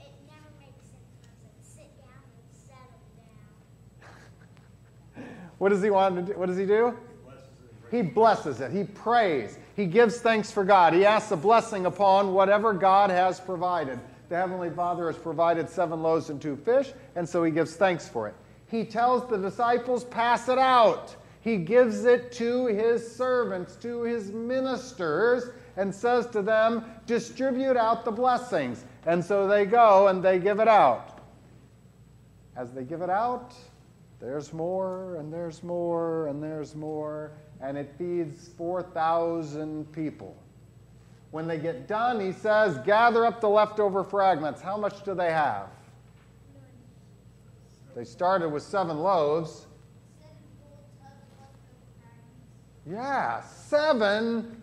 It 0.00 0.12
never 0.26 0.50
makes 0.58 0.82
sense 0.82 1.76
sit 1.76 1.96
down 1.96 2.08
and 2.26 2.56
settle 2.66 2.98
down. 5.16 5.26
What 5.58 5.68
does 5.68 5.80
he 5.80 5.90
want 5.90 6.16
to 6.16 6.22
do? 6.22 6.38
What 6.38 6.46
does 6.46 6.58
he 6.58 6.66
do? 6.66 6.98
He 7.92 8.02
blesses 8.02 8.60
it. 8.60 8.72
He 8.72 8.82
prays. 8.82 9.58
He 9.76 9.86
gives 9.86 10.18
thanks 10.18 10.50
for 10.50 10.64
God. 10.64 10.92
He 10.92 11.06
asks 11.06 11.30
a 11.30 11.36
blessing 11.36 11.86
upon 11.86 12.34
whatever 12.34 12.72
God 12.72 13.10
has 13.10 13.38
provided. 13.38 14.00
The 14.28 14.34
Heavenly 14.34 14.70
Father 14.70 15.06
has 15.06 15.16
provided 15.16 15.70
seven 15.70 16.02
loaves 16.02 16.30
and 16.30 16.42
two 16.42 16.56
fish, 16.56 16.92
and 17.14 17.28
so 17.28 17.44
he 17.44 17.52
gives 17.52 17.76
thanks 17.76 18.08
for 18.08 18.26
it. 18.26 18.34
He 18.70 18.84
tells 18.84 19.28
the 19.28 19.38
disciples, 19.38 20.04
pass 20.04 20.48
it 20.48 20.58
out. 20.58 21.14
He 21.40 21.58
gives 21.58 22.04
it 22.04 22.32
to 22.32 22.66
his 22.66 23.14
servants, 23.14 23.76
to 23.76 24.02
his 24.02 24.32
ministers, 24.32 25.50
and 25.76 25.94
says 25.94 26.26
to 26.28 26.40
them, 26.40 26.84
distribute 27.06 27.76
out 27.76 28.04
the 28.04 28.10
blessings. 28.10 28.84
And 29.06 29.22
so 29.22 29.46
they 29.46 29.66
go 29.66 30.08
and 30.08 30.22
they 30.22 30.38
give 30.38 30.60
it 30.60 30.68
out. 30.68 31.20
As 32.56 32.72
they 32.72 32.84
give 32.84 33.02
it 33.02 33.10
out, 33.10 33.54
there's 34.20 34.52
more, 34.52 35.16
and 35.16 35.30
there's 35.30 35.62
more, 35.62 36.28
and 36.28 36.42
there's 36.42 36.74
more, 36.74 37.32
and 37.60 37.76
it 37.76 37.92
feeds 37.98 38.48
4,000 38.56 39.92
people. 39.92 40.34
When 41.30 41.46
they 41.48 41.58
get 41.58 41.88
done, 41.88 42.20
he 42.20 42.32
says, 42.32 42.78
gather 42.86 43.26
up 43.26 43.40
the 43.40 43.48
leftover 43.48 44.04
fragments. 44.04 44.62
How 44.62 44.78
much 44.78 45.04
do 45.04 45.14
they 45.14 45.32
have? 45.32 45.68
They 47.94 48.04
started 48.04 48.48
with 48.48 48.62
seven 48.62 48.98
loaves. 48.98 49.66
Yeah, 52.86 53.40
seven 53.42 54.60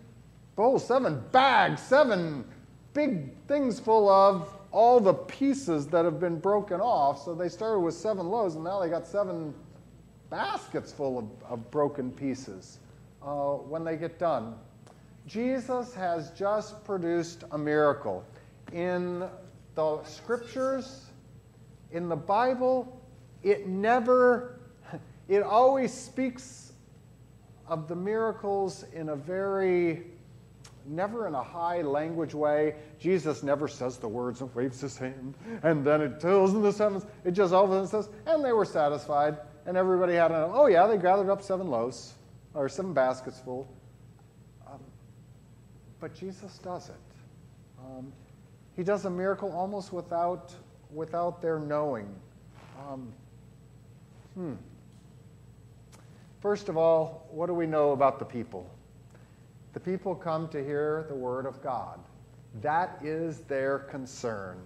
bowls, 0.54 0.86
seven 0.86 1.22
bags, 1.32 1.80
seven 1.80 2.44
big 2.92 3.34
things 3.46 3.80
full 3.80 4.08
of 4.08 4.54
all 4.70 5.00
the 5.00 5.14
pieces 5.14 5.86
that 5.88 6.04
have 6.04 6.20
been 6.20 6.38
broken 6.38 6.80
off. 6.80 7.24
So 7.24 7.34
they 7.34 7.48
started 7.48 7.80
with 7.80 7.94
seven 7.94 8.28
loaves, 8.28 8.54
and 8.54 8.64
now 8.64 8.80
they 8.80 8.88
got 8.88 9.06
seven 9.06 9.54
baskets 10.30 10.92
full 10.92 11.18
of, 11.18 11.24
of 11.48 11.70
broken 11.70 12.10
pieces 12.10 12.78
uh, 13.22 13.52
when 13.54 13.82
they 13.84 13.96
get 13.96 14.18
done. 14.18 14.54
Jesus 15.26 15.94
has 15.94 16.30
just 16.30 16.84
produced 16.84 17.44
a 17.52 17.58
miracle. 17.58 18.24
In 18.72 19.28
the 19.74 20.02
scriptures, 20.04 21.06
in 21.92 22.08
the 22.08 22.16
Bible, 22.16 23.01
it 23.42 23.66
never, 23.66 24.60
it 25.28 25.42
always 25.42 25.92
speaks 25.92 26.72
of 27.68 27.88
the 27.88 27.96
miracles 27.96 28.84
in 28.92 29.10
a 29.10 29.16
very, 29.16 30.04
never 30.86 31.26
in 31.26 31.34
a 31.34 31.42
high 31.42 31.82
language 31.82 32.34
way. 32.34 32.74
Jesus 32.98 33.42
never 33.42 33.68
says 33.68 33.98
the 33.98 34.08
words 34.08 34.40
and 34.40 34.54
waves 34.54 34.80
his 34.80 34.96
hand, 34.96 35.34
and 35.62 35.84
then 35.84 36.00
it 36.00 36.20
tells 36.20 36.52
in 36.54 36.62
the 36.62 36.72
heavens. 36.72 37.06
It 37.24 37.32
just 37.32 37.52
all 37.52 37.64
of 37.64 37.70
a 37.70 37.86
sudden 37.86 38.02
says, 38.02 38.12
and 38.26 38.44
they 38.44 38.52
were 38.52 38.64
satisfied, 38.64 39.38
and 39.66 39.76
everybody 39.76 40.14
had 40.14 40.32
an, 40.32 40.50
oh 40.52 40.66
yeah, 40.66 40.86
they 40.86 40.98
gathered 40.98 41.30
up 41.30 41.42
seven 41.42 41.68
loaves, 41.68 42.14
or 42.54 42.68
seven 42.68 42.92
baskets 42.92 43.40
full. 43.40 43.68
Um, 44.66 44.80
but 46.00 46.14
Jesus 46.14 46.58
does 46.58 46.88
it. 46.88 46.94
Um, 47.78 48.12
he 48.76 48.82
does 48.82 49.04
a 49.04 49.10
miracle 49.10 49.52
almost 49.52 49.92
without, 49.92 50.54
without 50.92 51.42
their 51.42 51.58
knowing. 51.58 52.14
Um, 52.88 53.12
hmm. 54.34 54.54
First 56.40 56.68
of 56.68 56.76
all, 56.76 57.28
what 57.30 57.46
do 57.46 57.54
we 57.54 57.66
know 57.66 57.92
about 57.92 58.18
the 58.18 58.24
people? 58.24 58.68
The 59.74 59.80
people 59.80 60.14
come 60.14 60.48
to 60.48 60.62
hear 60.62 61.06
the 61.08 61.14
word 61.14 61.46
of 61.46 61.62
God. 61.62 62.00
That 62.60 62.98
is 63.02 63.40
their 63.40 63.78
concern. 63.78 64.58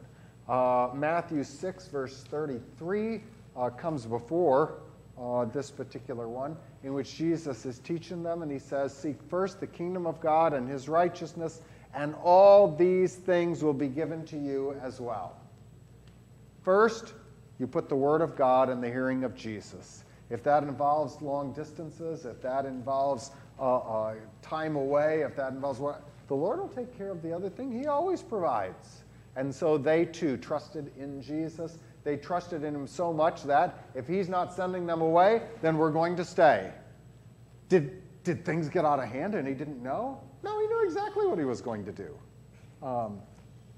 Uh, 0.49 0.89
Matthew 0.95 1.45
6, 1.45 1.89
verse 1.89 2.23
33, 2.31 3.21
uh, 3.57 3.71
comes 3.71 4.07
before 4.07 4.79
uh, 5.21 5.45
this 5.47 5.71
particular 5.71 6.29
one, 6.29 6.57
in 6.83 6.95
which 6.95 7.15
Jesus 7.17 7.67
is 7.67 7.79
teaching 7.79 8.23
them, 8.23 8.43
and 8.43 8.51
he 8.51 8.59
says, 8.59 8.95
Seek 8.95 9.17
first 9.29 9.61
the 9.61 9.67
kingdom 9.67 10.07
of 10.07 10.21
God 10.21 10.53
and 10.53 10.69
his 10.69 10.89
righteousness, 10.89 11.63
and 11.95 12.15
all 12.23 12.75
these 12.75 13.17
things 13.17 13.63
will 13.63 13.73
be 13.73 13.89
given 13.89 14.25
to 14.27 14.37
you 14.37 14.77
as 14.83 15.01
well. 15.01 15.37
First, 16.63 17.15
you 17.59 17.67
put 17.67 17.89
the 17.89 17.97
word 17.97 18.21
of 18.21 18.37
God 18.37 18.71
in 18.71 18.81
the 18.81 18.89
hearing 18.89 19.25
of 19.25 19.35
Jesus. 19.35 20.05
if 20.29 20.43
that 20.43 20.63
involves 20.65 21.23
long 21.23 21.53
distances, 21.53 22.25
if 22.25 22.43
that 22.43 22.67
involves 22.67 23.31
uh, 23.59 23.77
uh, 23.77 24.15
time 24.43 24.77
away, 24.77 25.23
if 25.23 25.37
that 25.37 25.53
involves 25.53 25.79
what, 25.79 26.03
the 26.29 26.35
Lord 26.35 26.59
will 26.59 26.69
take 26.69 26.97
care 26.97 27.11
of 27.11 27.23
the 27.23 27.33
other 27.33 27.49
thing. 27.49 27.71
He 27.71 27.87
always 27.87 28.23
provides. 28.23 29.05
And 29.37 29.55
so 29.55 29.79
they 29.79 30.05
too 30.05 30.37
trusted 30.37 30.91
in 30.99 31.23
Jesus. 31.23 31.79
They 32.05 32.17
trusted 32.17 32.65
in 32.65 32.75
him 32.75 32.87
so 32.87 33.13
much 33.13 33.45
that 33.45 33.85
if 33.95 34.09
he's 34.09 34.29
not 34.29 34.53
sending 34.53 34.87
them 34.87 35.01
away, 35.01 35.43
then 35.63 35.77
we're 35.77 35.93
going 35.93 36.17
to 36.17 36.25
stay. 36.25 36.73
Did, 37.69 38.03
did 38.25 38.45
things 38.45 38.69
get 38.69 38.85
out 38.85 38.99
of 38.99 39.07
hand 39.07 39.35
and 39.35 39.47
he 39.47 39.55
didn't 39.55 39.83
know? 39.83 40.21
No, 40.43 40.61
he 40.61 40.67
knew 40.67 40.85
exactly 40.85 41.27
what 41.27 41.39
he 41.39 41.45
was 41.45 41.61
going 41.61 41.85
to 41.85 41.93
do. 41.93 42.17
Um, 42.83 43.21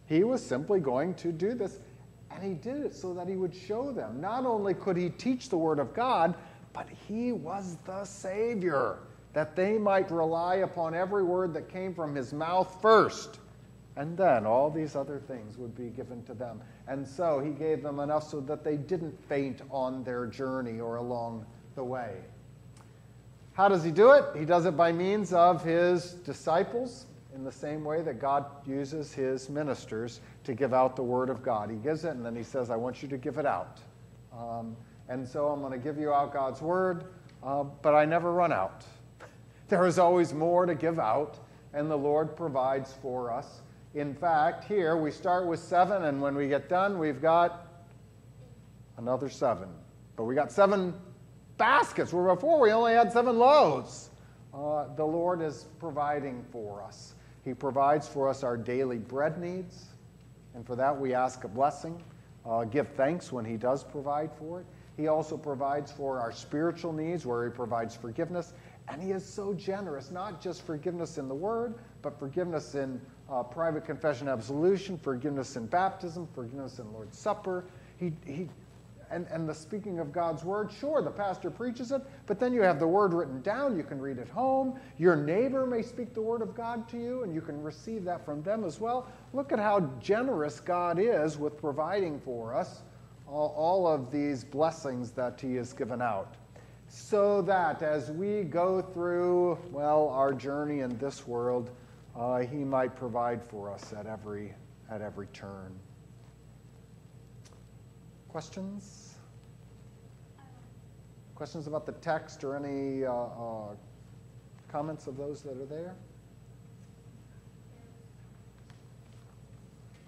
he 0.07 0.24
was 0.24 0.45
simply 0.45 0.81
going 0.81 1.14
to 1.14 1.33
do 1.33 1.55
this, 1.55 1.81
and 2.31 2.43
he 2.43 2.55
did 2.55 2.85
it 2.85 2.95
so 2.95 3.14
that 3.14 3.29
he 3.29 3.37
would 3.37 3.55
show 3.55 3.91
them. 3.93 4.20
Not 4.20 4.47
only 4.47 4.74
could 4.74 4.97
he 4.97 5.11
teach 5.11 5.49
the 5.49 5.59
Word 5.59 5.79
of 5.79 5.95
God, 5.95 6.35
but 6.72 6.87
he 7.09 7.33
was 7.33 7.76
the 7.87 8.05
Savior, 8.05 8.99
that 9.33 9.57
they 9.57 9.79
might 9.79 10.11
rely 10.11 10.57
upon 10.57 10.95
every 10.95 11.24
word 11.24 11.53
that 11.55 11.68
came 11.68 11.95
from 11.95 12.14
his 12.14 12.33
mouth 12.33 12.81
first. 12.81 13.39
And 13.97 14.16
then 14.16 14.47
all 14.47 14.70
these 14.70 14.95
other 14.95 15.18
things 15.18 15.59
would 15.59 15.76
be 15.76 15.89
given 15.89 16.22
to 16.24 16.35
them. 16.35 16.61
And 16.87 17.07
so 17.07 17.41
he 17.41 17.51
gave 17.51 17.83
them 17.83 17.99
enough 17.99 18.29
so 18.29 18.41
that 18.43 18.62
they 18.62 18.76
didn't 18.76 19.18
faint 19.29 19.62
on 19.70 20.05
their 20.05 20.26
journey 20.26 20.79
or 20.79 20.97
along 20.97 21.45
the 21.74 21.83
way. 21.83 22.14
How 23.55 23.68
does 23.68 23.83
he 23.83 23.91
do 23.91 24.12
it? 24.12 24.24
He 24.37 24.45
does 24.45 24.66
it 24.66 24.76
by 24.76 24.93
means 24.93 25.33
of 25.33 25.64
his 25.64 26.12
disciples 26.12 27.07
in 27.35 27.43
the 27.43 27.51
same 27.51 27.85
way 27.85 28.03
that 28.03 28.20
God 28.20 28.47
uses 28.66 29.12
his 29.12 29.51
ministers 29.51 30.20
to 30.49 30.55
give 30.55 30.72
out 30.72 30.96
the 30.96 31.03
word 31.03 31.28
of 31.28 31.42
God. 31.42 31.70
He 31.70 31.76
gives 31.76 32.05
it 32.05 32.16
and 32.16 32.24
then 32.24 32.34
he 32.34 32.42
says, 32.42 32.70
I 32.70 32.76
want 32.76 33.03
you 33.03 33.09
to 33.09 33.18
give 33.18 33.36
it 33.36 33.44
out. 33.44 33.80
Um, 34.32 34.74
and 35.11 35.28
so 35.28 35.49
I'm 35.49 35.61
going 35.61 35.72
to 35.72 35.78
give 35.78 35.99
you 35.99 36.11
out 36.11 36.32
God's 36.32 36.62
word, 36.62 37.05
uh, 37.42 37.64
but 37.64 37.94
I 37.94 38.05
never 38.05 38.32
run 38.32 38.53
out. 38.53 38.84
There 39.68 39.84
is 39.84 39.99
always 39.99 40.32
more 40.32 40.64
to 40.64 40.74
give 40.74 40.99
out, 40.99 41.38
and 41.74 41.90
the 41.90 41.96
Lord 41.96 42.34
provides 42.34 42.94
for 43.03 43.30
us. 43.30 43.61
In 43.92 44.14
fact, 44.14 44.64
here 44.64 44.96
we 44.96 45.11
start 45.11 45.46
with 45.46 45.61
seven, 45.61 46.05
and 46.05 46.22
when 46.22 46.34
we 46.34 46.49
get 46.49 46.70
done, 46.70 46.99
we've 46.99 47.20
got 47.20 47.66
another 48.96 49.28
seven. 49.28 49.68
But 50.16 50.24
we 50.24 50.34
got 50.34 50.51
seven 50.51 50.94
baskets, 51.59 52.14
where 52.14 52.34
before 52.34 52.59
we 52.59 52.72
only 52.72 52.94
had 52.94 53.12
seven 53.12 53.36
loaves. 53.38 54.09
Uh, 54.55 54.86
the 54.96 55.05
Lord 55.05 55.42
is 55.42 55.66
providing 55.78 56.42
for 56.51 56.82
us. 56.82 57.14
He 57.44 57.53
provides 57.53 58.09
for 58.09 58.26
us 58.26 58.42
our 58.42 58.57
daily 58.57 58.96
bread 58.96 59.38
needs, 59.38 59.84
and 60.55 60.66
for 60.66 60.76
that 60.76 60.99
we 60.99 61.14
ask 61.14 61.44
a 61.44 61.49
blessing. 61.49 62.03
Uh, 62.46 62.64
give 62.64 62.88
thanks 62.88 63.30
when 63.32 63.44
He 63.44 63.57
does 63.57 63.84
provide 63.84 64.30
for 64.32 64.61
it. 64.61 64.66
He 64.96 65.07
also 65.07 65.36
provides 65.36 65.92
for 65.92 66.18
our 66.18 66.32
spiritual 66.32 66.92
needs, 66.92 67.26
where 67.26 67.44
He 67.44 67.51
provides 67.51 67.94
forgiveness. 67.94 68.55
And 68.88 69.03
He 69.03 69.12
is 69.12 69.24
so 69.24 69.53
generous, 69.53 70.11
not 70.11 70.40
just 70.40 70.62
forgiveness 70.62 71.18
in 71.18 71.28
the 71.28 71.34
Word, 71.34 71.74
but 72.03 72.18
forgiveness 72.18 72.74
in 72.74 73.01
uh, 73.30 73.42
private 73.42 73.84
confession 73.84 74.28
absolution, 74.28 74.96
forgiveness 74.96 75.57
in 75.57 75.66
baptism, 75.66 76.26
forgiveness 76.34 76.78
in 76.78 76.90
Lord's 76.92 77.18
Supper. 77.18 77.64
He, 77.99 78.12
he 78.24 78.49
and, 79.11 79.26
and 79.30 79.48
the 79.48 79.54
speaking 79.54 79.98
of 79.98 80.12
God's 80.12 80.44
word, 80.44 80.70
sure, 80.72 81.02
the 81.02 81.11
pastor 81.11 81.50
preaches 81.50 81.92
it, 81.92 82.02
but 82.26 82.38
then 82.38 82.52
you 82.52 82.62
have 82.62 82.78
the 82.78 82.86
word 82.86 83.14
written 83.14 83.40
down. 83.42 83.76
You 83.76 83.82
can 83.82 84.00
read 84.00 84.18
it 84.18 84.28
home. 84.28 84.78
Your 84.98 85.16
neighbor 85.16 85.66
may 85.66 85.82
speak 85.82 86.14
the 86.14 86.22
word 86.22 86.42
of 86.42 86.54
God 86.54 86.88
to 86.90 86.98
you, 86.98 87.22
and 87.22 87.34
you 87.34 87.40
can 87.40 87.62
receive 87.62 88.04
that 88.04 88.24
from 88.24 88.42
them 88.42 88.64
as 88.64 88.80
well. 88.80 89.09
Look 89.32 89.52
at 89.52 89.59
how 89.59 89.80
generous 90.00 90.61
God 90.61 90.98
is 90.98 91.38
with 91.38 91.59
providing 91.59 92.20
for 92.20 92.54
us 92.54 92.82
all, 93.26 93.54
all 93.56 93.86
of 93.86 94.11
these 94.11 94.44
blessings 94.44 95.11
that 95.12 95.40
He 95.40 95.54
has 95.56 95.72
given 95.72 96.02
out. 96.02 96.36
So 96.88 97.42
that 97.42 97.82
as 97.82 98.11
we 98.11 98.44
go 98.44 98.80
through, 98.80 99.59
well, 99.70 100.09
our 100.09 100.32
journey 100.32 100.80
in 100.80 100.96
this 100.98 101.26
world, 101.26 101.70
uh, 102.16 102.38
He 102.38 102.64
might 102.64 102.96
provide 102.96 103.44
for 103.44 103.70
us 103.70 103.92
at 103.92 104.06
every, 104.06 104.54
at 104.90 105.02
every 105.02 105.26
turn. 105.28 105.78
Questions? 108.28 108.97
Questions 111.39 111.68
about 111.68 111.86
the 111.86 111.93
text 111.93 112.43
or 112.43 112.57
any 112.57 113.05
uh, 113.05 113.12
uh, 113.12 113.74
comments 114.72 115.07
of 115.07 115.16
those 115.16 115.41
that 115.43 115.57
are 115.57 115.66
there? 115.66 115.95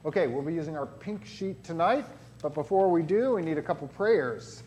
Okay, 0.04 0.26
we'll 0.26 0.42
be 0.42 0.52
using 0.52 0.76
our 0.76 0.86
pink 0.86 1.24
sheet 1.24 1.62
tonight, 1.62 2.04
but 2.42 2.52
before 2.52 2.90
we 2.90 3.04
do, 3.04 3.34
we 3.34 3.42
need 3.42 3.58
a 3.58 3.62
couple 3.62 3.86
prayers. 3.86 4.64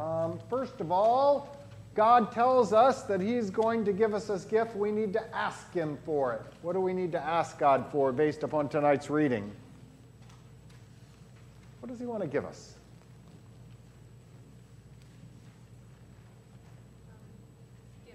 Um, 0.00 0.40
first 0.48 0.80
of 0.80 0.90
all, 0.90 1.54
God 1.94 2.32
tells 2.32 2.72
us 2.72 3.02
that 3.02 3.20
He's 3.20 3.50
going 3.50 3.84
to 3.84 3.92
give 3.92 4.14
us 4.14 4.28
this 4.28 4.46
gift. 4.46 4.74
We 4.74 4.92
need 4.92 5.12
to 5.12 5.36
ask 5.36 5.70
Him 5.74 5.98
for 6.06 6.32
it. 6.32 6.40
What 6.62 6.72
do 6.72 6.80
we 6.80 6.94
need 6.94 7.12
to 7.12 7.20
ask 7.20 7.58
God 7.58 7.84
for 7.92 8.10
based 8.10 8.42
upon 8.42 8.70
tonight's 8.70 9.10
reading? 9.10 9.52
What 11.80 11.90
does 11.90 12.00
He 12.00 12.06
want 12.06 12.22
to 12.22 12.26
give 12.26 12.46
us? 12.46 12.76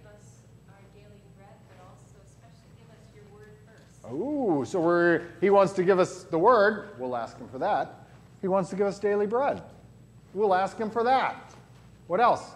give 0.02 0.10
us 0.10 0.42
our 0.74 0.82
daily 0.98 1.22
bread, 1.38 1.54
but 1.70 1.78
also 1.86 2.18
especially 2.26 2.74
give 2.80 2.90
us 2.90 3.04
your 3.14 3.26
word 3.30 3.54
first. 4.12 4.24
Oh, 4.24 4.64
so 4.64 4.80
we're, 4.80 5.24
he 5.40 5.50
wants 5.50 5.74
to 5.74 5.84
give 5.84 6.00
us 6.00 6.24
the 6.24 6.38
word. 6.38 6.90
We'll 6.98 7.16
ask 7.16 7.38
him 7.38 7.48
for 7.48 7.60
that. 7.60 8.08
He 8.42 8.48
wants 8.48 8.70
to 8.72 8.76
give 8.76 8.88
us 8.88 9.00
daily 9.00 9.28
bread. 9.28 9.62
We'll 10.34 10.54
ask 10.54 10.78
him 10.78 10.90
for 10.90 11.04
that. 11.04 11.54
What 12.08 12.20
else? 12.20 12.52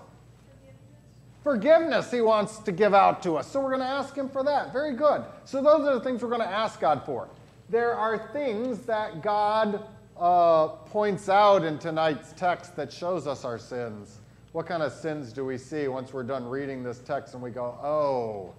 Forgiveness 1.44 2.10
he 2.10 2.22
wants 2.22 2.58
to 2.60 2.72
give 2.72 2.94
out 2.94 3.22
to 3.24 3.36
us. 3.38 3.48
So 3.48 3.62
we're 3.62 3.70
going 3.70 3.82
to 3.82 3.86
ask 3.86 4.16
him 4.16 4.30
for 4.30 4.44
that. 4.44 4.74
Very 4.74 4.96
good. 4.96 5.24
So 5.44 5.62
those 5.62 5.82
are 5.88 5.94
the 5.94 6.02
things 6.02 6.24
we're 6.24 6.30
going 6.30 6.42
to 6.42 6.48
ask 6.48 6.80
God 6.80 7.04
for. 7.06 7.30
There 7.70 7.94
are 7.94 8.30
things 8.34 8.80
that 8.86 9.22
God 9.22 9.88
uh, 10.18 10.68
points 10.68 11.30
out 11.30 11.64
in 11.64 11.78
tonight's 11.78 12.34
text 12.34 12.76
that 12.78 12.92
shows 12.92 13.28
us 13.28 13.46
our 13.46 13.60
sins. 13.60 14.20
What 14.54 14.66
kind 14.66 14.82
of 14.82 14.92
sins 14.92 15.34
do 15.34 15.46
we 15.46 15.58
see 15.58 15.88
once 15.88 16.14
we're 16.14 16.24
done 16.24 16.48
reading 16.48 16.82
this 16.82 17.00
text 17.00 17.34
and 17.34 17.44
we 17.44 17.52
go, 17.52 17.78
oh, 17.84 18.54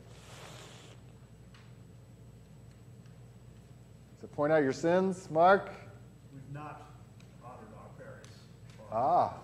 Does 4.16 4.24
it 4.24 4.25
point 4.36 4.52
out 4.52 4.62
your 4.62 4.72
sins, 4.72 5.28
Mark? 5.30 5.70
We've 6.30 6.42
not 6.52 6.90
honored 7.42 7.72
our 7.74 7.88
parents. 7.96 8.28
Ah, 8.92 9.34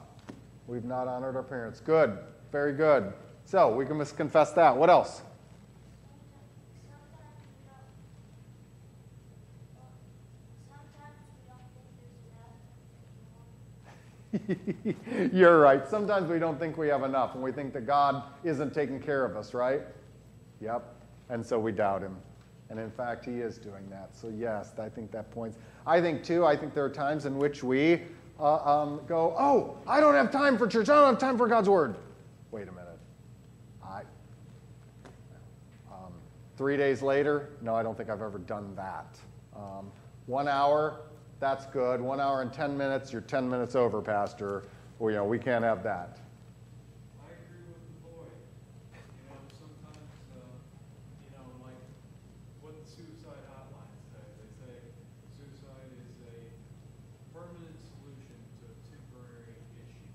we've 0.67 0.85
not 0.85 1.09
honored 1.09 1.35
our 1.35 1.43
parents. 1.43 1.81
Good, 1.81 2.19
very 2.53 2.75
good. 2.75 3.15
So 3.47 3.75
we 3.75 3.87
can 3.87 4.05
confess 4.05 4.53
that. 4.53 4.77
What 4.77 4.91
else? 4.91 5.23
You're 15.33 15.59
right. 15.59 15.89
Sometimes 15.89 16.29
we 16.29 16.39
don't 16.39 16.59
think 16.59 16.77
we 16.77 16.89
have 16.89 17.03
enough, 17.03 17.35
and 17.35 17.43
we 17.43 17.51
think 17.53 17.73
that 17.73 17.87
God 17.87 18.25
isn't 18.45 18.75
taking 18.75 19.01
care 19.01 19.25
of 19.25 19.37
us, 19.37 19.55
right? 19.55 19.81
Yep. 20.61 20.83
And 21.31 21.45
so 21.45 21.59
we 21.59 21.73
doubt 21.73 22.03
Him. 22.03 22.17
And 22.73 22.81
in 22.81 22.91
fact, 22.91 23.27
He 23.27 23.33
is 23.33 23.59
doing 23.59 23.87
that. 23.91 24.17
So, 24.17 24.33
yes, 24.35 24.73
I 24.79 24.89
think 24.89 25.13
that 25.13 25.31
points. 25.31 25.59
I 25.87 26.01
think, 26.01 26.25
too, 26.25 26.47
I 26.47 26.57
think 26.57 26.73
there 26.73 26.85
are 26.85 26.91
times 26.91 27.27
in 27.27 27.37
which 27.37 27.63
we 27.63 28.01
uh, 28.41 28.57
um, 28.65 29.03
go, 29.07 29.37
oh, 29.39 29.77
I 29.87 30.01
don't 30.01 30.15
have 30.15 30.31
time 30.33 30.57
for 30.57 30.67
church. 30.67 30.89
I 30.89 30.95
don't 30.95 31.11
have 31.11 31.19
time 31.19 31.37
for 31.37 31.47
God's 31.47 31.69
Word. 31.69 31.97
Wait 32.51 32.69
a 32.69 32.73
minute. 32.73 32.99
I, 33.85 34.01
um, 35.93 36.15
three 36.57 36.79
days 36.79 37.03
later, 37.03 37.51
no, 37.61 37.75
I 37.75 37.83
don't 37.83 37.97
think 37.97 38.09
I've 38.09 38.23
ever 38.23 38.39
done 38.39 38.75
that. 38.75 39.19
Um, 39.55 39.93
one 40.27 40.49
hour, 40.49 41.01
that's 41.41 41.67
good. 41.67 42.01
One 42.01 42.21
hour 42.21 42.41
and 42.41 42.53
10 42.53 42.79
minutes, 42.79 43.13
you're 43.13 43.21
10 43.21 43.51
minutes 43.51 43.75
over, 43.75 44.01
Pastor. 44.01 44.65
Well, 44.99 45.11
you 45.11 45.17
know, 45.19 45.25
we 45.25 45.39
can't 45.39 45.65
have 45.65 45.83
that. 45.83 46.19
I 47.21 47.27
agree 47.35 47.67
with 47.67 47.83
the 47.83 47.99
boy. 48.07 48.31
You 48.95 49.27
know, 49.29 49.37
sometimes, 49.51 49.99
uh, 50.31 50.55
you 51.27 51.35
know, 51.35 51.43
like 51.67 51.83
what 52.63 52.79
the 52.79 52.87
suicide 52.87 53.43
hotline 53.51 53.91
say, 54.15 54.23
they 54.39 54.47
say 54.55 54.79
suicide 55.35 55.91
is 55.99 56.15
a 56.31 56.39
permanent 57.35 57.75
solution 57.83 58.39
to 58.63 58.71
a 58.71 58.77
temporary 58.87 59.59
issue. 59.83 60.07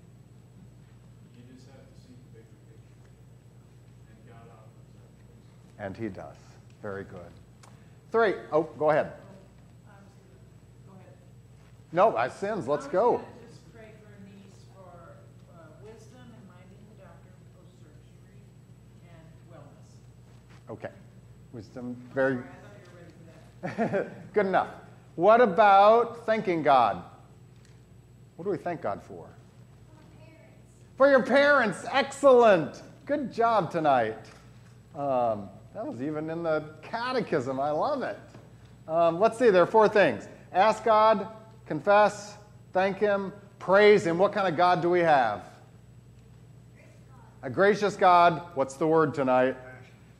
You 1.36 1.44
just 1.52 1.68
have 1.68 1.84
to 1.84 1.96
see 2.00 2.16
the 2.16 2.40
bigger 2.40 2.56
picture. 2.72 3.12
And 4.08 4.16
God 4.24 4.48
offers 4.48 4.88
that. 4.96 5.12
And 5.78 5.96
he 5.96 6.08
does. 6.08 6.36
Very 6.82 7.04
good. 7.04 7.30
Three. 8.10 8.34
Oh, 8.52 8.62
go 8.78 8.90
ahead. 8.90 9.12
I 9.86 9.92
go 10.86 10.94
ahead. 10.94 11.12
No, 11.92 12.16
I 12.16 12.28
sins. 12.28 12.66
Let's 12.66 12.86
go. 12.86 13.12
gonna 13.12 13.24
just 13.48 13.72
pray 13.72 13.92
for 14.02 14.12
a 14.12 14.20
niece 14.28 14.54
for 14.74 15.12
uh, 15.54 15.62
wisdom 15.84 16.20
and 16.22 16.48
minding 16.48 16.78
the 16.96 17.02
doctor, 17.02 17.30
post-surgery, 17.54 18.40
and 19.04 19.52
wellness. 19.52 20.72
Okay. 20.72 20.94
Wisdom. 21.52 21.96
Very 22.14 22.36
Sorry, 22.36 22.44
I 22.44 22.54
thought 22.62 22.78
you 22.82 22.90
were 22.92 23.76
ready 23.76 23.86
for 23.86 24.02
that. 24.02 24.32
good 24.34 24.46
enough. 24.46 24.68
What 25.16 25.40
about 25.40 26.24
thanking 26.26 26.62
God? 26.62 27.02
What 28.36 28.44
do 28.44 28.50
we 28.50 28.56
thank 28.56 28.80
God 28.80 29.02
for? 29.02 29.28
For 30.96 31.08
your 31.08 31.22
parents, 31.22 31.84
excellent. 31.92 32.82
Good 33.04 33.32
job 33.32 33.70
tonight. 33.70 34.16
Um, 34.94 35.48
that 35.78 35.86
was 35.86 36.02
even 36.02 36.28
in 36.28 36.42
the 36.42 36.64
catechism. 36.82 37.60
I 37.60 37.70
love 37.70 38.02
it. 38.02 38.18
Um, 38.88 39.20
let's 39.20 39.38
see, 39.38 39.50
there 39.50 39.62
are 39.62 39.66
four 39.66 39.88
things 39.88 40.26
ask 40.52 40.82
God, 40.82 41.28
confess, 41.66 42.34
thank 42.72 42.98
Him, 42.98 43.32
praise 43.60 44.04
Him. 44.04 44.18
What 44.18 44.32
kind 44.32 44.48
of 44.48 44.56
God 44.56 44.82
do 44.82 44.90
we 44.90 44.98
have? 44.98 45.44
A 47.44 47.50
gracious 47.50 47.94
God. 47.94 48.42
What's 48.54 48.74
the 48.74 48.88
word 48.88 49.14
tonight? 49.14 49.56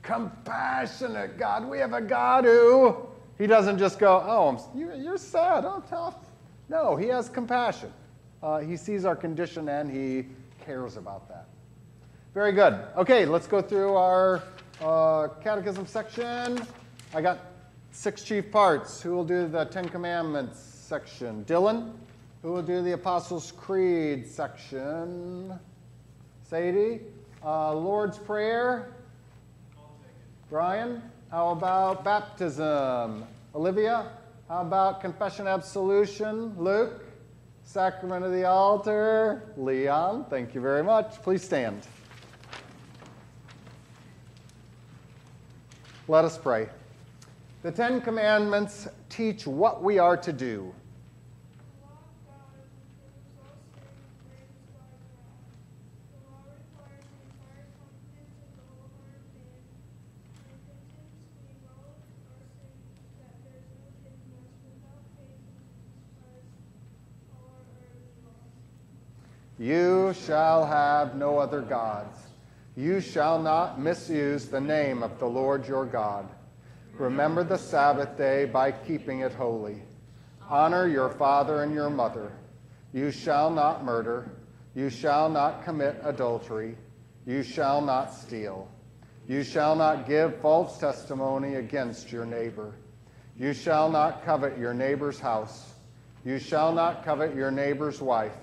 Compassionate 0.01 1.37
God. 1.37 1.67
We 1.67 1.79
have 1.79 1.91
a 1.91 1.99
God 1.99 2.45
who, 2.45 2.95
He 3.37 3.45
doesn't 3.45 3.79
just 3.79 3.99
go, 3.99 4.23
oh, 4.25 4.65
you're 4.73 5.17
sad, 5.17 5.65
oh, 5.65 5.83
tough. 5.89 6.15
No, 6.69 6.95
He 6.95 7.07
has 7.07 7.27
compassion. 7.27 7.91
Uh, 8.41 8.59
he 8.59 8.77
sees 8.77 9.03
our 9.03 9.15
condition 9.15 9.67
and 9.67 9.91
He 9.91 10.25
cares 10.63 10.95
about 10.95 11.27
that. 11.27 11.49
Very 12.33 12.53
good. 12.53 12.79
Okay, 12.95 13.25
let's 13.25 13.47
go 13.47 13.61
through 13.61 13.95
our 13.95 14.41
uh, 14.81 15.27
catechism 15.43 15.85
section. 15.85 16.61
I 17.13 17.21
got 17.21 17.39
six 17.91 18.23
chief 18.23 18.51
parts. 18.51 19.01
Who 19.01 19.15
will 19.15 19.23
do 19.23 19.47
the 19.47 19.65
Ten 19.65 19.89
Commandments 19.89 20.59
section? 20.59 21.43
Dylan. 21.45 21.93
Who 22.41 22.53
will 22.53 22.61
do 22.61 22.81
the 22.81 22.93
Apostles' 22.93 23.51
Creed 23.51 24.25
section? 24.25 25.53
Sadie. 26.43 27.01
Uh, 27.43 27.73
Lord's 27.75 28.17
Prayer. 28.17 28.93
Brian. 30.49 31.01
How 31.31 31.49
about 31.49 32.03
baptism? 32.03 33.25
Olivia. 33.53 34.11
How 34.47 34.61
about 34.61 35.01
confession 35.01 35.47
absolution? 35.47 36.55
Luke. 36.57 37.03
Sacrament 37.63 38.25
of 38.25 38.31
the 38.31 38.45
altar. 38.45 39.53
Leon. 39.57 40.25
Thank 40.29 40.55
you 40.55 40.61
very 40.61 40.83
much. 40.83 41.21
Please 41.21 41.43
stand. 41.43 41.85
Let 46.09 46.25
us 46.25 46.39
pray. 46.39 46.67
The 47.61 47.71
Ten 47.71 48.01
Commandments 48.01 48.87
teach 49.09 49.45
what 49.45 49.83
we 49.83 49.99
are 49.99 50.17
to 50.17 50.33
do. 50.33 50.73
You 69.59 70.15
shall 70.25 70.65
have 70.65 71.13
no 71.13 71.37
other 71.37 71.61
gods. 71.61 72.28
You 72.79 73.01
shall 73.01 73.41
not 73.41 73.77
misuse 73.77 74.45
the 74.45 74.61
name 74.61 75.03
of 75.03 75.19
the 75.19 75.25
Lord 75.25 75.67
your 75.67 75.85
God. 75.85 76.29
Remember 76.93 77.43
the 77.43 77.57
Sabbath 77.57 78.17
day 78.17 78.45
by 78.45 78.71
keeping 78.71 79.19
it 79.19 79.33
holy. 79.33 79.81
Honor 80.47 80.87
your 80.87 81.09
father 81.09 81.63
and 81.63 81.73
your 81.73 81.89
mother. 81.89 82.31
You 82.93 83.11
shall 83.11 83.49
not 83.49 83.83
murder. 83.83 84.31
You 84.75 84.89
shall 84.89 85.27
not 85.27 85.65
commit 85.65 85.99
adultery. 86.05 86.77
You 87.25 87.43
shall 87.43 87.81
not 87.81 88.13
steal. 88.13 88.69
You 89.27 89.43
shall 89.43 89.75
not 89.75 90.07
give 90.07 90.37
false 90.37 90.77
testimony 90.77 91.55
against 91.55 92.13
your 92.13 92.25
neighbor. 92.25 92.75
You 93.37 93.51
shall 93.51 93.91
not 93.91 94.23
covet 94.23 94.57
your 94.57 94.73
neighbor's 94.73 95.19
house. 95.19 95.73
You 96.23 96.39
shall 96.39 96.71
not 96.71 97.03
covet 97.03 97.35
your 97.35 97.51
neighbor's 97.51 98.01
wife, 98.01 98.37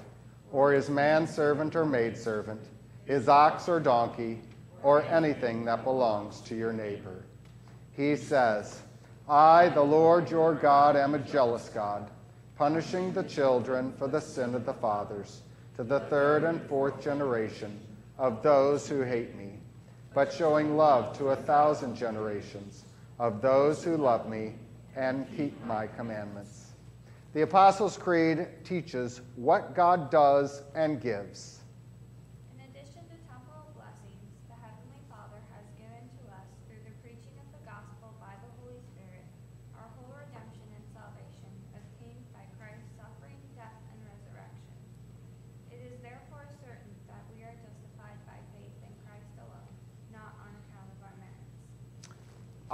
or 0.53 0.72
his 0.72 0.91
manservant 0.91 1.74
or 1.74 1.87
maidservant 1.87 2.61
his 3.07 3.29
ox 3.29 3.69
or 3.69 3.81
donkey, 3.81 4.41
or 4.83 5.03
anything 5.05 5.65
that 5.65 5.85
belongs 5.85 6.41
to 6.43 6.55
your 6.55 6.73
neighbor. 6.73 7.25
He 7.97 8.15
says, 8.15 8.83
I, 9.29 9.71
the 9.71 9.83
Lord 9.83 10.31
your 10.31 10.55
God, 10.55 10.97
am 10.97 11.15
a 11.15 11.19
jealous 11.19 11.69
God, 11.69 12.11
punishing 12.57 13.13
the 13.13 13.25
children 13.25 13.93
for 13.99 14.07
the 14.07 14.21
sin 14.21 14.55
of 14.55 14.67
the 14.67 14.75
fathers, 14.75 15.43
to 15.77 15.83
the 15.83 16.01
third 16.01 16.45
and 16.45 16.61
fourth 16.69 17.03
generation 17.03 17.81
of 18.19 18.43
those 18.43 18.89
who 18.89 19.03
hate 19.03 19.35
me, 19.35 19.59
but 20.15 20.33
showing 20.33 20.77
love 20.77 21.17
to 21.19 21.29
a 21.29 21.37
thousand 21.37 21.97
generations 21.97 22.85
of 23.19 23.41
those 23.41 23.83
who 23.83 23.97
love 23.97 24.29
me 24.29 24.55
and 24.95 25.27
keep 25.37 25.63
my 25.65 25.87
commandments. 25.87 26.73
The 27.35 27.43
Apostles' 27.43 27.99
Creed 27.99 28.47
teaches 28.65 29.21
what 29.37 29.75
God 29.75 30.11
does 30.11 30.63
and 30.75 31.01
gives. 31.01 31.56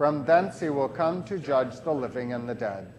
From 0.00 0.24
thence 0.24 0.58
he 0.58 0.70
will 0.70 0.88
come 0.88 1.24
to 1.24 1.38
judge 1.38 1.78
the 1.80 1.92
living 1.92 2.32
and 2.32 2.48
the 2.48 2.54
dead. 2.54 2.90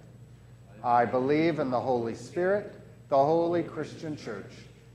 I 0.84 1.04
believe 1.04 1.58
in 1.58 1.72
the 1.72 1.80
Holy 1.80 2.14
Spirit, 2.14 2.76
the 3.10 3.18
holy 3.18 3.64
Christian 3.64 4.16
church, 4.16 4.52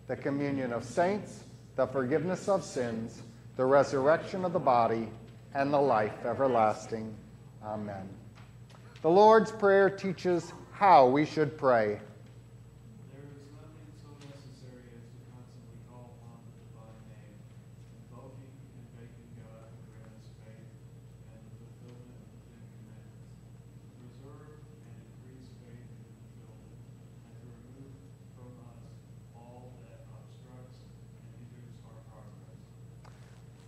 the 0.07 0.15
communion 0.15 0.73
of 0.73 0.85
saints, 0.85 1.43
the 1.75 1.85
forgiveness 1.89 2.49
of 2.49 2.63
sins, 2.63 3.23
the 3.57 3.65
resurrection 3.65 4.45
of 4.45 4.53
the 4.53 4.61
body, 4.61 5.09
and 5.53 5.73
the 5.73 5.81
life 5.81 6.25
everlasting. 6.25 7.13
Amen. 7.65 8.09
The 9.03 9.11
Lord's 9.11 9.51
Prayer 9.51 9.91
teaches 9.91 10.53
how 10.71 11.09
we 11.09 11.27
should 11.27 11.59
pray. 11.59 11.99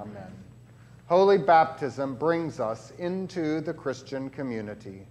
Amen. 0.00 0.32
Holy 1.06 1.38
baptism 1.38 2.16
brings 2.16 2.60
us 2.60 2.92
into 2.98 3.60
the 3.60 3.72
Christian 3.72 4.28
community. 4.28 5.06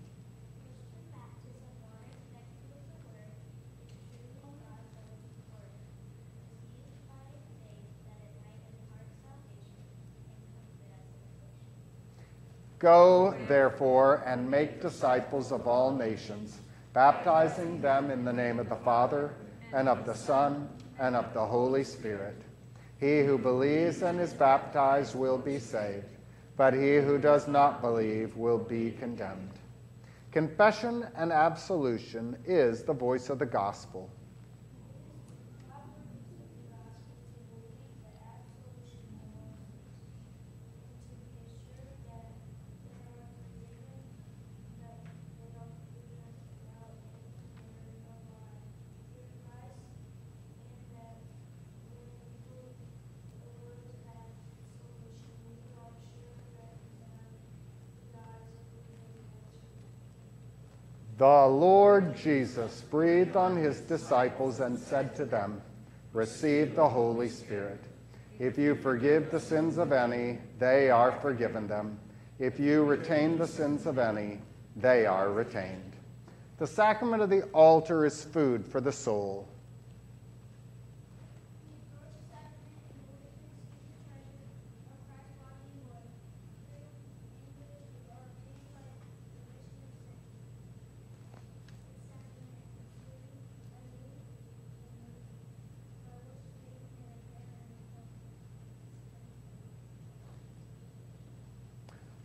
Go, 12.78 13.34
therefore, 13.48 14.22
and 14.28 14.52
make 14.52 14.82
disciples 14.82 15.52
of 15.52 15.66
all 15.66 15.92
nations, 15.92 16.60
baptizing 16.94 17.82
them 17.82 18.12
in 18.12 18.24
the 18.24 18.34
name 18.34 18.60
of 18.60 18.70
the 18.70 18.76
Father, 18.76 19.34
and 19.74 19.90
of 19.90 20.06
the 20.06 20.14
Son, 20.14 20.70
and 21.00 21.16
of 21.16 21.34
the 21.34 21.44
Holy 21.44 21.84
Spirit 21.84 22.45
He 23.06 23.20
who 23.20 23.38
believes 23.38 24.01
and 24.01 24.20
is 24.20 24.34
baptized 24.34 25.14
will 25.14 25.38
be 25.38 25.60
saved, 25.60 26.08
but 26.58 26.74
he 26.74 26.95
who 26.95 27.20
does 27.20 27.47
not 27.47 27.80
believe 27.80 28.36
will 28.36 28.58
be 28.58 28.95
condemned. 28.99 29.51
Confession 30.32 31.06
and 31.16 31.32
absolution 31.32 32.36
is 32.47 32.82
the 32.82 32.93
voice 32.93 33.30
of 33.30 33.38
the 33.38 33.45
gospel. 33.45 34.10
The 61.18 61.45
Lord 61.45 62.18
Jesus 62.18 62.82
breathed 62.82 63.38
on 63.38 63.55
his 63.55 63.80
disciples 63.80 64.59
and 64.59 64.78
said 64.78 65.16
to 65.16 65.26
them, 65.26 65.61
Receive 66.11 66.76
the 66.76 66.89
Holy 66.89 67.30
Spirit. 67.30 67.80
If 68.38 68.57
you 68.57 68.76
forgive 68.76 69.32
the 69.32 69.39
sins 69.39 69.78
of 69.78 69.93
any, 69.93 70.39
they 70.59 70.89
are 70.89 71.13
forgiven 71.13 71.68
them. 71.68 71.97
If 72.38 72.59
you 72.59 72.84
retain 72.84 73.38
the 73.38 73.47
sins 73.47 73.86
of 73.86 73.97
any, 73.97 74.39
they 74.76 75.05
are 75.05 75.32
retained. 75.32 75.93
The 76.57 76.68
sacrament 76.68 77.24
of 77.24 77.30
the 77.30 77.43
altar 77.53 78.05
is 78.05 78.26
food 78.26 78.66
for 78.66 78.82
the 78.82 78.91
soul. 78.91 79.47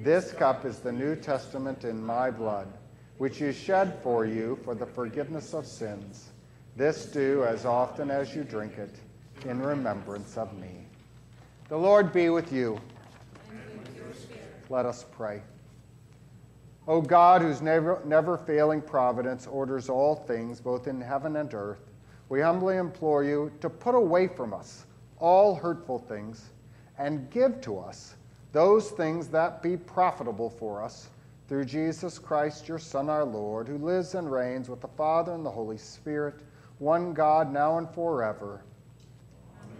This 0.00 0.32
cup 0.32 0.64
is 0.64 0.78
the 0.78 0.92
New 0.92 1.16
Testament 1.16 1.82
in 1.82 2.00
my 2.00 2.30
blood, 2.30 2.68
which 3.16 3.42
is 3.42 3.56
shed 3.56 3.98
for 4.00 4.24
you 4.24 4.56
for 4.64 4.76
the 4.76 4.86
forgiveness 4.86 5.54
of 5.54 5.66
sins. 5.66 6.28
This 6.76 7.06
do 7.06 7.42
as 7.42 7.64
often 7.64 8.08
as 8.08 8.32
you 8.32 8.44
drink 8.44 8.78
it 8.78 8.94
in 9.44 9.60
remembrance 9.60 10.36
of 10.36 10.56
me. 10.56 10.86
The 11.68 11.76
Lord 11.76 12.12
be 12.12 12.30
with 12.30 12.52
you. 12.52 12.80
Let 14.70 14.86
us 14.86 15.04
pray. 15.10 15.42
O 16.86 17.00
God, 17.00 17.42
whose 17.42 17.60
never, 17.60 18.00
never 18.04 18.38
failing 18.38 18.80
providence 18.80 19.48
orders 19.48 19.88
all 19.88 20.14
things, 20.14 20.60
both 20.60 20.86
in 20.86 21.00
heaven 21.00 21.34
and 21.34 21.52
earth, 21.52 21.90
we 22.28 22.40
humbly 22.40 22.76
implore 22.76 23.24
you 23.24 23.50
to 23.60 23.68
put 23.68 23.96
away 23.96 24.28
from 24.28 24.54
us 24.54 24.86
all 25.18 25.56
hurtful 25.56 25.98
things 25.98 26.50
and 26.98 27.28
give 27.30 27.60
to 27.62 27.80
us 27.80 28.14
those 28.52 28.90
things 28.90 29.28
that 29.28 29.62
be 29.62 29.76
profitable 29.76 30.50
for 30.50 30.82
us 30.82 31.10
through 31.48 31.64
Jesus 31.64 32.18
Christ, 32.18 32.68
your 32.68 32.78
Son, 32.78 33.08
our 33.08 33.24
Lord, 33.24 33.68
who 33.68 33.78
lives 33.78 34.14
and 34.14 34.30
reigns 34.30 34.68
with 34.68 34.80
the 34.80 34.88
Father 34.88 35.32
and 35.34 35.44
the 35.44 35.50
Holy 35.50 35.78
Spirit, 35.78 36.34
one 36.78 37.12
God, 37.12 37.52
now 37.52 37.78
and 37.78 37.88
forever. 37.90 38.62
Amen. 39.62 39.76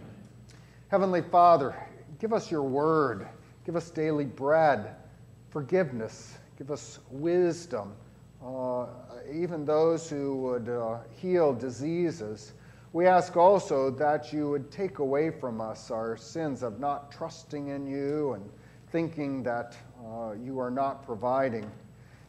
Heavenly 0.89 1.21
Father, 1.21 1.75
give 2.19 2.33
us 2.33 2.49
your 2.49 2.63
word, 2.63 3.27
give 3.65 3.75
us 3.75 3.89
daily 3.89 4.25
bread, 4.25 4.95
forgiveness, 5.49 6.37
give 6.57 6.71
us 6.71 6.99
wisdom, 7.11 7.93
uh, 8.43 8.85
even 9.31 9.65
those 9.65 10.09
who 10.09 10.35
would 10.37 10.69
uh, 10.69 10.97
heal 11.11 11.53
diseases. 11.53 12.53
We 12.93 13.05
ask 13.05 13.37
also 13.37 13.91
that 13.91 14.33
you 14.33 14.49
would 14.49 14.71
take 14.71 14.97
away 14.99 15.29
from 15.29 15.61
us 15.61 15.91
our 15.91 16.17
sins 16.17 16.63
of 16.63 16.79
not 16.79 17.11
trusting 17.11 17.67
in 17.67 17.85
you 17.85 18.33
and 18.33 18.49
thinking 18.91 19.43
that 19.43 19.77
uh, 20.05 20.33
you 20.33 20.59
are 20.59 20.71
not 20.71 21.05
providing. 21.05 21.69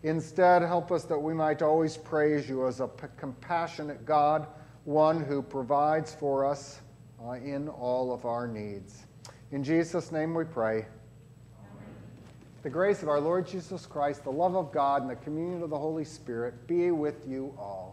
Instead, 0.03 0.63
help 0.63 0.91
us 0.91 1.05
that 1.05 1.19
we 1.19 1.35
might 1.35 1.63
always 1.63 1.97
praise 1.97 2.49
you 2.49 2.67
as 2.67 2.81
a 2.81 2.89
p- 2.89 3.07
compassionate 3.17 4.05
God, 4.07 4.47
one 4.85 5.23
who 5.23 5.43
provides 5.43 6.15
for 6.15 6.45
us 6.45 6.81
uh, 7.23 7.33
in 7.33 7.69
all 7.69 8.13
of 8.13 8.25
our 8.25 8.49
needs. 8.49 9.07
In 9.53 9.63
Jesus' 9.63 10.11
name 10.11 10.35
we 10.35 10.45
pray. 10.45 10.77
Amen. 10.77 10.87
The 12.63 12.71
grace 12.71 13.03
of 13.03 13.09
our 13.09 13.21
Lord 13.21 13.47
Jesus 13.47 13.85
Christ, 13.85 14.25
the 14.25 14.33
love 14.33 14.57
of 14.57 14.73
God, 14.73 15.03
and 15.03 15.11
the 15.11 15.17
communion 15.17 15.63
of 15.63 15.71
the 15.71 15.79
Holy 15.79 16.05
Spirit 16.05 16.67
be 16.67 16.91
with 16.91 17.27
you 17.29 17.55
all. 17.59 17.90